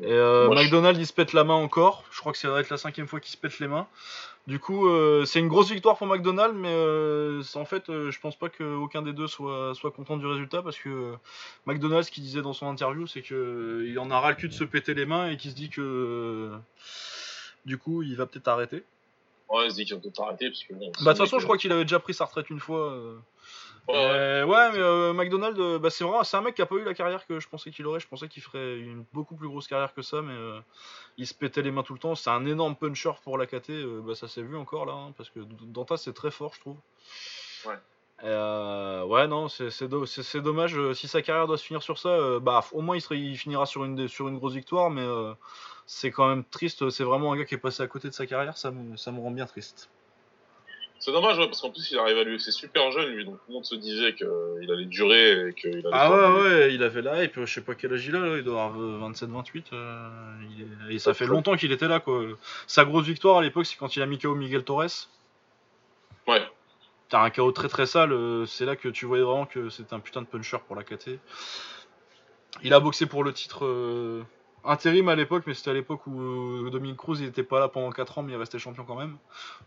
[0.02, 2.04] et McDonald il se pète la main encore.
[2.10, 3.86] Je crois que ça va être la cinquième fois qu'il se pète les mains.
[4.48, 8.18] Du coup, euh, c'est une grosse victoire pour McDonald's, mais euh, en fait, euh, je
[8.18, 11.12] pense pas qu'aucun des deux soit, soit content du résultat parce que
[11.66, 14.54] McDonald's, ce qu'il disait dans son interview, c'est qu'il en a ras le cul de
[14.54, 16.50] se péter les mains et qu'il se dit que
[17.66, 18.84] du coup, il va peut-être arrêter.
[19.50, 21.98] Ouais, qu'il va peut-être parce que Bah, de toute façon, je crois qu'il avait déjà
[21.98, 22.98] pris sa retraite une fois.
[23.88, 26.84] Ouais, mais euh, McDonald, euh, bah, c'est vraiment, c'est un mec qui a pas eu
[26.84, 28.00] la carrière que je pensais qu'il aurait.
[28.00, 30.60] Je pensais qu'il ferait une beaucoup plus grosse carrière que ça, mais euh,
[31.16, 32.14] il se pétait les mains tout le temps.
[32.14, 33.70] C'est un énorme puncher pour la KT.
[34.04, 36.76] bah, ça s'est vu encore là, hein, parce que Danta c'est très fort, je trouve.
[37.66, 39.04] Ouais.
[39.04, 39.88] ouais, non, c'est,
[40.42, 40.92] dommage.
[40.92, 43.64] Si sa carrière doit se finir sur ça, bah, au moins il, serait, il finira
[43.64, 45.06] sur une, sur une grosse victoire, mais
[45.88, 46.90] c'est quand même triste.
[46.90, 48.56] C'est vraiment un gars qui est passé à côté de sa carrière.
[48.58, 49.88] Ça me, ça me rend bien triste.
[50.98, 53.44] C'est dommage, ouais, parce qu'en plus, il arrive à l'UFC super jeune, lui, donc tout
[53.48, 55.88] le monde se disait qu'il allait durer et qu'il allait.
[55.92, 58.20] Ah ouais, ouais, il avait là, et puis je sais pas quel âge il a,
[58.20, 59.64] là, il doit avoir 27-28.
[59.72, 60.08] Euh,
[60.90, 62.22] et ça fait longtemps qu'il était là, quoi.
[62.66, 65.08] Sa grosse victoire à l'époque, c'est quand il a mis KO Miguel Torres.
[66.26, 66.42] Ouais.
[67.08, 69.94] T'as un KO très très sale, euh, c'est là que tu voyais vraiment que c'était
[69.94, 71.12] un putain de puncher pour la KT.
[72.64, 73.64] Il a boxé pour le titre.
[73.64, 74.24] Euh,
[74.68, 77.68] intérim à l'époque, mais c'était à l'époque où euh, Dominique Cruz il était pas là
[77.68, 79.16] pendant 4 ans, mais il restait champion quand même.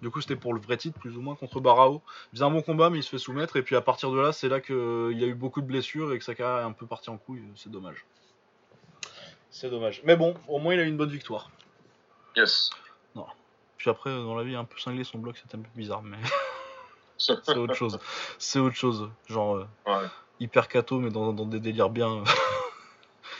[0.02, 2.02] Du coup, c'était pour le vrai titre, plus ou moins, contre Barao.
[2.32, 4.20] Il faisait un bon combat, mais il se fait soumettre, et puis à partir de
[4.20, 6.60] là, c'est là qu'il euh, y a eu beaucoup de blessures et que sa carrière
[6.60, 7.42] est un peu partie en couille.
[7.56, 8.06] C'est dommage.
[9.50, 10.02] C'est dommage.
[10.06, 11.50] Mais bon, au moins, il a eu une bonne victoire.
[12.36, 12.70] Yes.
[13.16, 13.26] Non.
[13.78, 16.18] Puis après, dans la vie, un peu cinglé son bloc, c'était un peu bizarre, mais.
[17.18, 18.00] c'est autre chose.
[18.38, 19.10] C'est autre chose.
[19.28, 19.68] Genre.
[19.88, 20.08] Euh,
[20.40, 22.24] hyper cato, mais dans, dans des délires bien.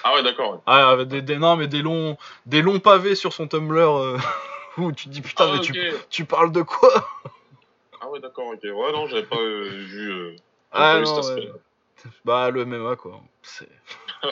[0.04, 0.62] Ah ouais, d'accord.
[0.66, 4.18] Ah, avec des, des, non, mais des longs, des longs pavés sur son Tumblr euh,
[4.78, 5.74] où tu te dis putain, ah, mais tu,
[6.10, 6.90] tu, parles de quoi?
[8.02, 8.64] Ah ouais, d'accord, ok.
[8.64, 10.12] Ouais, non, j'avais pas euh, vu.
[10.12, 10.36] Euh,
[10.72, 11.52] ah non, ouais.
[12.26, 13.22] Bah, le MMA, quoi.
[13.42, 13.70] C'est.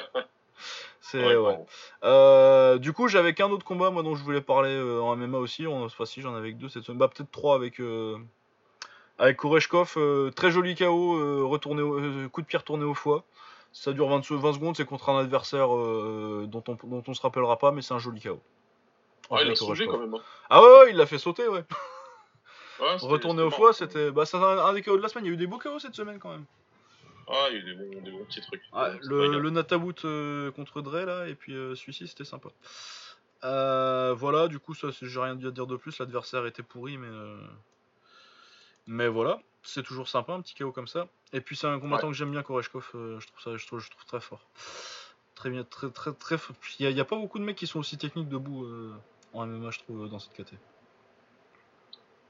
[1.01, 1.57] C'est ouais.
[2.03, 5.65] Euh, du coup, j'avais qu'un autre combat moi dont je voulais parler en MMA aussi.
[5.87, 6.99] Cette fois-ci, j'en avais que deux cette semaine.
[6.99, 7.81] Bah, peut-être trois avec
[9.17, 9.97] avec Koreshkov.
[10.35, 11.81] très joli KO, retourné
[12.29, 13.23] coup de pied retourné au foie.
[13.71, 17.57] Ça dure 20, secondes, c'est contre un adversaire euh, dont, on, dont on se rappellera
[17.57, 18.41] pas, mais c'est un joli KO.
[19.29, 20.13] Ah, il a sauté quand même.
[20.13, 20.21] Hein.
[20.49, 21.63] Ah ouais, il l'a fait sauter, ouais.
[22.79, 25.25] Retourner au foie, c'était bah, un, des KO de la semaine.
[25.25, 26.45] Il y a eu des beaux KO cette semaine quand même.
[27.27, 28.63] Ah, il y a eu des bons, petits trucs.
[29.03, 32.49] le, le Natawoot euh, contre Dre, là, et puis euh, celui-ci, c'était sympa.
[33.43, 35.99] voilà, du coup, ça, j'ai rien à dire de plus.
[35.99, 37.09] L'adversaire était pourri, mais.
[38.87, 39.39] Mais voilà
[39.69, 41.07] c'est toujours sympa, un petit KO comme ça.
[41.33, 43.79] Et puis c'est un combattant que j'aime bien, Koreshkov, euh, je, trouve ça, je, trouve,
[43.79, 44.41] je trouve très fort.
[45.35, 46.55] Très bien, très très très fort.
[46.79, 48.93] Il n'y a, pas beaucoup de mecs qui sont aussi techniques debout euh,
[49.33, 50.61] en MMA, je trouve, dans cette catégorie.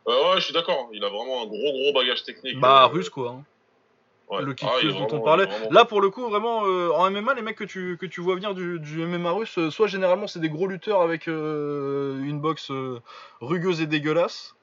[0.05, 2.59] ouais, je suis d'accord, il a vraiment un gros gros bagage technique.
[2.59, 3.31] Bah, euh, russe quoi.
[3.31, 3.43] Hein.
[4.41, 5.47] Le kick ah, dont on parlait.
[5.71, 8.53] Là, pour le coup, vraiment, en MMA, les mecs que tu, que tu vois venir
[8.53, 12.71] du, du MMA russe, soit généralement c'est des gros lutteurs avec une boxe
[13.41, 14.55] rugueuse et dégueulasse,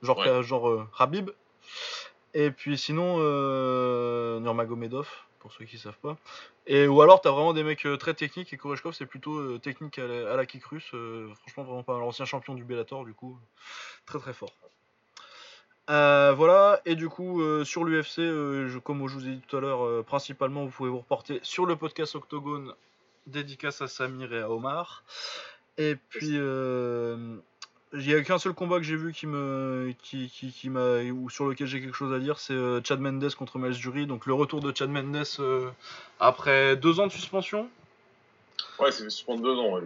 [0.00, 1.30] genre, genre Habib,
[2.38, 5.08] et puis sinon, euh, Nurmagomedov,
[5.40, 6.16] pour ceux qui savent pas.
[6.68, 9.58] Et, ou alors, t'as vraiment des mecs euh, très techniques, et Koreshkov, c'est plutôt euh,
[9.58, 10.94] technique à la, kick russe.
[11.40, 13.36] Franchement, vraiment pas L'ancien champion du Bellator, du coup,
[14.06, 14.52] très très fort.
[15.88, 18.20] voilà, et du coup, sur l'UFC,
[18.84, 21.74] comme je vous ai dit tout à l'heure, principalement, vous pouvez vous reporter sur le
[21.74, 22.72] podcast Octogone
[23.26, 25.02] Dédicace à Samir et à Omar.
[25.76, 26.38] Et puis,
[27.94, 31.02] il n'y a qu'un seul combat que j'ai vu qui me, qui, qui, qui m'a,
[31.04, 34.06] ou sur lequel j'ai quelque chose à dire, c'est euh, Chad Mendes contre Miles Jury.
[34.06, 35.70] Donc le retour de Chad Mendes euh,
[36.20, 37.68] après deux ans de suspension?
[38.78, 39.76] Ouais, c'est suspendu deux ans.
[39.76, 39.82] Ouais.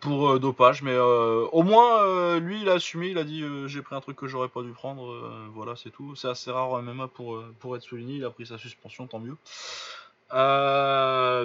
[0.00, 3.82] Pour euh, dopage, mais euh, au moins lui il a assumé, il a dit j'ai
[3.82, 5.12] pris un truc que j'aurais pas dû prendre,
[5.52, 6.14] voilà c'est tout.
[6.14, 9.18] C'est assez rare en MMA pour, pour être souligné, il a pris sa suspension, tant
[9.18, 9.36] mieux.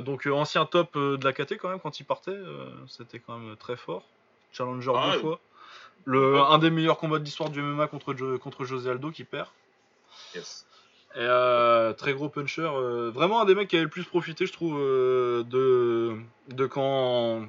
[0.04, 2.38] Donc ancien top de la KT quand même quand il partait,
[2.88, 4.04] c'était quand même très fort.
[4.54, 5.22] Challenger Ah deux ouais.
[5.22, 5.40] fois.
[6.06, 9.48] Le, un des meilleurs combats de l'histoire du MMA contre, contre José Aldo qui perd.
[10.36, 10.66] Yes.
[11.16, 12.62] Et euh, très gros puncher.
[12.62, 16.16] euh, vraiment un des mecs qui avait le plus profité, je trouve, euh, de,
[16.54, 17.46] de quand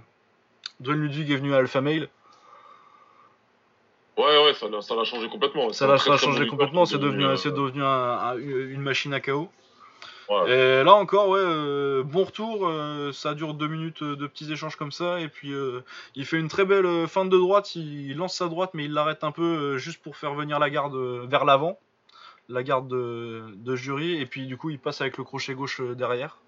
[0.80, 2.08] Dwayne Ludwig est venu à Alpha Male.
[4.16, 5.72] Ouais, ouais, ça l'a changé complètement.
[5.72, 9.50] Ça C'est l'a changé complètement, c'est est devenu, devenu un- un- une machine à KO.
[10.48, 14.50] Et là encore, ouais, euh, bon retour, euh, ça dure deux minutes euh, de petits
[14.52, 15.52] échanges comme ça, et puis
[16.14, 19.24] il fait une très belle feinte de droite, il, lance sa droite, mais il l'arrête
[19.24, 20.96] un peu juste pour faire venir la garde
[21.28, 21.78] vers l'avant,
[22.48, 26.38] la garde de, jury, et puis du coup il passe avec le crochet gauche derrière.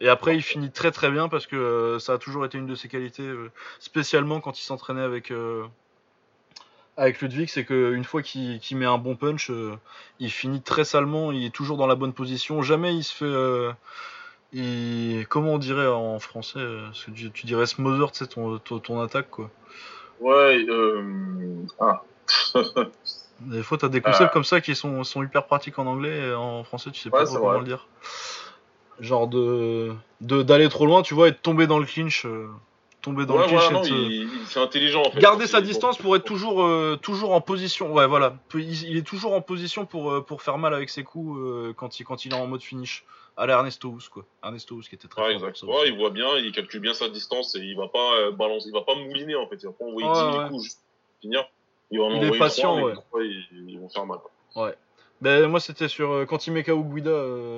[0.00, 2.74] Et après il finit très très bien parce que ça a toujours été une de
[2.74, 3.30] ses qualités,
[3.78, 5.32] spécialement quand il s'entraînait avec,
[6.96, 9.74] avec Ludwig, c'est qu'une fois qu'il met un bon punch, euh,
[10.18, 13.24] il finit très salement, il est toujours dans la bonne position, jamais il se fait...
[13.24, 13.72] euh,
[14.52, 18.58] il- comment on dirait en français euh, que tu, tu dirais smother, tu sais, ton,
[18.58, 19.50] ton, ton attaque, quoi.
[20.20, 21.64] Ouais, euh...
[21.78, 22.02] Ah.
[23.40, 24.32] Des fois, t'as des concepts Euh.
[24.34, 27.20] comme ça qui sont, sont hyper pratiques en anglais, et en français, tu sais Ouais,
[27.20, 27.58] pas comment vrai.
[27.60, 27.86] le dire.
[28.98, 32.26] Genre de- d'aller trop loin, tu vois, et de tomber dans le clinch.
[33.02, 35.20] Tomber dans ouais, le voilà, et non, il, il- c'est intelligent en fait.
[35.20, 37.92] Garder sa bon, distance pour être toujours, euh, toujours en position.
[37.92, 38.36] Ouais, voilà.
[38.54, 41.72] Il, il est toujours en position pour, euh, pour faire mal avec ses coups euh,
[41.76, 43.04] quand, il, quand il est en mode finish.
[43.36, 44.24] À la Ernesto Hoos, quoi.
[44.44, 45.62] Ernesto Hoos qui était très Ouais, fort exact.
[45.66, 48.68] Ouais, il voit bien, il calcule bien sa distance et il va pas euh, balancer,
[48.68, 49.56] il va pas mouliner en fait.
[49.62, 50.48] Il va pas envoyer Ouais, 10 000 ouais.
[50.50, 50.80] coups juste
[51.22, 51.48] finir.
[51.90, 52.94] Il va en Il est patient, trois, ouais.
[52.94, 54.18] trois, ils, ils vont faire mal.
[55.22, 57.12] Ben, moi, c'était sur quand il met KO Guida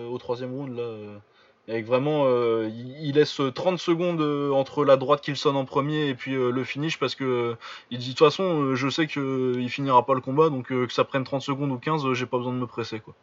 [0.09, 1.21] au troisième round, là.
[1.69, 5.65] Euh, avec vraiment, euh, il, laisse 30 secondes euh, entre la droite qu'il sonne en
[5.65, 7.55] premier et puis euh, le finish parce que euh,
[7.91, 10.87] il dit de toute façon, euh, je sais qu'il finira pas le combat, donc euh,
[10.87, 13.15] que ça prenne 30 secondes ou 15, euh, j'ai pas besoin de me presser, quoi.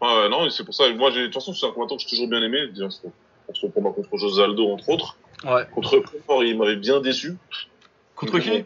[0.00, 0.88] Ouais, non, et c'est pour ça.
[0.94, 2.68] Moi, j'ai, de toute façon, c'est un combattant que j'ai toujours bien aimé.
[2.68, 5.16] Déjà, son- combat contre José Aldo, entre autres.
[5.44, 5.66] Ouais.
[5.74, 7.36] Contre Connor, il m'avait bien déçu.
[8.14, 8.64] Contre qui?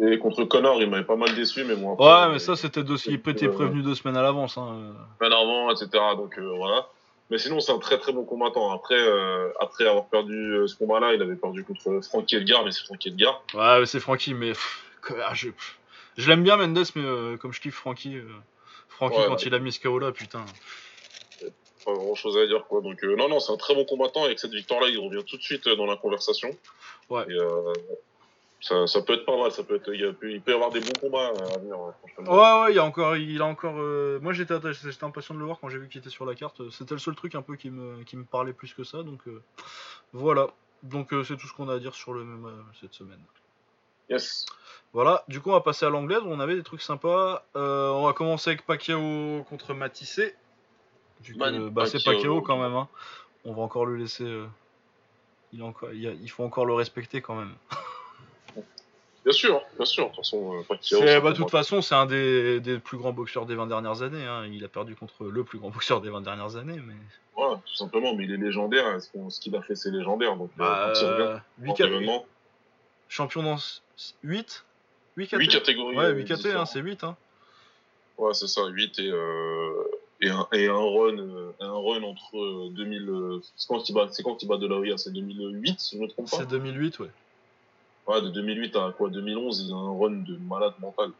[0.00, 1.94] Et contre Connor, il m'avait pas mal déçu, mais moi.
[1.98, 4.58] Ouais, mais ça, c'était il était Euh, prévenu deux semaines à l'avance.
[4.58, 4.92] Hein.
[5.20, 5.88] semaine avant, etc.
[6.16, 6.88] Donc euh, voilà.
[7.30, 8.72] Mais sinon, c'est un très très bon combattant.
[8.72, 12.84] Après, euh, après avoir perdu ce combat-là, il avait perdu contre Frankie Edgar, mais c'est
[12.84, 13.42] Frankie Edgar.
[13.54, 14.52] Ouais, mais c'est Francky, mais
[15.24, 15.48] ah, je,
[16.16, 18.18] je l'aime bien Mendes, mais euh, comme je kiffe Francky,
[18.88, 19.42] Francky Ouais, quand ouais.
[19.46, 20.44] il a mis ce KO là, putain.
[21.84, 22.80] Pas grand chose à dire, quoi.
[22.80, 24.22] Donc, non, non, c'est un très bon combattant.
[24.22, 26.48] Et avec cette victoire-là, il revient tout de suite dans la conversation.
[27.10, 27.24] Ouais.
[27.28, 27.38] Et,
[28.66, 29.52] ça, ça peut être pas mal.
[29.52, 31.58] Ça peut être, il, y a- il peut y avoir des bons combats euh, à
[31.58, 31.92] venir, ouais.
[32.26, 33.74] Ouais, ouais, il y a encore, il a encore.
[33.78, 36.34] euh, Moi, j'étais, j'étais impatient de le voir quand j'ai vu qu'il était sur la
[36.34, 36.70] carte.
[36.70, 39.20] C'était le seul truc un peu qui me, qui me parlait plus que ça, donc
[39.28, 39.42] euh,
[40.12, 40.48] voilà.
[40.82, 42.50] Donc euh, c'est tout ce qu'on a à dire sur le MMA
[42.80, 43.20] cette semaine.
[44.10, 44.44] Yes.
[44.92, 45.24] Voilà.
[45.28, 47.44] Du coup, on va passer à l'anglaise où on avait des trucs sympas.
[47.54, 50.34] On va commencer avec Pacquiao contre Matissé.
[51.22, 52.42] Que, Man, bah, c'est Pacquiao.
[52.42, 52.74] Quand même.
[52.74, 52.88] Hein.
[53.44, 54.42] On va encore le laisser.
[55.52, 55.90] Il, a encore...
[55.92, 57.54] il, y a- il faut encore le respecter quand même.
[59.24, 60.04] Bien sûr, bien sûr.
[60.04, 63.54] De toute façon, euh, bah, toute façon, c'est un des, des plus grands boxeurs des
[63.54, 64.24] 20 dernières années.
[64.26, 64.44] hein.
[64.52, 66.78] Il a perdu contre le plus grand boxeur des 20 dernières années.
[66.86, 66.94] Mais...
[67.42, 68.14] Ouais, tout simplement.
[68.14, 69.00] Mais il est légendaire.
[69.00, 70.36] Ce qu'on- ce qu'il a fait, c'est légendaire.
[70.36, 72.26] Donc, euh, Bah, euh, huit en ca- événement,
[73.08, 73.56] champion dans
[74.22, 74.64] 8
[75.16, 75.96] 8 KT 8 catégories.
[75.96, 77.02] Ouais, euh, 8 KT, hein, c'est 8.
[77.04, 77.16] Hein.
[78.18, 79.84] Ouais, c'est ça, 8 et, euh,
[80.20, 83.92] et, un, et un run, euh, un run entre euh, 2000, euh, c'est quand il
[83.94, 86.36] bat, c'est quand il bat de la Ria, c'est 2008, si je me trompe pas.
[86.38, 87.08] C'est 2008, ouais.
[88.06, 91.10] Ouais, de 2008 à quoi, 2011, il a un run de malade mental.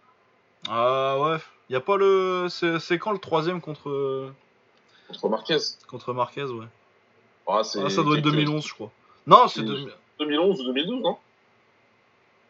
[0.69, 1.37] Ah ouais,
[1.71, 2.47] y a pas le.
[2.51, 4.31] C'est quand le troisième contre,
[5.09, 5.57] Contre Marquez.
[5.89, 6.67] contre Marquez, ouais.
[7.47, 7.89] Ah, Ah, ça doit
[8.19, 8.91] être quelques- 2011, je crois.
[9.27, 9.61] Non, c'est.
[9.61, 11.17] C'est- deux- 2011 ou 2012, non?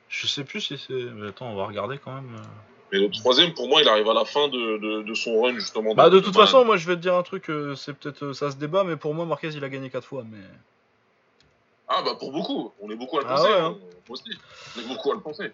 [0.08, 0.92] Je sais plus si c'est.
[0.92, 2.30] mais Attends, on va regarder quand même.
[2.92, 5.54] Mais le troisième, pour moi, il arrive à la fin de, de, de son run,
[5.54, 5.94] justement.
[5.94, 8.22] Bah, de Donc, toute façon, moi je vais te dire un truc, euh, c'est peut-être.
[8.26, 10.24] euh, Ça se débat, mais pour moi, Marquez il a gagné 4 fois.
[10.30, 10.38] Mais.
[11.96, 12.72] Ah, bah, pour beaucoup.
[12.80, 13.48] On est beaucoup à le Ah penser.
[13.48, 13.70] ouais, hein.
[13.70, 14.24] Moi aussi.
[14.76, 15.48] On est beaucoup à le penser.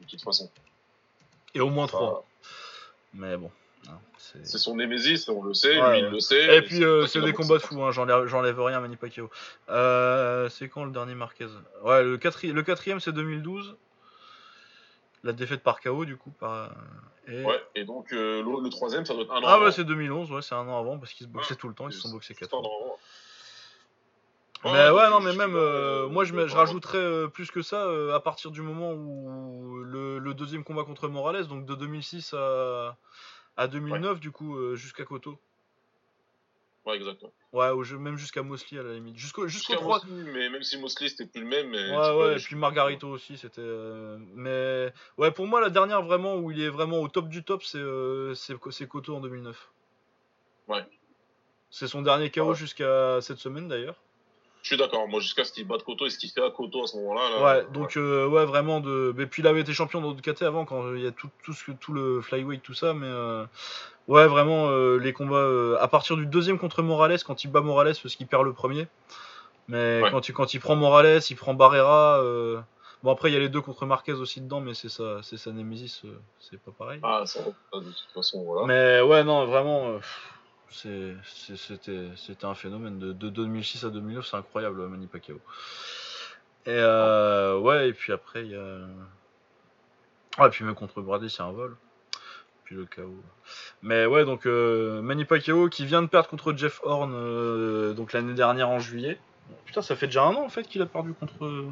[0.00, 0.50] De toute façon.
[1.54, 2.24] Et au moins 3.
[3.14, 3.50] Mais bon.
[3.88, 6.56] hein, c'est- son Némésis, on le sait, Ouais, lui, il le sait.
[6.58, 9.30] Et puis euh, c'est des combats de fous, hein, j'enlève, rien Manny Pacquiao.
[9.70, 11.46] Euh, c'est quand le dernier Marquez?
[11.82, 13.76] Ouais, le, quatri- le quatrième c'est 2012.
[15.22, 16.30] La défaite par KO du coup.
[16.38, 16.70] Par...
[17.26, 17.42] Et...
[17.42, 19.44] Ouais, et donc euh, le, le troisième, ça doit être un an.
[19.46, 19.64] Ah avant.
[19.64, 21.74] ouais, c'est 2011, ouais, c'est un an avant parce qu'ils se boxaient Ouais, tout le
[21.74, 22.68] temps, ils se sont boxés C'est 4 un fois.
[22.68, 22.98] an avant.
[24.64, 28.14] Mais ouais, non, mais même, euh, moi je, je rajouterais euh, plus que ça euh,
[28.14, 32.96] à partir du moment où le, le deuxième combat contre Morales, donc de 2006 à,
[33.56, 35.38] à 2009, du coup, jusqu'à Koto.
[36.84, 37.32] Ouais, exactement.
[37.52, 39.16] Ouais, ou même jusqu'à Mosley à la limite.
[39.16, 40.02] Jusqu'au jusqu'au 3.
[40.06, 41.68] mais même si Mosley c'était plus le même.
[41.70, 43.60] Mais ouais, ouais, et puis Margarito aussi, c'était.
[44.34, 47.64] Mais ouais, pour moi, la dernière vraiment où il est vraiment au top du top,
[47.64, 47.82] c'est
[48.34, 49.70] c'est Koto en 2009.
[50.68, 50.84] Ouais.
[51.70, 53.96] C'est son dernier KO jusqu'à cette semaine d'ailleurs.
[54.66, 55.06] Je suis d'accord.
[55.06, 57.40] Moi, jusqu'à ce qu'il batte Koto et ce qu'il fait à Koto à ce moment-là.
[57.40, 59.14] ouais, donc euh, ouais, vraiment de.
[59.16, 61.52] Et puis il avait été champion dans KT avant quand il y a tout, tout,
[61.52, 63.44] ce, tout le flyweight, tout ça, mais euh,
[64.08, 67.94] ouais, vraiment euh, les combats à partir du deuxième contre Morales, quand il bat Morales
[68.02, 68.88] parce qu'il perd le premier.
[69.68, 72.20] Mais quand, il, quand il prend Morales, il prend Barrera.
[73.04, 75.36] Bon après il y a les deux contre Marquez aussi dedans, mais c'est ça, c'est
[75.36, 76.02] sa Nemesis,
[76.40, 76.98] c'est pas pareil.
[77.04, 77.38] Ah, ça,
[77.72, 78.66] de toute façon voilà.
[78.66, 80.00] Mais ouais non vraiment.
[80.70, 82.98] C'était un phénomène.
[82.98, 85.40] De, 2006 à 2009, c'est incroyable, Manny Pacquiao.
[86.66, 88.78] Et euh, ouais, et puis après, il y a.
[90.38, 91.76] Ah, et puis même contre Brady, c'est un vol.
[92.64, 93.22] Puis le chaos.
[93.82, 98.12] Mais ouais, donc euh, Manny Pacquiao qui vient de perdre contre Jeff Horn euh, donc
[98.12, 99.20] l'année dernière en juillet.
[99.64, 101.70] Putain, ça fait déjà un an en fait qu'il a perdu contre.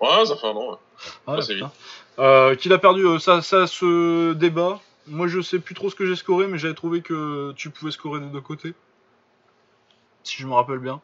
[0.00, 0.78] Ouais, ça fait un an.
[1.26, 1.40] Ouais.
[1.40, 4.80] c'est qu'il a perdu, ça, ça se débat.
[5.06, 7.90] Moi, je sais plus trop ce que j'ai scoré, mais j'avais trouvé que tu pouvais
[7.90, 8.74] scorer des deux côtés.
[10.22, 11.00] Si je me rappelle bien.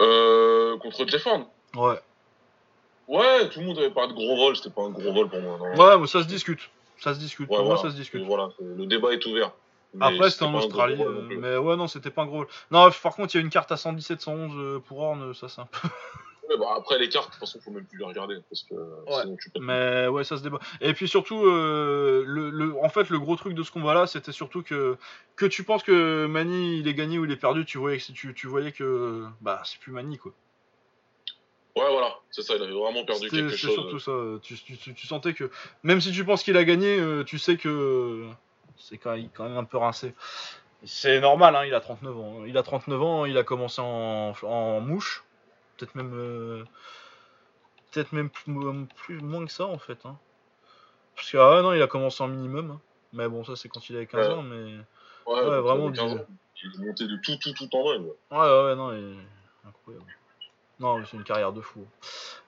[0.00, 1.26] Euh, contre Jeff
[1.74, 2.00] Ouais.
[3.08, 5.40] Ouais, tout le monde avait parlé de gros vol, c'était pas un gros vol pour
[5.40, 5.58] moi.
[5.58, 5.76] Non.
[5.76, 6.70] Ouais, mais ça se discute.
[6.98, 7.46] Ça se discute.
[7.46, 8.24] pour moi, ça se discute.
[8.24, 9.52] Voilà, le débat est ouvert.
[10.00, 11.00] Après, c'était en Australie.
[11.00, 12.46] Euh, mais ouais, non, c'était pas un gros vol.
[12.70, 15.60] Non, par contre, il y a une carte à 117-111 euh, pour Horn, ça c'est
[15.60, 15.88] un peu.
[16.48, 18.74] Bah, après les cartes, de toute façon, faut même plus les regarder parce que
[19.60, 20.58] Mais ouais, ça se débat.
[20.80, 24.62] Et puis surtout, euh, le, en fait, le gros truc de ce combat-là, c'était surtout
[24.62, 24.96] que
[25.34, 28.12] que tu penses que Mani il est gagné ou il est perdu, tu voyais que
[28.12, 30.32] tu, tu voyais que bah c'est plus Mani quoi.
[31.76, 33.70] Ouais, voilà, c'est ça, il avait vraiment perdu quelque chose.
[33.70, 34.12] C'est surtout ça.
[34.40, 35.50] Tu, tu, tu, sentais que
[35.82, 38.24] même si tu penses qu'il a gagné, euh, tu sais que
[38.78, 40.14] c'est quand, même un peu rincé.
[40.84, 42.44] C'est normal, hein, il a 39 ans.
[42.46, 45.25] Il a 39 ans, il a commencé en, en mouche
[45.76, 46.64] peut-être même euh,
[47.90, 49.98] peut-être même plus, moins que ça en fait.
[50.04, 50.16] Hein.
[51.14, 52.72] Parce que ah non, il a commencé en minimum.
[52.72, 52.80] Hein.
[53.12, 54.76] Mais bon, ça c'est quand il avait 15 ans, mais
[55.26, 55.90] ouais, vraiment.
[55.92, 57.98] Il est monté de tout, tout, tout en vrai.
[57.98, 59.16] Ouais, ouais, non, il
[59.66, 60.06] incroyable.
[60.80, 61.86] Non, c'est une carrière de fou.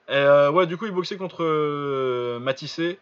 [0.07, 2.99] Et euh, ouais, du coup, il boxait contre euh, Matissé,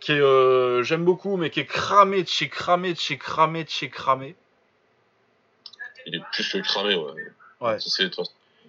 [0.00, 3.64] qui est, euh, j'aime beaucoup, mais qui est cramé de chez cramé de chez cramé
[3.64, 4.36] de chez cramé.
[6.06, 7.12] Il est plus que cramé, ouais.
[7.60, 7.76] Ouais.
[7.78, 8.10] C'est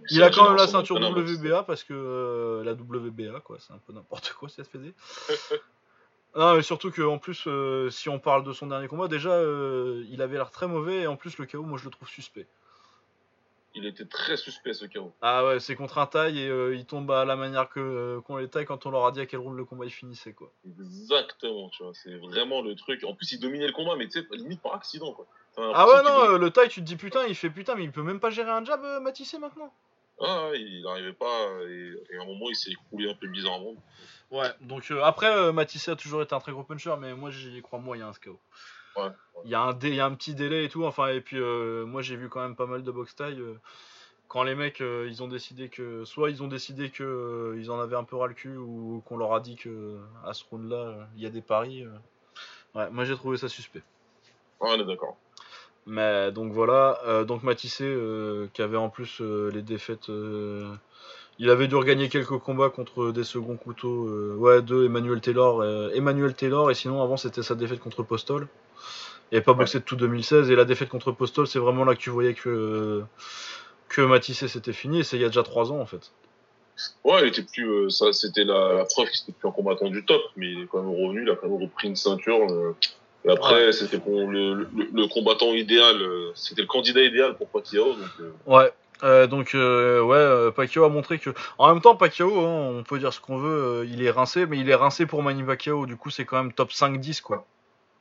[0.10, 3.80] il a quand même la ceinture WBA parce que euh, la WBA, quoi, c'est un
[3.80, 4.94] peu n'importe quoi cette fédé.
[6.36, 10.04] non, mais surtout qu'en plus, euh, si on parle de son dernier combat, déjà, euh,
[10.10, 12.48] il avait l'air très mauvais et en plus, le KO, moi je le trouve suspect.
[13.74, 15.14] Il était très suspect ce KO.
[15.22, 18.50] Ah ouais, c'est contre un taille et il tombe à la manière que qu'on les
[18.50, 20.52] taille quand on leur a dit à quel round le combat il finissait quoi.
[20.68, 23.06] Exactement, tu vois, c'est vraiment le truc.
[23.06, 25.26] En plus, il dominait le combat, mais tu sais, limite par accident quoi.
[25.58, 28.04] Ah ouais, non, le taille, tu te dis putain, il fait putain, mais il peut
[28.04, 29.72] même pas gérer un jab, Matissé maintenant
[30.24, 33.76] ah, il n'arrivait pas, et, à un moment il s'est écroulé un peu bizarrement.
[34.30, 37.32] Ouais, donc euh, après, euh, Matissé a toujours été un très gros puncher, mais moi
[37.32, 38.40] j'y crois moyen ce KO.
[38.98, 39.10] Ouais,
[39.46, 41.38] Il, y a un il y a un petit délai et tout, enfin, et puis
[41.38, 43.42] euh, moi j'ai vu quand même pas mal de box taille.
[44.28, 46.06] quand les mecs ils ont décidé que.
[46.06, 49.18] Soit ils ont décidé que ils en avaient un peu ras le cul, ou qu'on
[49.18, 51.86] leur a dit que à ce round là il y a des paris.
[52.76, 53.84] Ouais, moi j'ai trouvé ça suspect.
[54.60, 55.18] Ouais, on est d'accord.
[55.88, 60.12] Mais donc voilà, euh, donc Matissé euh, qui avait en plus euh, les défaites,
[61.40, 65.64] il avait dû regagner quelques combats contre des seconds couteaux, ouais, de Emmanuel Taylor,
[65.96, 68.48] Emmanuel Taylor, et sinon avant c'était sa défaite contre Postol.
[69.32, 72.02] Il pas boxé de tout 2016, et la défaite contre Postol, c'est vraiment là que
[72.02, 73.02] tu voyais que,
[73.88, 76.12] que Matissé c'était fini, et c'est il y a déjà 3 ans en fait.
[77.04, 80.22] Ouais, il était plus, ça, c'était la, preuve qu'il était plus un combattant du top,
[80.36, 82.76] mais il est quand même revenu, il a quand même repris une ceinture.
[83.26, 87.94] Et après, c'était pour le, le, combattant idéal, euh, c'était le candidat idéal pour Pacquiao.
[87.94, 88.32] Donc, euh.
[88.48, 88.72] Ouais.
[89.04, 93.00] Euh, donc euh, ouais, Pacquiao a montré que, en même temps, Pacquiao, hein, on peut
[93.00, 95.86] dire ce qu'on veut, il est rincé, mais il est rincé pour Manny Pacquiao.
[95.86, 97.46] Du coup, c'est quand même top 5-10 quoi.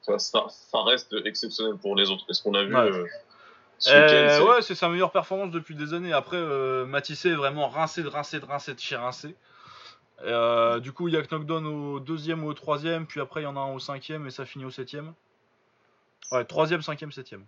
[0.02, 2.24] Ça, ça, ça, reste exceptionnel pour les autres.
[2.28, 6.12] Est-ce qu'on a vu Ouais, c'est sa meilleure performance depuis des années.
[6.12, 6.38] Après,
[6.86, 9.34] Matissé est vraiment rincé de rincé de rincé de chez rincé.
[10.22, 13.44] Euh, du coup, il y a knockdown au deuxième ou au troisième, puis après il
[13.44, 15.14] y en a un au cinquième et ça finit au septième.
[16.32, 17.44] Ouais, troisième, cinquième, septième.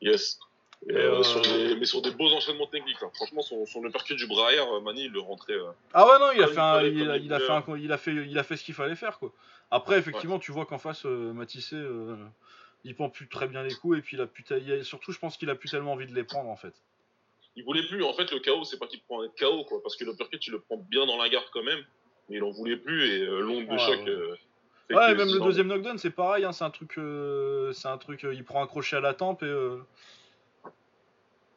[0.00, 0.38] Yes.
[0.90, 2.98] Euh, euh, mais sur des beaux enchaînements techniques.
[3.14, 5.54] Franchement, son, son uppercut du bras arrière, Mani, il le rentrait.
[5.94, 6.52] ah ouais, non, il a, fait
[6.90, 7.24] il, a, fait
[7.78, 9.18] il, a fait il a fait ce qu'il fallait faire.
[9.18, 9.32] quoi.
[9.70, 11.76] Après, effectivement, tu vois qu'en face, Matissé,
[12.84, 14.44] il prend plus très bien les coups et puis il a pu
[14.82, 16.74] surtout, je pense qu'il a plus tellement envie de les prendre en fait.
[17.56, 18.02] Il voulait plus.
[18.02, 20.50] En fait, le KO, c'est pas qu'il prend un KO, quoi, parce que l'uppercut, tu
[20.50, 21.80] le prends bien dans la garde quand même,
[22.28, 24.00] mais il en voulait plus et euh, l'onde de Ouais, choc.
[24.00, 24.08] ouais.
[24.08, 24.36] euh,
[24.90, 28.24] Ouais, même le deuxième knockdown, c'est pareil, hein, c'est un truc, euh, c'est un truc,
[28.24, 29.46] euh, il prend un crochet à la tempe et.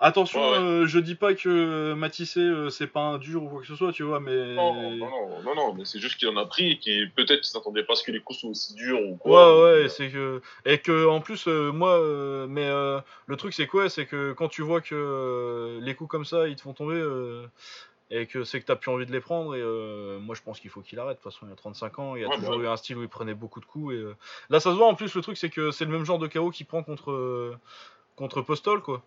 [0.01, 0.63] Euh, Attention, Ouais, ouais.
[0.63, 3.75] euh, je dis pas que Matissé euh, c'est pas un dur ou quoi que ce
[3.75, 4.55] soit, tu vois, mais.
[4.55, 7.41] Non, non, non, non, non, mais c'est juste qu'il en a pris et qu'il peut-être
[7.41, 9.63] qu'il s'attendait pas à ce que les coups soient aussi durs ou Ouais, quoi.
[9.63, 13.53] ouais, mais, c'est que et que en plus euh, moi, euh, mais euh, le truc
[13.53, 16.61] c'est quoi, c'est que quand tu vois que euh, les coups comme ça ils te
[16.61, 17.47] font tomber euh,
[18.11, 20.59] et que c'est que t'as plus envie de les prendre et euh, moi je pense
[20.59, 21.17] qu'il faut qu'il arrête.
[21.17, 22.97] De toute façon il a 35 ans, il a Ouais, toujours bah eu un style
[22.97, 24.15] où il prenait beaucoup de coups et euh,
[24.51, 26.27] là ça se voit en plus le truc c'est que c'est le même genre de
[26.27, 27.57] KO qu'il prend contre euh,
[28.15, 29.03] contre Postol quoi.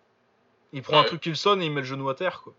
[0.73, 2.53] Il prend un truc qui le sonne et il met le genou à terre quoi.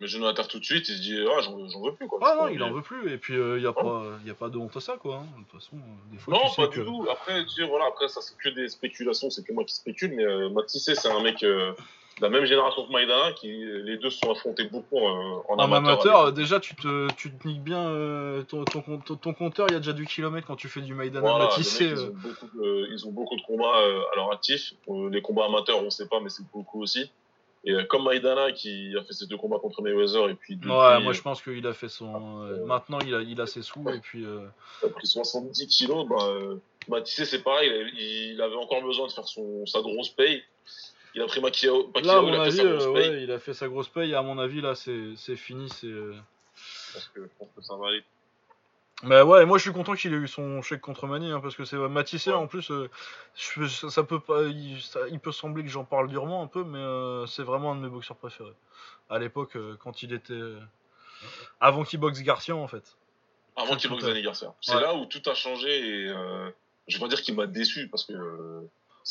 [0.00, 2.18] mais genou à terre tout de suite, il se dit ah j'en veux plus quoi.
[2.22, 4.48] Ah non, il en veut plus et puis il y a pas y a pas
[4.48, 5.16] de honte à ça quoi.
[5.16, 5.26] hein.
[5.38, 7.06] De toute façon euh, des fois Non, tu sais pas que du tout.
[7.10, 10.14] Après, tu sais, voilà, après, ça, c'est que des spéculations, c'est que moi qui spécule,
[10.14, 11.72] mais euh, Matissé, c'est un mec euh,
[12.18, 15.00] de la même génération que Maïdana, qui, les deux se sont affrontés beaucoup euh,
[15.48, 15.76] en, En amateur.
[15.92, 19.32] amateur, avec- euh, déjà tu te, tu te niques bien euh, ton, ton, ton, ton
[19.34, 21.84] compteur, il y a déjà du kilomètre quand tu fais du Maïdana Voilà, les Matissé.
[21.90, 22.08] mecs, ils, euh.
[22.10, 24.74] ont beaucoup de, ils ont beaucoup de combats euh, à leur actif.
[24.88, 27.08] Euh, les combats amateurs, on sait pas, mais c'est beaucoup aussi.
[27.64, 30.70] Et euh, comme Maïdana, qui a fait ses deux combats contre Mayweather, et puis depuis,
[30.70, 32.44] Ouais, moi je pense qu'il a fait son.
[32.44, 34.24] euh, euh, maintenant il a, il a ses sous et puis.
[34.24, 34.46] euh,
[34.82, 36.56] il a pris 70 kilos, bah, euh,
[36.88, 40.42] Matissé, c'est pareil, il, il avait encore besoin de faire son, sa grosse paye.
[41.14, 43.10] Il a pris Pacquiao, Pacquiao, Là, à il a fait sa grosse euh, paye.
[43.10, 44.10] ouais, il a fait sa grosse paye.
[44.12, 45.68] Et à mon avis, là, c'est fini.
[45.70, 46.14] c'est euh.
[46.92, 48.02] Pense que, je pense que ça va aller.
[49.04, 51.54] Mais ouais, moi je suis content qu'il ait eu son chèque contre Mani hein, parce
[51.54, 52.36] que c'est Matissé Ouais.
[52.36, 52.70] en plus.
[52.72, 52.90] euh,
[53.36, 56.48] je, ça, ça peut pas, il, ça- il peut sembler que j'en parle durement un
[56.48, 58.54] peu, mais euh, c'est vraiment un de mes boxeurs préférés.
[59.08, 60.34] À l'époque, euh, quand il était.
[61.60, 62.96] avant qu'il boxe Garcia en fait.
[63.56, 64.52] Avant qu'il boxe Danny Garcia.
[64.60, 64.80] C'est Ouais.
[64.80, 65.68] là où tout a changé
[66.04, 66.50] et euh,
[66.88, 68.12] je vais pas dire qu'il m'a déçu parce que.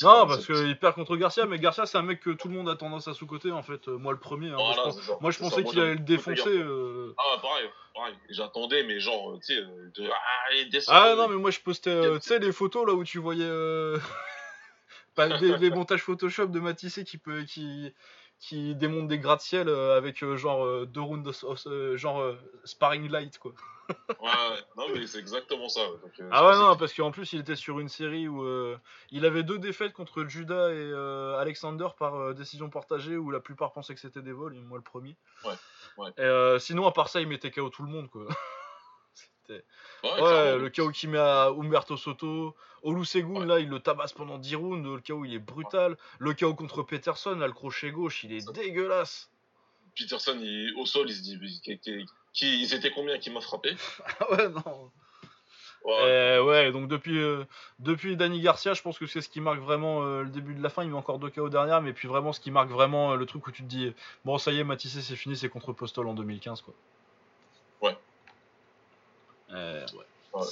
[0.03, 2.69] Non, parce qu'il perd contre Garcia, mais Garcia c'est un mec que tout le monde
[2.69, 3.87] a tendance à sous-côté en fait.
[3.87, 4.49] Euh, moi le premier.
[4.49, 4.57] hein.
[4.57, 6.43] Moi, je, moi, pensais qu'il allait le défoncer.
[6.47, 7.15] Euh.
[7.17, 8.13] Ah, pareil, pareil.
[8.29, 10.09] J'attendais, mais genre, euh, tu sais, de...
[10.09, 10.47] ah.
[10.87, 13.43] Ah non, mais moi je postais, euh, tu sais, les photos là où tu voyais
[13.43, 13.97] euh,
[15.15, 17.93] pas des, montages Photoshop de Matissé qui peut, qui,
[18.39, 23.37] qui démonte des gratte-ciel euh, avec euh, genre euh, deux rounds, of- genre sparring light
[23.39, 23.51] quoi.
[23.89, 24.59] Ouais, ouais.
[24.75, 25.79] non, mais c'est exactement ça.
[25.87, 28.77] Donc, Ah ouais non, que- parce qu'en plus il était sur une série où euh,
[29.11, 33.39] il avait deux défaites contre Judas et euh, Alexander par euh, décision partagée où la
[33.39, 35.15] plupart pensaient que c'était des vols, et moi le premier.
[35.45, 35.53] Ouais,
[35.97, 36.09] ouais.
[36.17, 38.25] Et, sinon à part ça il mettait KO tout le monde quoi.
[39.47, 39.63] C'était-
[40.03, 42.55] Ouais, Ouais, le KO qu'il met à Humberto Soto.
[42.83, 44.83] Olusegun, là, il le tabasse pendant 10 rounds.
[44.95, 45.97] Le KO, il est brutal.
[46.19, 49.29] Le KO contre Peterson, là, le crochet gauche, il est Ça- dégueulasse.
[49.97, 53.41] Peterson, il- au sol, il se dit, qui, qui, qui- ils étaient combien qui m'a
[53.41, 53.75] frappé?
[54.19, 54.91] Ah ouais, non.
[55.85, 57.45] Ouais, ouais, donc depuis, euh,
[57.79, 60.61] depuis Danny Garcia, je pense que c'est ce qui marque vraiment euh, le début de
[60.61, 60.83] la fin.
[60.83, 63.25] Il met encore deux KO derrière, mais puis vraiment ce qui marque vraiment euh, le
[63.25, 63.93] truc où tu te dis
[64.25, 66.73] bon, ça y est, Matissé, c'est fini, c'est contre Postol en 2015, quoi.
[69.57, 70.39] Euh, ouais.
[70.41, 70.45] Ouais.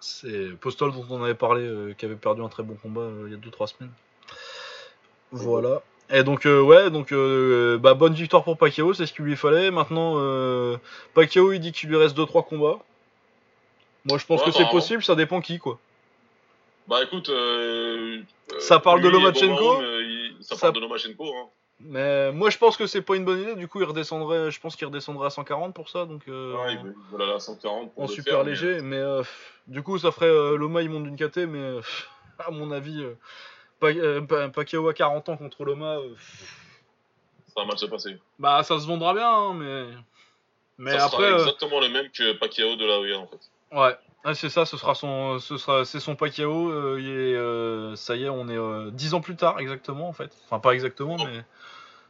[0.00, 0.56] C'est.
[0.60, 3.32] Postol dont on avait parlé, euh, qui avait perdu un très bon combat euh, il
[3.32, 3.92] y a 2-3 semaines.
[5.32, 5.82] Voilà.
[6.08, 9.36] Et donc, euh, ouais, donc, euh, bah, bonne victoire pour Pacquiao, c'est ce qu'il lui
[9.36, 9.70] fallait.
[9.70, 10.14] Maintenant,
[11.14, 12.78] Pacquiao, il dit qu'il lui reste 2-3 combats.
[14.06, 15.78] Moi, je pense Ouais, que c'est possible, ça dépend qui, quoi.
[16.88, 18.22] Bah écoute, euh,
[18.58, 19.82] Ça parle de Lomachenko
[20.40, 21.24] Ça- parle de Lomachenko.
[21.24, 21.48] Hein.
[21.82, 23.54] Mais moi, je pense que c'est pas une bonne idée.
[23.54, 26.04] Du coup, il redescendrait, je pense qu'il redescendrait à 140 pour ça.
[26.04, 26.76] Donc, euh, Ouais,
[27.10, 28.80] voilà, la 140 pour en le super faire, léger.
[28.82, 29.22] Mais euh,
[29.66, 31.38] du coup, ça ferait euh, Loma, il monte d'une KT.
[31.46, 31.80] Mais euh,
[32.38, 33.04] à mon avis,
[33.78, 33.94] Pa-
[34.28, 35.96] Pa- Pacquiao à 40 ans contre Loma,
[37.46, 38.16] Ça va mal se passer.
[38.38, 39.28] bah ça se vendra bien.
[39.30, 39.86] hein, mais
[40.78, 43.40] mais ça après, sera exactement le même que Pacquiao de la OEA en fait.
[43.72, 43.96] ouais.
[44.22, 46.70] Ah, c'est ça, ce sera son, ce sera, c'est son Pacquiao.
[46.70, 50.30] euh, euh, ça y est, on est euh, 10 ans plus tard exactement en fait.
[50.44, 51.24] Enfin pas exactement, Oh.
[51.24, 51.42] mais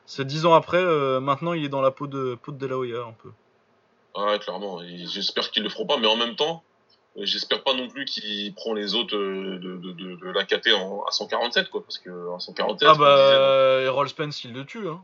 [0.06, 0.78] c'est 10 ans après.
[0.82, 3.30] euh, maintenant, il est dans la peau de peau de De La Hoya un peu.
[4.16, 4.80] Ouais, clairement.
[5.06, 6.64] J'espère qu'ils le feront pas, mais en même temps,
[7.16, 11.04] j'espère pas non plus qu'il prend les autres de, de, de, de la KT en,
[11.04, 14.88] à 147 quoi, parce que à 147, Ah bah, Errol Spence, il le tue.
[14.88, 15.00] Hein.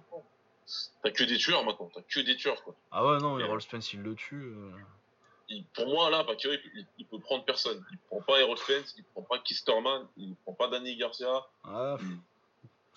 [1.05, 2.74] t'as que des tueurs maintenant, t'as que des tueurs quoi.
[2.91, 4.53] Ah ouais, non, Et, Errol Spence, il le tue.
[5.48, 7.85] Il- pour moi là, Pacquiao, il, il, il peut prendre personne.
[7.93, 11.47] Il prend pas Errol Spence, il prend pas Kisterman, il prend pas Danny Garcia.
[11.64, 11.97] Ah,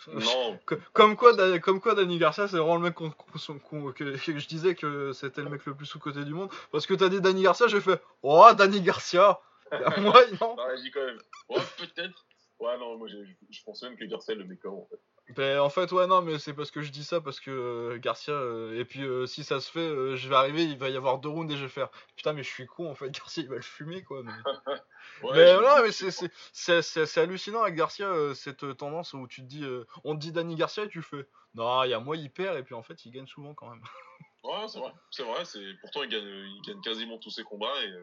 [0.08, 3.92] Non, Co- Comme quoi, comme quoi, Danny Garcia, c'est vraiment le mec qu'on- qu'on- qu'on-
[3.92, 6.50] que, je disais que c'était le mec le plus sous-côté du monde.
[6.72, 9.40] Parce que t'as dit Danny Garcia, j'ai fait Oh, Danny Garcia
[9.98, 11.20] Moi, non réagit quand même.
[11.50, 12.26] Ouais, peut-être.
[12.60, 13.18] Ouais, non, moi je,
[13.52, 15.00] je pense même que Garcia le met KO en fait.
[15.36, 18.00] Ben, en fait, ouais, non, mais c'est parce que je dis ça, parce que euh,
[18.00, 20.98] Garcia, euh, et puis euh, si ça se fait, je vais arriver, il va y
[20.98, 23.44] avoir deux rounds et je vais faire putain, mais je suis con en fait, Garcia
[23.44, 24.24] il va le fumer quoi.
[24.24, 24.32] Mais,
[25.34, 29.66] mais non, mais c'est hallucinant avec Garcia, cette tendance où tu te dis,
[30.04, 32.58] on te dit Danny Garcia et tu fais non, il y a moi il perd,
[32.58, 33.84] et puis en fait il gagne souvent quand même.
[34.44, 35.44] Ouais, c'est vrai, c'est vrai,
[35.82, 37.94] pourtant il gagne, il gagne quasiment tous ses combats et.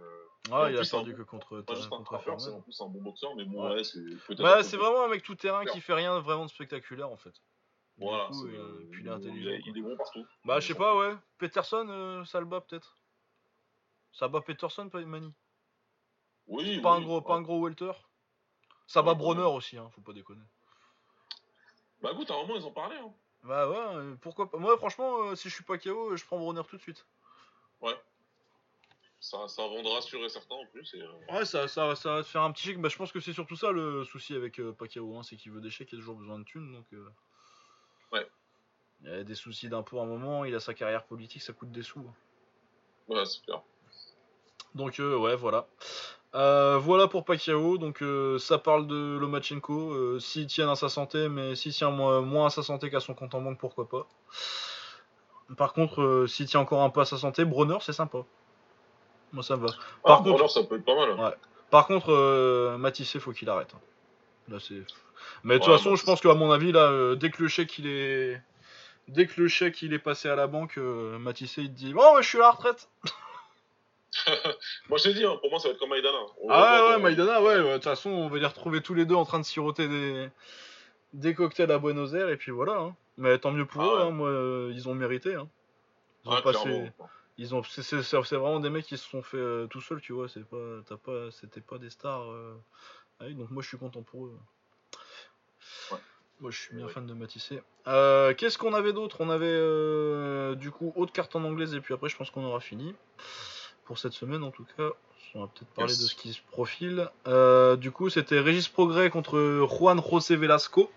[0.53, 3.35] Ah, il a perdu que contre, pas juste contre c'est en plus un bon boxeur,
[3.35, 4.01] mais bon, ouais, c'est.
[4.37, 7.35] Bah, c'est vraiment un mec tout terrain qui fait rien vraiment de spectaculaire en fait.
[7.99, 9.51] Voilà, coup, euh, puis il est intelligent.
[9.67, 10.25] Il est, bon partout.
[10.45, 11.17] Bah, je sais pas, ouais.
[11.39, 12.99] Peterson, euh, ça le bat peut-être.
[14.13, 15.33] Ça bat Peterson, pas Mani.
[16.47, 17.93] Oui, pas un gros, pas un gros welter.
[18.87, 20.45] Ça bat Bronner aussi, hein, faut pas déconner.
[22.03, 22.97] Bah écoute, à un moment ils ont parlé.
[22.97, 23.13] Hein.
[23.47, 24.59] Bah ouais, euh, pourquoi pas.
[24.59, 27.07] Moi, franchement, si je suis pas KO, je prends Bronner tout de suite.
[27.81, 27.95] Ouais.
[29.21, 30.95] Ça, ça vendra sûr et certain en plus.
[30.95, 32.81] Euh, ouais, ça, ça, ça, va te faire un petit chèque.
[32.81, 35.53] Bah, je pense que c'est surtout ça le souci avec euh, Pacquiao, hein, c'est qu'il
[35.53, 36.73] veut des chèques, il a toujours besoin de thunes.
[36.73, 37.09] Donc, euh.
[38.13, 38.29] Ouais.
[39.03, 41.73] Il a des soucis d'impôts à un moment, il a sa carrière politique, ça coûte
[41.73, 42.01] des sous.
[42.01, 42.15] Hein.
[43.09, 43.63] Ouais, c'est clair.
[44.75, 45.67] Donc, ouais, voilà.
[46.37, 47.79] Voilà pour Pacquiao.
[47.79, 48.03] Donc,
[48.39, 50.19] ça parle de Lomachenko.
[50.21, 53.35] s'il tient à sa santé, mais s'il tient moins, à sa santé qu'à son compte
[53.35, 54.07] en banque, pourquoi pas.
[55.57, 58.19] Par contre, s'il tient encore un peu à sa santé, Bronner, c'est sympa.
[59.33, 59.73] Moi, ça me va.
[60.05, 61.11] Ah, Par contre, ça peut être pas mal.
[61.11, 61.33] Hein.
[61.71, 63.73] Par contre, euh, Matissé, faut qu'il arrête.
[63.75, 63.81] Hein.
[64.49, 64.83] Là, c'est.
[65.43, 67.79] Mais de toute façon, je pense qu'à mon avis, là, euh, dès que le chèque
[67.79, 68.41] il est,
[69.09, 71.93] dès que le chèque il est passé à la banque, euh, Matissé il te dit,
[71.93, 72.89] bon, je suis à la retraite.
[74.89, 76.19] moi, je t'ai dit, hein, pour moi, ça va être comme Maïdana.
[76.49, 77.57] ah ouais, ouais, Maïdana, ouais.
[77.57, 80.29] De toute façon, on va les retrouver tous les deux en train de siroter des,
[81.13, 82.79] des cocktails à Buenos Aires et puis voilà.
[82.79, 82.97] Hein.
[83.19, 84.01] Mais tant mieux pour ah eux.
[84.03, 84.31] Hein, moi,
[84.73, 85.35] ils ont mérité.
[85.35, 85.49] Hein.
[86.25, 86.93] Ils ont passé
[87.39, 90.29] ils ont c'est vraiment des mecs qui se sont fait euh, tout seuls tu vois
[90.29, 92.55] c'est pas t'as pas c'était pas des stars euh,
[93.21, 94.39] donc moi je suis content pour eux
[96.41, 99.19] moi je suis bien fan de Matissé euh, qu'est-ce qu'on avait d'autre?
[99.21, 102.61] On avait du coup autre carte en anglaise et puis après je pense qu'on aura
[102.61, 102.95] fini
[103.87, 104.91] pour cette semaine en tout cas
[105.35, 107.09] on va peut-être parler de ce qui se profile
[107.79, 110.91] du coup c'était Régis Progrès contre Juan José Velasco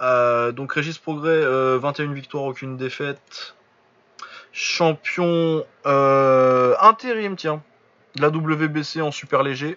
[0.00, 1.42] donc Régis Progrès
[1.78, 3.56] 21 victoires aucune défaite
[4.56, 7.62] champion euh, intérim, tiens,
[8.14, 9.76] de la WBC en super léger.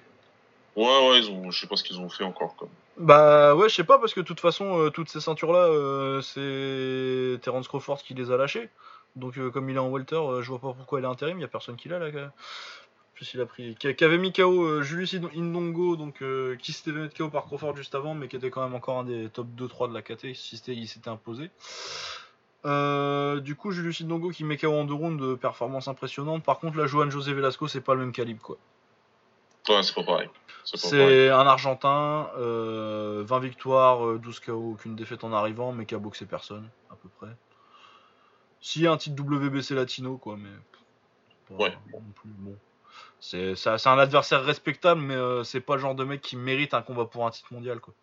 [0.77, 2.55] Ouais, ouais, ils ont, je sais pas ce qu'ils ont fait encore.
[2.55, 2.69] Comme.
[2.97, 6.21] Bah ouais, je sais pas, parce que de toute façon, euh, toutes ces ceintures-là, euh,
[6.21, 8.69] c'est Terence Crawford qui les a lâchées.
[9.15, 11.45] Donc comme il est en welter, je vois pas pourquoi il est intérim, il y
[11.45, 12.31] a personne qui l'a là.
[13.15, 16.23] Plus il a pris, qui, avait mis KO Julius Indongo, donc
[16.59, 19.03] qui s'était mis KO par Crawford juste avant, mais qui était quand même encore un
[19.03, 21.51] des top 2-3 de la KT, si il s'était imposé.
[22.65, 26.43] Euh, du coup, Julius Indongo qui met KO en deux rounds de performance impressionnante.
[26.43, 28.57] Par contre, la Johan José Velasco, c'est pas le même calibre, quoi.
[29.69, 30.29] Ouais, c'est pas pareil.
[30.65, 35.99] C'est un Argentin, 20 euh, victoires, 12 KO, aucune défaite en arrivant, mais qui a
[35.99, 37.33] boxé personne, à peu près.
[38.61, 40.49] Si un titre WBC latino, quoi, mais.
[41.57, 41.77] ouais.
[41.91, 42.55] bon.
[43.21, 46.81] C'est un adversaire respectable, mais euh, c'est pas le genre de mec qui mérite un
[46.81, 47.93] combat pour un titre mondial, quoi.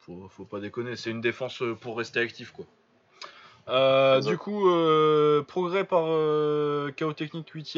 [0.00, 2.64] Faut, faut pas déconner, c'est une défense pour rester actif, quoi.
[3.68, 7.76] Euh, du coup, euh, progrès par euh, KO technique 8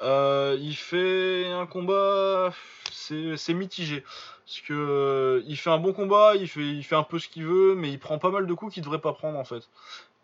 [0.00, 2.52] il fait un combat,
[2.90, 4.04] c'est mitigé.
[4.46, 7.44] Parce que il fait un bon combat, il fait, il fait un peu ce qu'il
[7.44, 9.68] veut, mais il prend pas mal de coups qu'il devrait pas prendre en fait.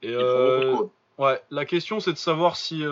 [0.04, 0.74] Et
[1.18, 2.84] ouais, la question c'est de savoir si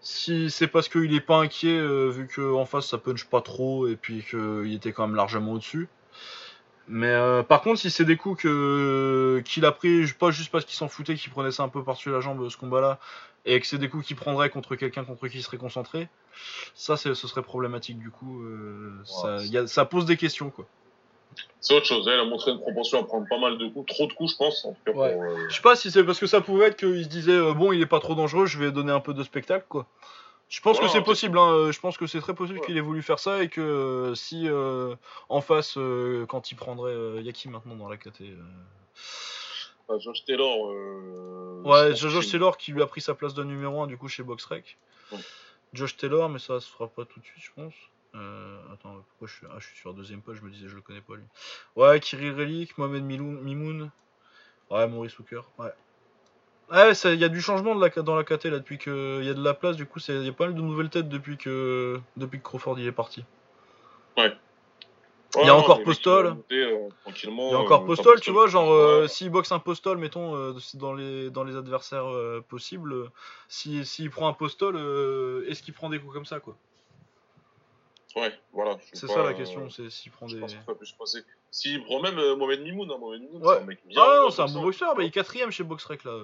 [0.00, 1.80] si c'est parce qu'il est pas inquiet
[2.10, 5.88] vu qu'en face ça punch pas trop et puis qu'il était quand même largement au-dessus.
[6.88, 10.64] Mais euh, par contre, si c'est des coups que qu'il a pris, pas juste parce
[10.64, 12.98] qu'il s'en foutait, qu'il prenait ça un peu par-dessus la jambe ce combat-là,
[13.44, 16.08] et que c'est des coups qu'il prendrait contre quelqu'un contre qui il serait concentré,
[16.74, 18.42] ça ce serait problématique du coup.
[18.42, 20.66] Euh, ça, pose des questions quoi.
[21.60, 24.06] C'est autre chose, il a montré une propension à prendre pas mal de coups, trop
[24.06, 24.64] de coups je pense.
[24.64, 27.04] En tout cas, euh, Je sais pas si c'est parce que ça pouvait être qu'il
[27.04, 29.66] se disait bon il est pas trop dangereux, je vais donner un peu de spectacle
[29.68, 29.86] quoi.
[30.52, 31.38] Je pense que c'est possible.
[31.38, 31.50] Hein.
[31.50, 34.14] Euh, je pense que c'est très possible qu'il ait voulu faire ça et que euh,
[34.14, 34.94] si euh,
[35.30, 35.78] en face,
[36.28, 38.22] quand il prendrait Yaki maintenant dans la KT.
[39.88, 40.68] Bah, Josh Taylor.
[41.64, 44.22] ouais, Josh Taylor qui lui a pris sa place de numéro 1 du coup chez
[44.22, 44.76] BoxRec.
[45.72, 47.72] Josh Taylor, mais ça se fera pas tout de suite, je pense.
[48.14, 50.74] Attends, pourquoi je suis, ah, je suis sur la deuxième page, je me disais, je
[50.74, 51.24] le connais pas lui.
[51.76, 53.90] Ouais, Kirill Relik, Mohamed Mimoun.
[54.70, 55.42] Ouais, Maurice Hooker.
[55.58, 55.72] Ouais.
[56.74, 59.28] Ah il y a du changement de la, dans la KT là depuis qu'il y
[59.28, 61.36] a de la place, du coup il y a pas mal de nouvelles têtes depuis
[61.36, 63.24] que, depuis que Crawford y est parti.
[64.16, 64.32] Ouais.
[65.40, 66.26] Il y a encore Postol.
[66.26, 69.96] Euh, il y a encore euh, Postol, tu vois, genre euh, s'il boxe un Postol,
[69.98, 72.10] mettons, dans, les, dans les adversaires
[72.48, 73.10] possibles,
[73.48, 74.76] s'il prend un Postol,
[75.48, 76.56] est-ce qu'il prend des coups comme ça, quoi?
[78.16, 78.76] Ouais, voilà.
[78.92, 80.40] C'est ça la question, c'est s'il prend je des.
[80.40, 81.20] pense que ça peut se passer.
[81.50, 83.54] S'il prend même euh, Mohamed Mimoun, hein, Mohamed Mimoun, Ouais.
[83.56, 84.02] c'est un mec bien.
[84.02, 84.94] Ah non, bon c'est un bon boxeur.
[84.94, 86.18] bah, il est quatrième chez Boxrec là.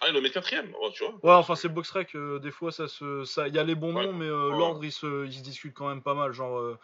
[0.00, 1.14] Ah, il le met quatrième, ouais, tu vois.
[1.22, 3.94] Ouais, enfin c'est Boxrec, euh, des fois ça se, ça, il y a les bons
[3.96, 4.06] Ouais.
[4.06, 4.58] noms, mais euh, Ouais.
[4.58, 6.32] l'ordre il se, il se discute quand même pas mal.
[6.32, 6.78] Genre, euh,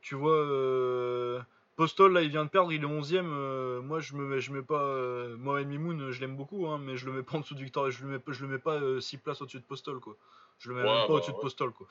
[0.00, 1.40] tu vois, euh,
[1.76, 3.80] Postol là il vient de perdre, il est 11ème.
[3.80, 6.96] moi je me, mets- je mets pas euh, Mohamed Mimoun, je l'aime beaucoup, hein, mais
[6.96, 8.58] je le mets pas en dessous de Victor, je le mets, pas- je le mets
[8.58, 10.14] pas 6 places au-dessus de Postol quoi.
[10.58, 11.36] Je le mets Ouais, même pas bah, au-dessus de.
[11.38, 11.86] Postol quoi.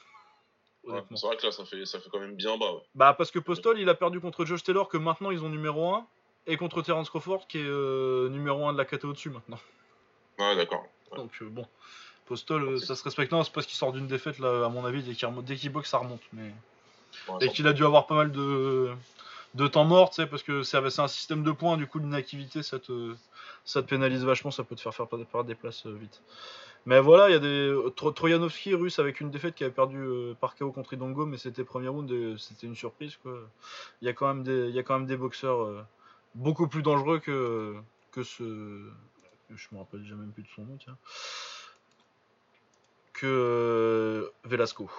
[0.84, 2.74] Ouais, c'est vrai que là, ça fait, ça fait quand même bien bas.
[2.74, 2.82] Ouais.
[2.96, 5.94] Bah parce que Postol il a perdu contre Josh Taylor que maintenant ils ont numéro
[5.94, 6.08] 1
[6.48, 9.60] et contre Terence Crawford qui est euh, numéro 1 de la KT au-dessus maintenant.
[10.40, 10.84] Ouais, d'accord.
[11.12, 11.18] Ouais.
[11.18, 11.68] Donc euh, bon,
[12.26, 13.32] Postol euh, ça se respecte.
[13.32, 15.56] Non, c'est parce qu'il sort d'une défaite là à mon avis dès qu'il remonte- dès
[15.56, 16.22] qu'il boxe ça remonte.
[16.34, 16.52] Mais...
[17.42, 18.92] Et qu'il a dû avoir pas mal de,
[19.54, 22.00] de temps mort, tu sais, parce que c'est c'est un système de points, du coup
[22.00, 23.14] l'inactivité ça te,
[23.66, 26.22] ça te pénalise vachement, ça peut te faire faire perdre des places vite.
[26.88, 27.76] Mais voilà, il y a des.
[27.96, 31.38] Tro- Troyanovski russe avec une défaite qui avait perdu euh, par KO contre Idongo, mais
[31.38, 33.38] c'était premier round et c'était une surprise quoi.
[34.02, 35.84] Il y a quand même des, il y a quand même des boxeurs euh,
[36.34, 37.76] beaucoup plus dangereux que,
[38.12, 38.44] que ce.
[39.54, 40.98] Je me rappelle déjà même plus de son nom, tiens.
[43.14, 44.90] Que euh, Velasco.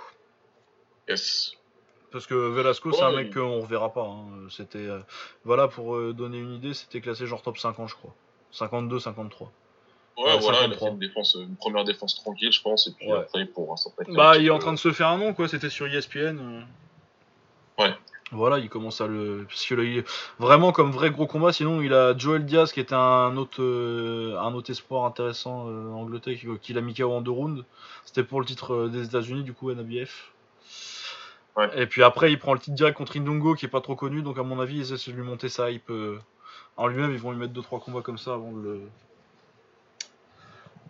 [1.08, 1.52] Yes.
[2.12, 4.04] Parce que Velasco, c'est un mec il- qu'on reverra pas.
[4.04, 4.26] hein.
[4.50, 4.86] C'était,
[5.44, 8.14] voilà, pour donner une idée, c'était classé genre top 50, je crois.
[8.50, 9.50] 52, 53.
[10.18, 10.88] Ouais, voilà, il a 53.
[10.88, 13.18] fait une, défense, une première défense tranquille, je pense, et puis Ouais.
[13.18, 15.48] après, pour un certain Bah, il est en train de se faire un nom, quoi.
[15.48, 16.38] C'était sur ESPN.
[16.38, 16.62] euh.
[17.78, 17.94] Ouais.
[18.30, 19.44] Voilà, il commence à le.
[19.48, 20.04] Parce que là, il
[20.38, 21.52] vraiment comme vrai gros combat.
[21.52, 25.90] Sinon, il a Joel Diaz qui était un autre, euh, un autre espoir intéressant euh,
[25.90, 27.62] en Angleterre qui, qui l'a mis KO en deux rounds.
[28.06, 30.30] C'était pour le titre euh, des États-Unis, du coup, NABF.
[31.56, 31.68] Ouais.
[31.82, 34.22] Et puis après, il prend le titre direct contre Indongo qui est pas trop connu.
[34.22, 36.18] Donc, à mon avis, ils essaient de lui monter sa hype euh,
[36.78, 37.12] en lui-même.
[37.12, 38.80] Ils vont lui mettre 2-3 combats comme ça avant de le.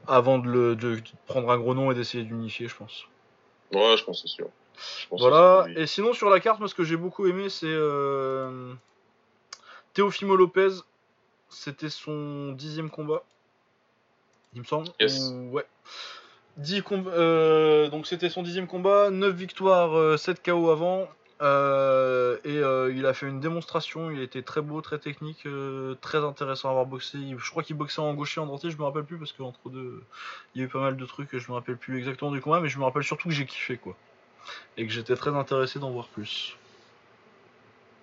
[0.08, 3.04] Avant de, le, de prendre un gros nom et d'essayer d'unifier, je pense.
[3.72, 4.48] Ouais, je pense, c'est sûr.
[5.08, 7.66] Pense Voilà, que et sinon sur la carte, moi ce que j'ai beaucoup aimé, c'est
[7.68, 8.72] euh...
[9.94, 10.70] Teofimo Lopez.
[11.48, 13.22] C'était son dixième combat,
[14.54, 14.88] il me semble.
[14.98, 15.30] Yes.
[15.32, 15.66] Ou- Ouais.
[16.56, 21.08] 10 comb- euh, donc c'était son dixième combat, 9 victoires, euh, 7 KO avant.
[21.42, 25.94] Euh, et euh, il a fait une démonstration, il était très beau, très technique, euh,
[26.00, 27.18] très intéressant à avoir boxé.
[27.18, 29.58] Il- Je crois qu'il boxait en gaucher, en droitier, je me rappelle plus parce qu'entre
[29.68, 30.02] deux,
[30.54, 32.60] il y a eu pas mal de trucs, je me rappelle plus exactement du combat,
[32.60, 33.96] mais je me rappelle surtout que j'ai kiffé quoi.
[34.76, 36.56] Et que j'étais très intéressé d'en voir plus.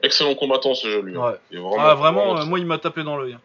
[0.02, 1.18] Excellent combattant, ce jeu, lui.
[1.18, 1.22] hein.
[1.22, 1.40] Ouais.
[1.60, 3.34] Vraiment, Ah, vraiment, vraiment moi il m'a tapé dans l'œil.
[3.34, 3.42] hein.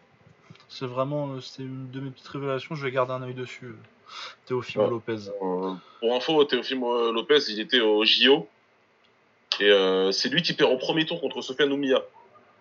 [0.69, 3.75] C'est vraiment, c'était une de mes petites révélations, je vais garder un œil dessus.
[4.45, 4.89] Théophile Ouais.
[4.89, 5.17] Lopez.
[5.39, 8.47] Pour info, Teofimo Lopez, il était au JO.
[9.59, 12.01] Et euh, c'est lui qui perd au premier tour contre Sofiane Oumia.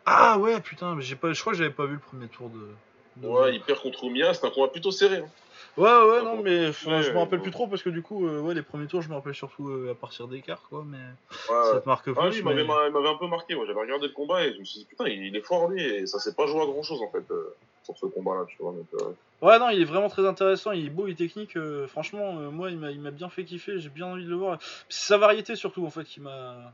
[0.06, 2.50] Ah ouais, putain, mais j'ai pas, je crois que j'avais pas vu le premier tour
[2.50, 2.68] de.
[3.16, 5.16] de- Ouais, il perd contre Oumia, c'est un combat plutôt serré.
[5.18, 5.28] hein.
[5.76, 6.72] Ouais, ouais, non, mais Ouais,
[7.02, 7.42] je me rappelle ouais.
[7.42, 9.68] plus trop parce que du coup, euh, ouais, les premiers tours, je me rappelle surtout
[9.70, 10.98] euh, à partir des cartes, quoi, mais
[11.52, 11.64] Ouais.
[11.72, 12.14] ça te marque plus.
[12.16, 13.56] Ah, lui, il m'avait mais- il m'avait un peu marqué.
[13.56, 15.82] Moi, j'avais regardé le combat et je me suis dit, putain, il est fort lui.
[15.82, 18.56] Et ça s'est pas joué à grand chose en fait euh, sur ce combat-là, tu
[18.60, 18.72] vois.
[18.72, 18.86] Donc,
[19.42, 21.58] Ouais, non, il est vraiment très intéressant, il est beau, il est technique.
[21.88, 24.58] franchement, moi, il m'a il m'a bien fait kiffer, j'ai bien envie de le voir.
[24.88, 26.72] C'est sa variété surtout, en fait, qui m'a.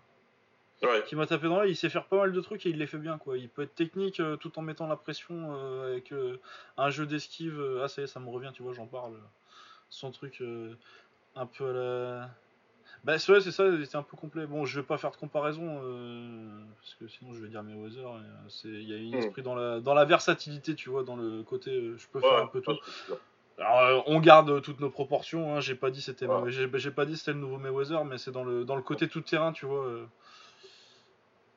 [0.82, 1.02] Ouais.
[1.06, 1.70] qui m'a tapé dans l'œil.
[1.72, 3.36] Il sait faire pas mal de trucs et il les fait bien, quoi.
[3.38, 6.38] Il peut être technique euh, tout en mettant la pression euh, avec euh,
[6.76, 7.60] un jeu d'esquive.
[7.82, 9.14] ah, ça y est, ça me revient, tu vois, j'en parle.
[9.88, 10.42] Son truc
[11.36, 12.30] un peu à la.
[13.02, 14.46] Bah, c'est ouais, c'est ça, c'était un peu complet.
[14.46, 15.80] Bon, je vais pas faire de comparaison
[16.80, 18.08] parce que sinon je vais dire Mayweather.
[18.64, 19.22] Il y a un Hmm.
[19.24, 22.46] esprit dans la, dans la versatilité, tu vois, dans le côté je peux faire un
[22.46, 22.76] peu tout.
[23.58, 25.54] Alors, on garde toutes nos proportions.
[25.56, 25.60] Hein.
[25.60, 26.50] J'ai pas dit c'était, Ouais.
[26.50, 29.20] j'ai pas dit c'était le nouveau Mayweather, mais c'est dans le dans le côté tout
[29.22, 29.86] terrain, tu vois.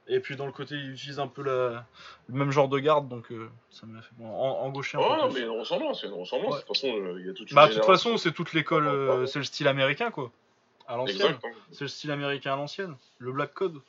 [0.07, 1.85] Et puis dans le côté, il utilise un peu la,
[2.27, 5.01] le même genre de garde, donc euh, ça m'a fait bon, en, en gaucher un
[5.01, 5.43] Ouais, peu mais plus.
[5.43, 6.51] une ressemblance, il y a une ressemblance.
[6.55, 6.59] Ouais.
[6.61, 8.51] De toute façon, euh, il y a toute une Bah de toute façon, c'est toutes
[8.53, 10.29] l'école, euh, c'est le style américain quoi,
[10.87, 11.37] à l'ancienne.
[11.41, 11.49] Hein.
[11.71, 13.79] C'est le style américain à l'ancienne, le Black Code.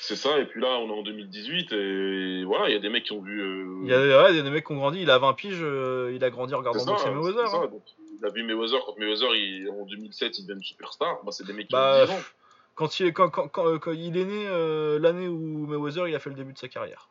[0.00, 2.88] C'est ça, et puis là, on est en 2018, et voilà, il y a des
[2.88, 3.42] mecs qui ont vu.
[3.42, 5.02] euh, Il y a, ouais, il y a des mecs qui ont grandi.
[5.02, 7.48] Il a 20 piges, il a grandi en regardant boxer Mayweather.
[7.48, 7.66] ça, hein.
[7.66, 7.82] donc,
[8.20, 11.18] il a vu Mayweather, quand Mayweather, il, en 2007, il devient une superstar.
[11.24, 12.20] Bah, c'est des mecs qui Bah, ont 10 ans.
[12.76, 16.14] Quand il est, quand, quand, quand, quand il est né, euh, l'année où Mayweather il
[16.14, 17.08] a fait le début de sa carrière.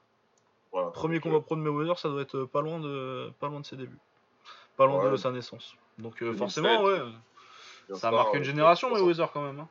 [0.71, 0.89] Voilà.
[0.91, 3.75] Premier combat pro de Mayweather, ça doit être pas loin de, pas loin de ses
[3.75, 3.97] débuts.
[4.77, 5.11] Pas loin Ouais.
[5.11, 5.75] de sa naissance.
[5.97, 7.09] Donc euh, 2007, forcément, ouais, euh,
[7.89, 8.91] ça a tard, marqué une euh, génération.
[8.91, 9.59] Mayweather quand même.
[9.59, 9.67] hein.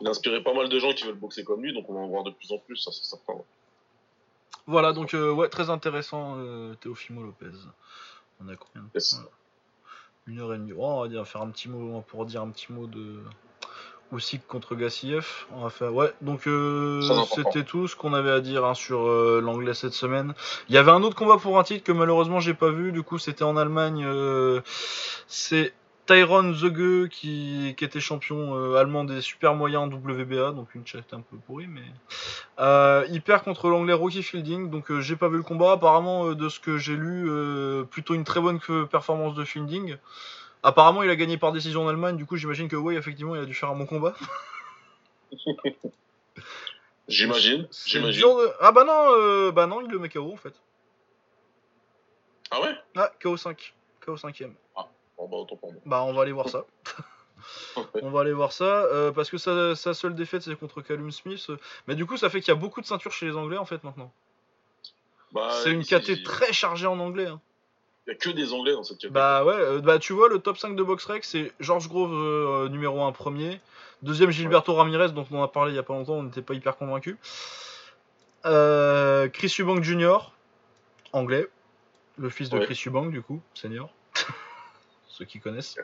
[0.00, 2.00] Il a inspiré pas mal de gens qui veulent boxer comme lui, donc on va
[2.00, 3.34] en voir de plus en plus, ça c'est certain.
[4.66, 7.50] Voilà, donc euh, ouais, très intéressant, euh, Teofimo Lopez.
[8.40, 9.14] On a combien de Yes.
[9.14, 9.28] Voilà.
[10.28, 10.72] Une heure et demie.
[10.76, 13.20] Oh, on va dire, faire un petit mot, pour dire un petit mot de
[14.12, 15.46] Usyk contre Gassiev.
[15.56, 16.12] On va faire, ouais.
[16.20, 17.00] Donc euh,
[17.34, 20.34] c'était tout ce qu'on avait à dire hein, sur euh, l'anglais cette semaine.
[20.68, 22.92] Il y avait un autre combat pour un titre que malheureusement j'ai pas vu.
[22.92, 24.04] Du coup, c'était en Allemagne.
[24.06, 24.60] euh,
[25.26, 25.72] c'est
[26.06, 30.84] Tyron Zege qui, qui était champion euh, allemand des super moyens en WBA, donc une
[30.84, 31.80] chatte un peu pourrie, mais
[32.58, 35.72] euh, il perd contre l'anglais Rocky Fielding, donc euh, j'ai pas vu le combat.
[35.72, 38.58] Apparemment, euh, de ce que j'ai lu, euh, plutôt une très bonne
[38.90, 39.96] performance de Fielding.
[40.62, 43.42] Apparemment, il a gagné par décision en Allemagne, du coup, j'imagine que oui, effectivement, il
[43.42, 44.14] a dû faire un bon combat.
[47.08, 47.66] J'imagine.
[47.84, 48.22] J'imagine.
[48.22, 50.54] de- Ah bah non, euh, bah non, il le met KO en fait.
[52.50, 52.74] Ah ouais?
[52.96, 53.74] Ah, KO 5.
[54.04, 54.52] KO 5ème.
[55.18, 55.80] Bon, bah, autant pour moi.
[55.84, 56.64] Bah, on va aller voir ça.
[58.02, 61.10] On va aller voir ça, euh, parce que sa, sa seule défaite c'est contre Callum
[61.10, 61.50] Smith.
[61.88, 63.64] Mais du coup, ça fait qu'il y a beaucoup de ceintures chez les Anglais en
[63.64, 64.12] fait maintenant.
[65.32, 67.26] Bah, c'est une KT très chargée en anglais.
[67.26, 67.40] hein.
[68.06, 69.08] Il y a que des Anglais dans cette KT.
[69.12, 72.68] Bah ouais, euh, bah tu vois, le top 5 de BoxRec c'est George Grove euh,
[72.68, 73.60] numéro 1 premier.
[74.02, 76.54] Deuxième Gilberto Ramirez, dont on a parlé il y a pas longtemps, on n'était pas
[76.54, 77.16] hyper convaincus.
[78.44, 80.32] Euh, Chris Eubank Jr.,
[81.12, 81.48] anglais.
[82.18, 82.64] Le fils de Ouais.
[82.64, 83.90] Chris Eubank du coup, senior.
[85.08, 85.76] Ceux qui connaissent.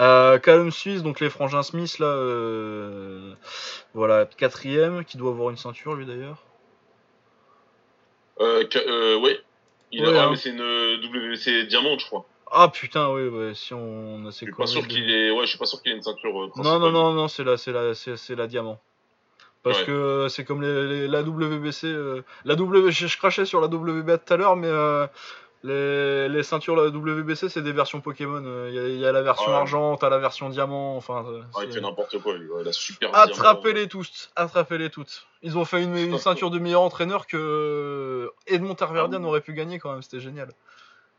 [0.00, 3.34] Euh, Callum Smith, donc les frangins Smith là, euh,
[3.94, 6.42] voilà, quatrième, qui doit avoir une ceinture lui d'ailleurs.
[8.40, 9.40] Euh, euh, ouais.
[9.92, 12.26] Il a, Ouais, ah, mais c'est une euh, WC Diamant, je crois.
[12.50, 15.30] Ah putain, oui, ouais, si on a Je ces suis pas sûr de- qu'il est.
[15.30, 16.42] Ouais, je suis pas sûr qu'il ait une ceinture.
[16.42, 18.80] euh, Non, non, non, non, c'est la, c'est la, c'est, la diamant.
[19.62, 19.86] Parce Ouais.
[19.86, 21.86] que euh, c'est comme les, les- la WBC.
[21.88, 25.06] euh, la W, je, je crachais sur la WBA tout à l'heure, mais euh,
[25.64, 28.42] les, les ceintures WBC, c'est des versions Pokémon.
[28.44, 29.56] euh, Il y, a- il y a la version Ouais.
[29.56, 30.96] argent, t'as la version diamant.
[30.96, 32.48] Enfin, euh, Ah, il fait n'importe quoi, lui.
[32.64, 35.26] La super attrapez-les tous, attrapez-les toutes.
[35.42, 39.28] Ils ont fait une, une ceinture de meilleur entraîneur que euh, Edmond Tarverdian Ah oui.
[39.28, 40.02] aurait pu gagner quand même.
[40.02, 40.50] C'était génial.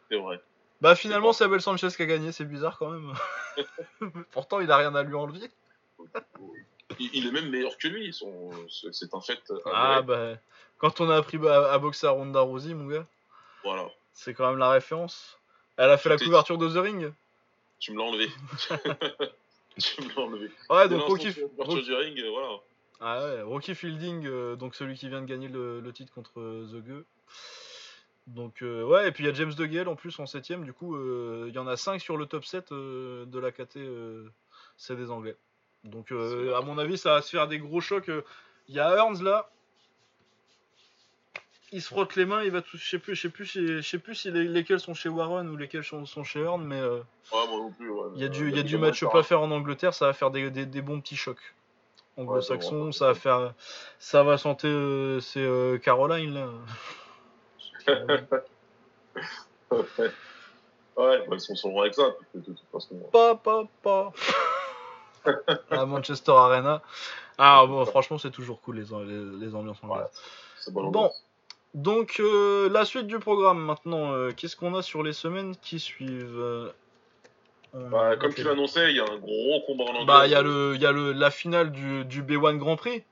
[0.10, 0.42] C'est vrai.
[0.82, 2.32] Bah finalement, c'est Abel Sanchez qui a gagné.
[2.32, 3.12] C'est bizarre quand même.
[4.32, 5.50] Pourtant, il a rien à lui enlever.
[6.98, 8.12] Il, est même meilleur que lui.
[8.14, 8.50] Son...
[8.70, 9.40] c'est- C'est un fait.
[9.74, 10.34] Ah bah,
[10.78, 13.06] quand on a appris à, à boxer à Ronda Rousey, mon gars,
[13.64, 13.88] Voilà.
[14.14, 15.38] C'est quand même la référence.
[15.78, 17.14] Elle a fait la couverture de The Ring.
[17.80, 18.28] Tu me l'as enlevé.
[19.80, 20.52] tu me l'as enlevé.
[20.70, 22.58] Ouais, donc Rocky, du ring, euh, voilà.
[23.00, 26.40] ah ouais, Rocky Fielding, euh, donc celui qui vient de gagner le, le titre contre
[26.42, 27.06] euh, The Gueux.
[28.28, 30.72] Donc euh, ouais, et puis il y a James DeGale en plus en 7ème, du
[30.74, 33.80] coup euh, il y en a 5 sur le top 7 euh, de la KT,
[34.78, 35.36] c'est des Anglais.
[35.84, 38.12] Donc à mon avis ça va se faire des gros chocs.
[38.68, 39.50] Il y a Hearns là,
[41.72, 43.82] il se frotte les mains, il va tout, je sais plus, je sais plus, je
[43.82, 46.80] sais plus si les- lesquels sont chez Warren ou lesquels sont, sont chez Hearn, mais
[46.80, 46.98] euh,
[47.32, 47.90] Ouais, moi non plus.
[47.92, 48.08] ouais.
[48.16, 49.94] il y a Euh, du, il y a du moins match-up à faire en Angleterre,
[49.94, 51.54] ça va faire des, des, des bons petits chocs.
[52.18, 53.54] Anglo-saxons, Ouais, ça va faire,
[54.00, 56.50] ça va sentir, euh, c'est euh, Caroline là.
[57.88, 57.96] Ouais,
[60.98, 62.96] ouais, bah, ils sont le avec ça, de, toute façon.
[63.12, 64.12] pas, pas, pas.
[65.72, 66.82] à Manchester Arena.
[67.38, 70.08] Ah bon, franchement, c'est toujours cool les, les, les ambiances anglaises.
[70.60, 70.90] C'est bon.
[70.90, 71.12] Bon.
[71.74, 74.14] Donc, euh, la suite du programme maintenant.
[74.14, 76.72] euh, Qu'est-ce qu'on a sur les semaines qui suivent Euh,
[77.74, 80.06] on- Bah, comme tu l'annonçais, il y a un gros combat en anglais.
[80.06, 83.04] Bah, il y a, le, y a le, la finale du, du B1 Grand Prix.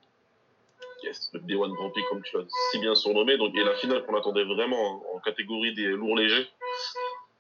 [1.03, 3.38] Yes, le D1 Grand Prix, comme tu l'as si bien surnommé.
[3.38, 6.47] Donc, et la finale qu'on attendait vraiment en, en catégorie des lourds légers.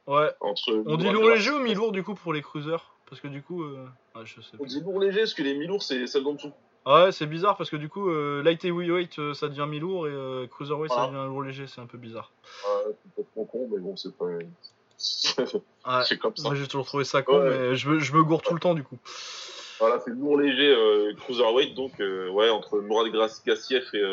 [0.05, 0.29] Ouais.
[0.39, 2.93] Entre On dit lourd léger ou mi-lourd du coup pour les cruisers?
[3.09, 3.63] Parce que du coup.
[3.63, 4.69] euh, ah, je sais On pas.
[4.69, 6.53] dit lourd léger, parce que les mi-lourds, c'est celle d'en dessous.
[6.87, 10.11] Ouais, c'est bizarre parce que du coup, euh, light heavyweight euh, ça devient mi-lourd et
[10.11, 12.31] euh, cruiserweight ça devient lourd léger, c'est un peu bizarre.
[12.65, 14.25] Ouais, c'est complètement con, mais bon, c'est pas.
[14.97, 16.17] c'est Ouais.
[16.19, 16.43] comme ça.
[16.43, 17.49] Moi j'ai toujours trouvé ça con, Ouais.
[17.49, 18.97] mais je me, je me gourre tout le temps du coup.
[19.79, 24.03] Voilà, c'est lourd léger euh, cruiserweight, donc ouais, entre Mourad Gras- Gassiev et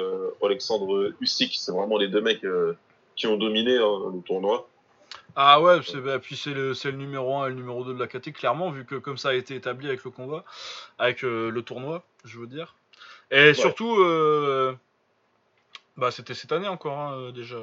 [0.45, 2.45] Alexandre Usyk, c'est vraiment les deux mecs
[3.17, 4.69] qui ont dominé hein, le tournoi.
[5.37, 7.95] Ah ouais, c'est, bah, puis c'est le, c'est le numéro 1 et le numéro 2
[7.95, 10.45] de la KT, clairement, vu que comme ça a été établi avec le combat,
[10.99, 12.77] avec euh, le tournoi, je veux dire.
[13.31, 14.75] Et surtout, euh,
[15.97, 17.57] bah, c'était cette année encore, hein, euh, déjà,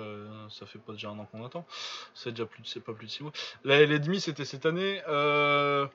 [0.49, 1.65] ça fait pas déjà un an qu'on attend,
[2.13, 3.31] c'est déjà plus de, c'est pas plus de 6 mois.
[3.63, 5.01] Les, les demi, c'était cette année.
[5.07, 5.87] Euh,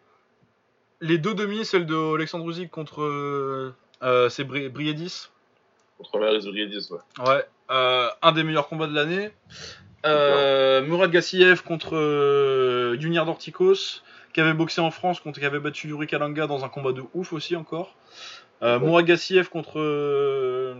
[1.03, 3.74] les deux demi, celle de Alexandre contre
[4.31, 5.28] c'est Bri- Briedis,
[5.98, 7.27] Contre Maris Vriedis, ouais.
[7.27, 9.31] Ouais, un des meilleurs combats de l'année.
[10.07, 14.03] Euh, Murad Gassiev contre euh, Junior Dorticos,
[14.33, 17.03] qui avait boxé en France, contre, qui avait battu Yuri Kalanga dans un combat de
[17.15, 17.95] ouf aussi encore.
[18.62, 18.87] Euh, Ouais.
[18.87, 20.74] Murad Gassiev contre, euh,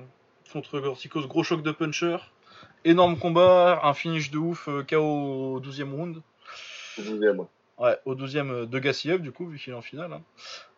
[0.53, 2.17] contre Dorticos, gros choc de puncher.
[2.85, 4.97] Énorme combat, un finish de ouf, euh, KO
[5.57, 6.23] au 12e round.
[6.99, 7.47] Au deuxième, ouais.
[7.79, 10.13] Ouais, au 12e de Gassiev, du coup, vu qu'il est en finale.
[10.13, 10.23] hein.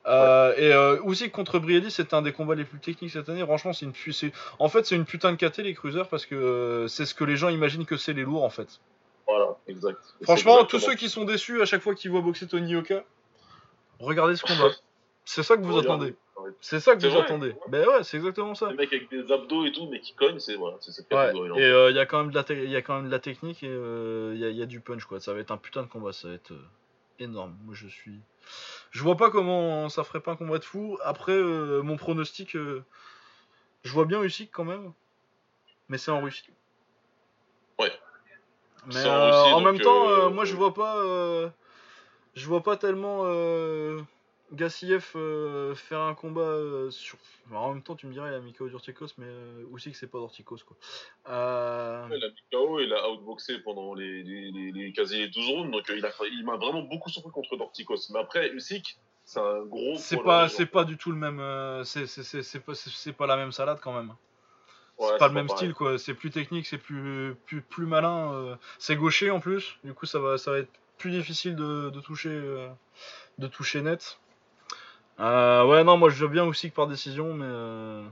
[0.09, 3.43] Euh, Et euh, Usyk contre Briedis, c'était un des combats les plus techniques cette année.
[3.45, 6.25] Franchement, c'est une, pu- c'est- en fait, c'est une putain de KT les cruisers parce
[6.27, 8.81] que euh, c'est ce que les gens imaginent que c'est les lourds en fait.
[9.27, 9.99] Voilà, exact.
[10.21, 12.73] Et Franchement, c'est tous ceux qui sont déçus à chaque fois qu'ils voient boxer Tony
[12.73, 13.05] Yoka,
[14.01, 14.71] regardez ce combat.
[15.31, 16.15] C'est ça que vous attendez.
[16.63, 17.25] C'est ça que C'est vous vrai.
[17.25, 17.55] attendez.
[17.69, 18.71] Ben ouais, c'est exactement ça.
[18.71, 21.33] Les mecs avec des abdos et tout, mais qui cognent, c'est voilà, c'est cette Ouais,
[21.59, 23.07] et euh, il y a quand même de la, te- il y a quand même
[23.09, 25.21] de la technique et euh, il y, a- il y a du punch quoi.
[25.21, 26.13] Ça va être un putain de combat.
[26.15, 26.65] Ça va être, euh,
[27.19, 27.57] énorme.
[27.65, 28.21] Moi, je suis.
[28.91, 30.99] Je vois pas comment ça ferait pas un combat de fou.
[31.05, 32.85] Après, euh, mon pronostic, euh,
[33.85, 34.93] je vois bien Usyk quand même,
[35.89, 36.51] mais c'est en Russie.
[37.79, 37.93] Ouais.
[38.87, 41.53] Mais en euh, Russie, en donc, même temps, moi, je vois pas,
[42.35, 43.25] je vois pas tellement
[44.53, 47.19] Gassiev euh, faire un combat euh, sur.
[47.51, 49.95] Alors, en même temps, tu me dirais, il y a Mikao Durtikos, mais euh, Usyk,
[49.95, 50.77] c'est pas Durtikos quoi.
[51.29, 55.29] Euh, Il a mis KO, il a outboxé pendant les, les, les, les quasi les
[55.29, 58.11] 12 rounds, donc il, a, il m'a vraiment beaucoup surpris contre Dorticos.
[58.11, 59.97] Mais après, Usyk, c'est un gros.
[59.99, 61.85] C'est pas, c'est pas du tout le même.
[61.85, 64.15] c'est, c'est, c'est, c'est pas, c'est, c'est pas la même salade quand même.
[64.99, 65.59] Ouais, c'est pas le même pareil.
[65.59, 65.99] style quoi.
[65.99, 68.59] C'est plus technique, c'est plus, plus, plus malin.
[68.79, 69.77] c'est gaucher en plus.
[69.85, 72.31] Du coup, ça va, ça va être plus difficile de, de toucher,
[73.39, 74.19] de toucher net.
[75.21, 77.45] Euh, ouais, non, moi je veux bien aussi que par décision, mais.
[77.47, 78.05] euh,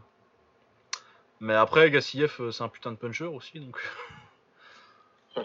[1.40, 3.78] Mais après, Gassiev, euh, c'est un putain de puncher aussi, donc.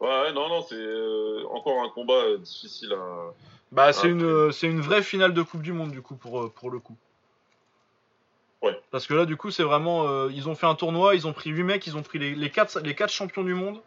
[0.00, 3.32] Ouais, ouais, non, non, c'est euh, encore un combat euh, difficile à.
[3.70, 4.28] Bah, c'est Ah, une, ok.
[4.28, 6.80] euh, c'est une vraie finale de Coupe du Monde, du coup, pour, euh, pour le
[6.80, 6.96] coup.
[8.62, 8.76] Ouais.
[8.90, 10.08] Parce que là, du coup, c'est vraiment.
[10.08, 12.34] euh, ils ont fait un tournoi, ils ont pris 8 mecs, ils ont pris les,
[12.34, 13.80] les, 4, les 4 champions du monde.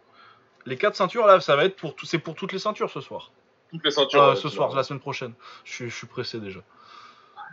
[0.65, 3.01] Les 4 ceintures, là, ça va être pour tout, c'est pour toutes les ceintures ce
[3.01, 3.31] soir.
[3.71, 4.21] Toutes les ceintures.
[4.21, 5.33] Euh, ouais, ce soir, la semaine prochaine.
[5.63, 6.59] Je suis, je suis pressé déjà.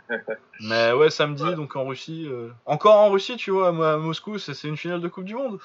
[0.61, 1.55] Mais ouais, samedi, Ouais.
[1.55, 2.27] donc en Russie.
[2.27, 5.59] euh, Encore en Russie, tu vois, à Moscou, c'est une finale de Coupe du Monde.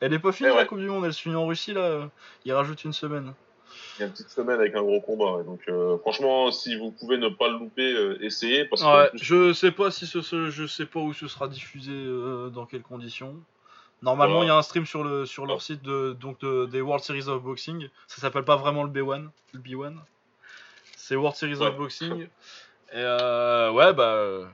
[0.00, 0.56] Elle est pas finie ouais.
[0.56, 1.80] la Coupe du Monde, elle se finit en Russie là.
[1.80, 2.06] euh,
[2.44, 3.32] Ils rajoutent une semaine.
[3.96, 5.42] Il y a une petite semaine avec un gros combat.
[5.44, 8.64] Donc, euh, franchement, si vous pouvez ne pas le louper, euh, essayez.
[8.64, 11.12] Parce que en Ouais, plus, je sais pas si ce, ce- je sais pas où
[11.12, 13.34] ce sera diffusé, euh, dans quelles conditions.
[14.02, 15.62] Normalement, il y a un stream sur le sur leur Ouais.
[15.62, 17.88] site de donc de- des World Series of Boxing.
[18.06, 19.94] Ça s'appelle pas vraiment le B1, le B1.
[20.96, 21.70] C'est World Series of Ouais.
[21.72, 22.22] Boxing.
[22.22, 22.28] Et
[22.94, 24.46] euh, ouais, bah euh,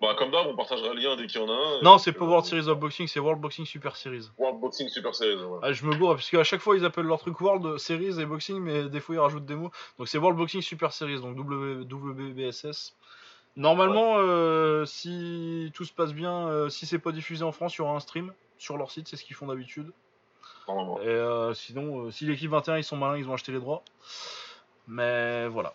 [0.00, 1.82] bah, comme d'hab, on partagera le lien dès qu'il y en a un.
[1.82, 4.28] non, c'est pas euh, World Series of Boxing, c'est World Boxing Super Series.
[4.38, 5.34] World Boxing Super Series.
[5.44, 5.66] Voilà.
[5.66, 8.24] Ah, je me bourre parce qu'à chaque fois ils appellent leur truc World Series et
[8.26, 9.72] Boxing, mais des fois ils rajoutent des mots.
[9.98, 12.94] Donc c'est World Boxing Super Series, donc WBSS.
[13.58, 17.78] Normalement, euh, si tout se passe bien, euh, si c'est pas diffusé en France, il
[17.78, 19.90] y aura un stream sur leur site, c'est ce qu'ils font d'habitude.
[20.68, 21.00] Normalement.
[21.00, 23.82] Et euh, sinon, si l'équipe 21 ils sont malins, ils ont acheté les droits.
[24.86, 25.74] Mais voilà.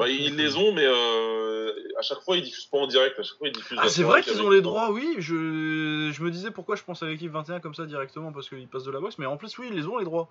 [0.00, 3.16] Bah, ils les ont, mais euh, à chaque fois, ils diffusent pas en direct.
[3.20, 3.78] À chaque fois, ils diffusent.
[3.80, 5.14] Ah, c'est vrai qu'ils ont les droits, oui.
[5.18, 8.66] Je, je me disais pourquoi je pense à l'équipe 21 comme ça directement parce qu'ils
[8.66, 10.28] passent de la boxe, mais en plus, oui, ils les ont les droits.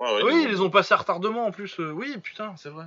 [0.00, 1.78] Ouais, oui, ils les ont passés à retardement en plus.
[1.78, 2.86] oui, putain, c'est vrai.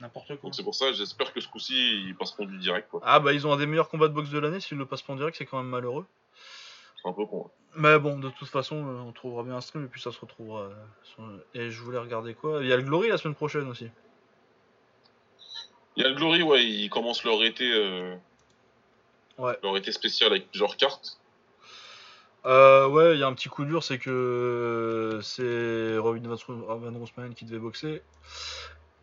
[0.00, 0.36] N'importe quoi.
[0.44, 1.74] Donc c'est pour ça, j'espère que ce coup-ci,
[2.06, 2.88] ils passeront du direct.
[2.90, 3.00] quoi.
[3.04, 5.02] Ah bah ils ont un des meilleurs combats de boxe de l'année, s'ils le passent
[5.02, 6.06] pas en direct c'est quand même malheureux.
[7.02, 7.50] C'est un peu con.
[7.76, 10.18] Mais bon, de toute façon euh, on trouvera bien un stream et puis ça se
[10.20, 10.62] retrouvera.
[10.62, 10.74] euh,
[11.04, 12.60] sur- Et je voulais regarder quoi?
[12.62, 13.88] Il y a le Glory la semaine prochaine aussi.
[15.96, 18.14] Il y a le Glory, ouais, ils commencent leur été, euh,
[19.38, 19.58] Ouais.
[19.62, 21.18] leur été spécial avec plusieurs cartes.
[22.46, 26.98] Euh, ouais, il y a un petit coup dur, c'est que c'est Robin Van Van
[26.98, 28.02] Roosmalen qui devait boxer.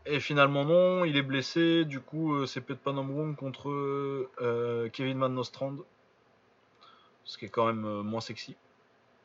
[0.09, 5.19] Et finalement non, il est blessé, du coup euh, c'est Pet Panamrung contre euh, Kevin
[5.19, 5.75] Van Nostrand.
[7.25, 8.55] Ce qui est quand même euh, moins sexy.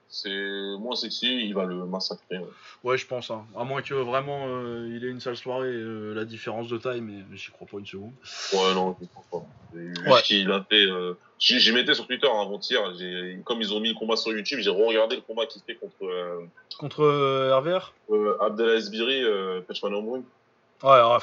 [0.08, 2.36] C'est moins sexy, il va le massacrer.
[2.38, 2.44] ouais.
[2.84, 3.30] Ouais, je pense.
[3.30, 3.46] Hein.
[3.56, 7.00] À moins que vraiment euh, il ait une sale soirée, euh, la différence de taille,
[7.00, 8.12] mais j'y crois pas une seconde.
[8.52, 9.78] Ouais, non, je comprends pas.
[9.78, 10.18] Et Vu Ouais.
[10.18, 12.82] ce qu'il a fait, euh, j'y mettais sur Twitter hein, avant-hier.
[13.44, 16.04] Comme ils ont mis le combat sur YouTube, j'ai re-regardé le combat qu'il fait contre
[16.04, 16.44] euh,
[16.78, 20.24] Contre euh, RVR euh, Abdelaziz Biri, euh, Pechman Omroun,
[20.82, 21.18] Ouais,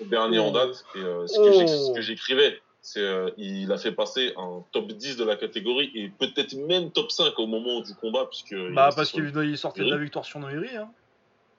[0.00, 0.84] le dernier en date.
[0.94, 2.00] Et euh, ce que Oh.
[2.00, 6.54] j'écrivais, c'est euh, il a fait passer un top 10 de la catégorie et peut-être
[6.54, 9.96] même top 5 au moment du combat, puisque bah parce qu'il il sortait de la
[9.98, 10.76] victoire sur Noiri.
[10.76, 10.90] Hein.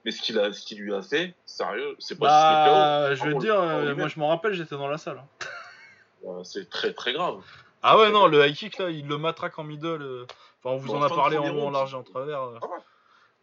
[0.06, 3.16] Mais ce qu'il a, ce qu'il lui a fait, sérieux, c'est pas juste le Bah,
[3.16, 5.22] je vais te Par dire, euh, moi je m'en rappelle, j'étais dans la salle.
[5.22, 5.28] hein.
[6.44, 7.42] C'est très très grave.
[7.82, 10.02] Ah ouais, non, le high kick là, il le matraque en middle.
[10.02, 10.26] euh,
[10.64, 12.04] Enfin, on vous Bon, en a parlé en premier long, en round, large et en
[12.04, 12.42] travers.
[12.44, 12.60] euh.
[12.62, 12.78] Ah ouais.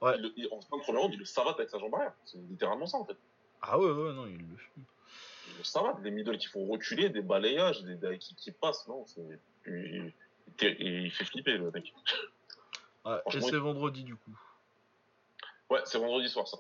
[0.03, 0.15] Ouais.
[0.19, 2.13] Il, le- il- en fin de première ronde, il le savate avec sa jambe arrière.
[2.27, 3.17] C'est littéralement ça en fait.
[3.69, 4.85] Ah ouais, ouais, non, il le fume.
[5.49, 6.03] Il le savate.
[6.03, 8.87] Des middle qui font reculer, des balayages, des, des qui, qui passent.
[8.89, 9.21] Non, c'est.
[9.67, 10.13] Il,
[10.63, 11.93] il- il fait flipper le mec.
[13.05, 14.31] Ouais, et c'est vendredi du coup.
[15.71, 16.59] Ouais, c'est vendredi soir ça.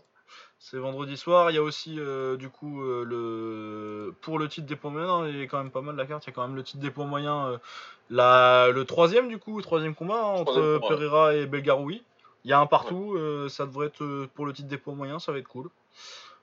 [0.58, 1.50] C'est vendredi soir.
[1.50, 5.28] Il y a aussi euh, du coup euh, le pour le titre des points moyens,
[5.32, 6.24] il est quand même pas mal la carte.
[6.24, 7.58] Il y a quand même le titre des points moyens, euh,
[8.10, 10.96] la le troisième du coup, troisième combat hein, entre Troisième combat, ouais.
[10.96, 12.02] Pereira et Belgaroui.
[12.44, 13.16] Il y a un partout.
[13.48, 15.68] ça devrait être pour le titre des points moyens, ça va être cool.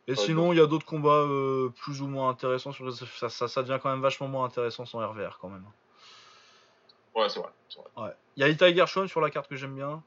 [0.07, 2.71] Et sinon, il y a d'autres combats euh, plus ou moins intéressants.
[2.71, 5.65] Sur ça, ça, ça devient quand même vachement moins intéressant sans RVR quand même.
[7.15, 7.49] Ouais, c'est vrai.
[7.95, 8.11] Ouais.
[8.35, 10.03] Il y a Itai Gershon sur la carte que j'aime bien.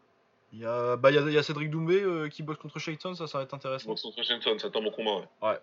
[0.53, 3.15] Il y a, bah, y a, y a Cédric Doumbé euh, qui bosse contre Shayton,
[3.15, 3.91] ça, ça va être intéressant.
[3.91, 5.59] Donc, contre Shenson, ça tombe au combat, ouais.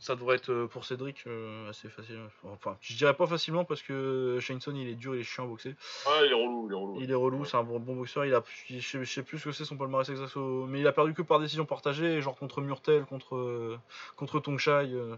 [0.00, 2.18] Ça devrait être euh, pour Cédric euh, assez facile.
[2.44, 5.46] Enfin, je dirais pas facilement parce que Shaneson il est dur, il est chiant à
[5.46, 5.76] boxer.
[6.06, 6.98] Ah, il est relou, il est relou.
[7.00, 8.24] Il est relou, c'est un bon, bon boxeur.
[8.26, 10.86] Il a, je, sais, je sais plus ce que c'est son palmarès exact, mais il
[10.86, 13.78] a perdu que par décision partagée, genre contre Murtel, contre, euh,
[14.16, 14.92] contre Tongshai.
[14.92, 15.16] euh,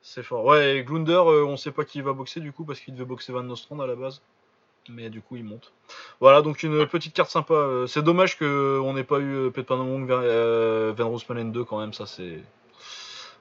[0.00, 0.44] c'est fort.
[0.44, 3.04] Ouais, et Glunder, euh, on sait pas qui va boxer du coup parce qu'il devait
[3.04, 4.20] boxer Van Nostrand à la base.
[4.88, 5.72] Mais du coup, il monte.
[6.18, 7.84] Voilà, donc une petite carte sympa.
[7.86, 11.92] C'est dommage qu'on n'ait pas eu Pet Panamong vers Van Roosmalen 2 quand même.
[11.92, 12.42] Ça, c'est.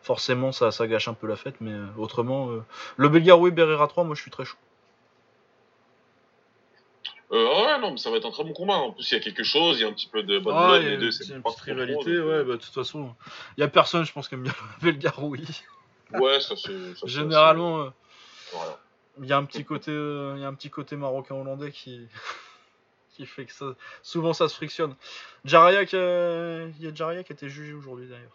[0.03, 2.49] Forcément, ça, ça gâche un peu la fête, mais euh, autrement.
[2.51, 2.63] euh,
[2.97, 4.57] Le Belgaroui Berrera 3, moi je suis très chaud.
[7.31, 8.73] Euh, ouais, non, mais ça va être un très bon combat.
[8.73, 10.53] En plus, il y a quelque chose, il y a un petit peu de bad
[10.57, 13.15] Ah, les deux, c'est une petite rivalité, donc, ouais, bah, de toute façon,
[13.57, 15.47] il y a personne, je pense, qui aime bien le Belgaroui.
[16.13, 16.73] Ouais, ça c'est.
[17.07, 17.89] Généralement,
[18.51, 18.79] voilà.
[19.21, 22.05] il y a un petit côté, euh, il y a un petit côté marocain-hollandais qui,
[23.15, 24.93] qui fait que ça, souvent ça se frictionne.
[25.45, 28.31] Jaraya, qui a- il y a Jaraya qui a été jugé aujourd'hui d'ailleurs.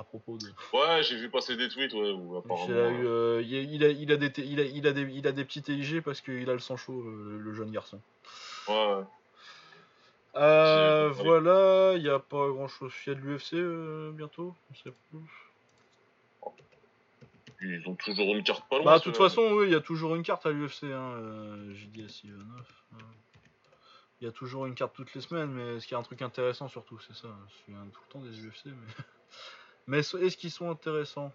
[0.00, 0.46] À propos de.
[0.72, 2.66] Ouais, j'ai vu passer des tweets, ouais, où apparemment.
[2.68, 4.92] Il a, eu, euh, il, a, il, a, il, a des, il, a, il, a
[4.92, 7.70] des, il a des petits TIG parce qu'il a le sang chaud, le, le jeune
[7.70, 8.00] garçon.
[8.66, 9.04] Ouais.
[10.36, 12.92] Euh, voilà, il n'y a pas grand chose.
[13.06, 15.20] Il y a de l'UFC euh, bientôt, on sait plus.
[17.62, 18.86] Ils ont toujours une carte pas loin.
[18.86, 20.84] Bah, de toute façon, oui, il y a toujours une carte à l'UFC.
[20.84, 21.12] Hein.
[21.18, 22.30] euh, JDS IE9.
[22.30, 22.96] euh,
[24.22, 26.22] Il y a toujours une carte toutes les semaines, mais qu'il y a un truc
[26.22, 27.28] intéressant surtout C'est ça.
[27.48, 28.72] Je souviens tout le temps des UFC, mais.
[29.90, 31.32] Mais est-ce qu'ils sont intéressants?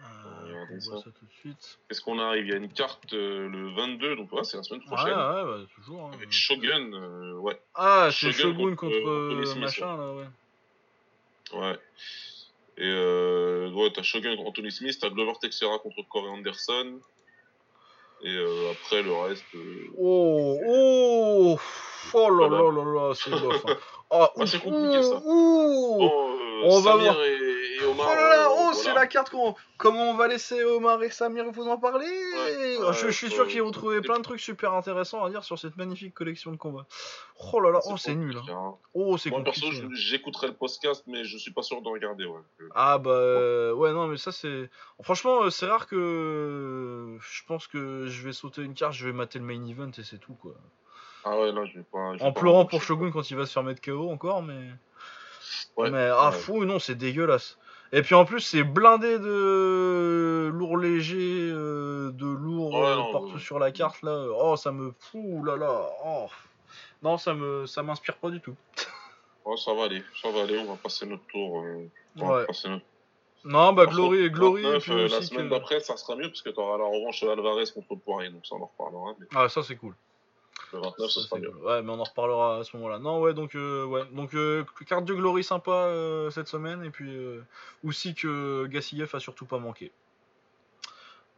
[0.00, 0.04] Euh,
[0.46, 1.04] regarder On voit ça.
[1.04, 1.78] ça tout de suite.
[1.88, 2.46] Qu'est-ce qu'on arrive?
[2.46, 5.08] Il y a une carte euh, le 22, donc ouais, c'est la semaine Ouais, prochaine.
[5.08, 6.06] ouais, bah, toujours.
[6.06, 6.10] hein.
[6.14, 7.60] Avec Shogun, euh, ouais.
[7.74, 10.26] Ah, c'est Shogun Shogun contre, contre, Smith, machin là, ouais.
[11.60, 11.78] Ouais.
[12.78, 17.00] Et euh, ouais, t'as Shogun contre Anthony Smith, t'as Glover Texera contre Corey Anderson.
[18.22, 19.44] Et après, le reste.
[19.98, 21.58] Oh, oh,
[22.14, 23.64] oh là là là là, c'est bof.
[23.66, 23.76] hein.
[24.12, 25.20] Oh, Ah, c'est compliqué, ça.
[25.24, 25.98] ouh.
[25.98, 27.24] Bon, euh, on va Samir voir.
[27.24, 27.36] Et, et
[27.82, 28.14] Oh Omar.
[28.14, 28.72] là là, euh, oh, voilà.
[28.74, 29.54] c'est la carte qu'on.
[29.78, 32.04] Comment on va laisser Omar et Samir vous en parler?
[32.06, 35.30] Ouais, Oh, je, je suis sûr qu'ils vont trouver plein de trucs super intéressants à
[35.30, 36.86] dire sur cette magnifique collection de combats.
[37.52, 38.36] Oh là là, oh, c'est nul.
[38.36, 38.42] hein.
[38.50, 38.74] hein.
[38.92, 39.86] Oh, c'est Moi, perso, compliqué.
[39.94, 42.26] j'écouterai le podcast, mais je suis pas sûr de regarder.
[42.26, 42.40] Ouais.
[42.74, 44.68] Ah bah euh, ouais non mais ça c'est
[45.02, 49.12] franchement euh, c'est rare que je pense que je vais sauter une carte je vais
[49.12, 50.52] mater le main event et c'est tout quoi
[51.24, 52.14] Ah ouais, là, je vais pas.
[52.14, 54.42] je vais en pas pleurant pour Shogun quand il va se faire mettre KO encore
[54.42, 54.68] mais
[55.76, 55.90] Ouais.
[55.90, 56.36] mais ah ouais.
[56.36, 57.58] fou non c'est dégueulasse
[57.92, 63.32] et puis en plus c'est blindé de lourd léger euh, de lourd Ouais, euh, partout
[63.34, 63.40] ouais.
[63.40, 66.26] sur la carte là oh ça me fou là là oh
[67.02, 68.54] non ça me ça m'inspire pas du tout
[69.44, 71.60] Ouais, ça va aller, ça va aller, on va passer notre tour.
[71.62, 71.88] euh,
[72.18, 72.84] on va ouais passer notre-
[73.44, 76.14] non bah Glory Glory et 29, puis euh, aussi la semaine que- d'après, ça sera
[76.16, 79.14] mieux parce que tu auras la revanche Alvarez contre Poirier, donc ça on en reparlera.
[79.18, 79.94] Mais ah ça c'est cool
[80.72, 81.54] le 29, ce Ça, sera mieux.
[81.64, 82.98] Ouais, mais on en reparlera à ce moment-là.
[82.98, 86.90] Non, ouais, donc, euh, ouais, donc euh, carte de glory sympa euh, cette semaine, et
[86.90, 87.10] puis
[87.84, 89.92] aussi que Gassiev a surtout pas manqué.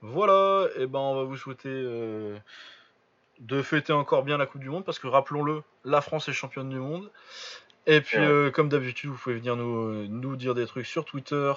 [0.01, 1.71] Voilà, et ben on va vous souhaiter
[3.41, 6.69] de fêter encore bien la Coupe du Monde, parce que rappelons-le, la France est championne
[6.69, 7.11] du monde.
[7.87, 8.51] Et puis, Ouais.
[8.53, 11.53] comme d'habitude, vous pouvez venir nous, nous dire des trucs sur Twitter.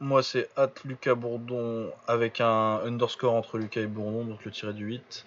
[0.00, 4.74] Moi, c'est at Lucas Bourdon avec un underscore entre Lucas et Bourdon, donc le tiré
[4.74, 5.24] du 8.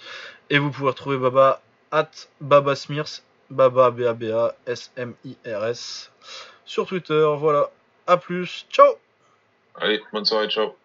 [0.52, 4.24] Et vous pouvez retrouver Baba at Baba Smirs, Baba B A B
[6.66, 7.26] sur Twitter.
[7.38, 7.70] Voilà.
[8.07, 8.66] À plus.
[8.70, 8.95] Ciao.
[9.76, 10.76] Allez, bonne soirée, ciao.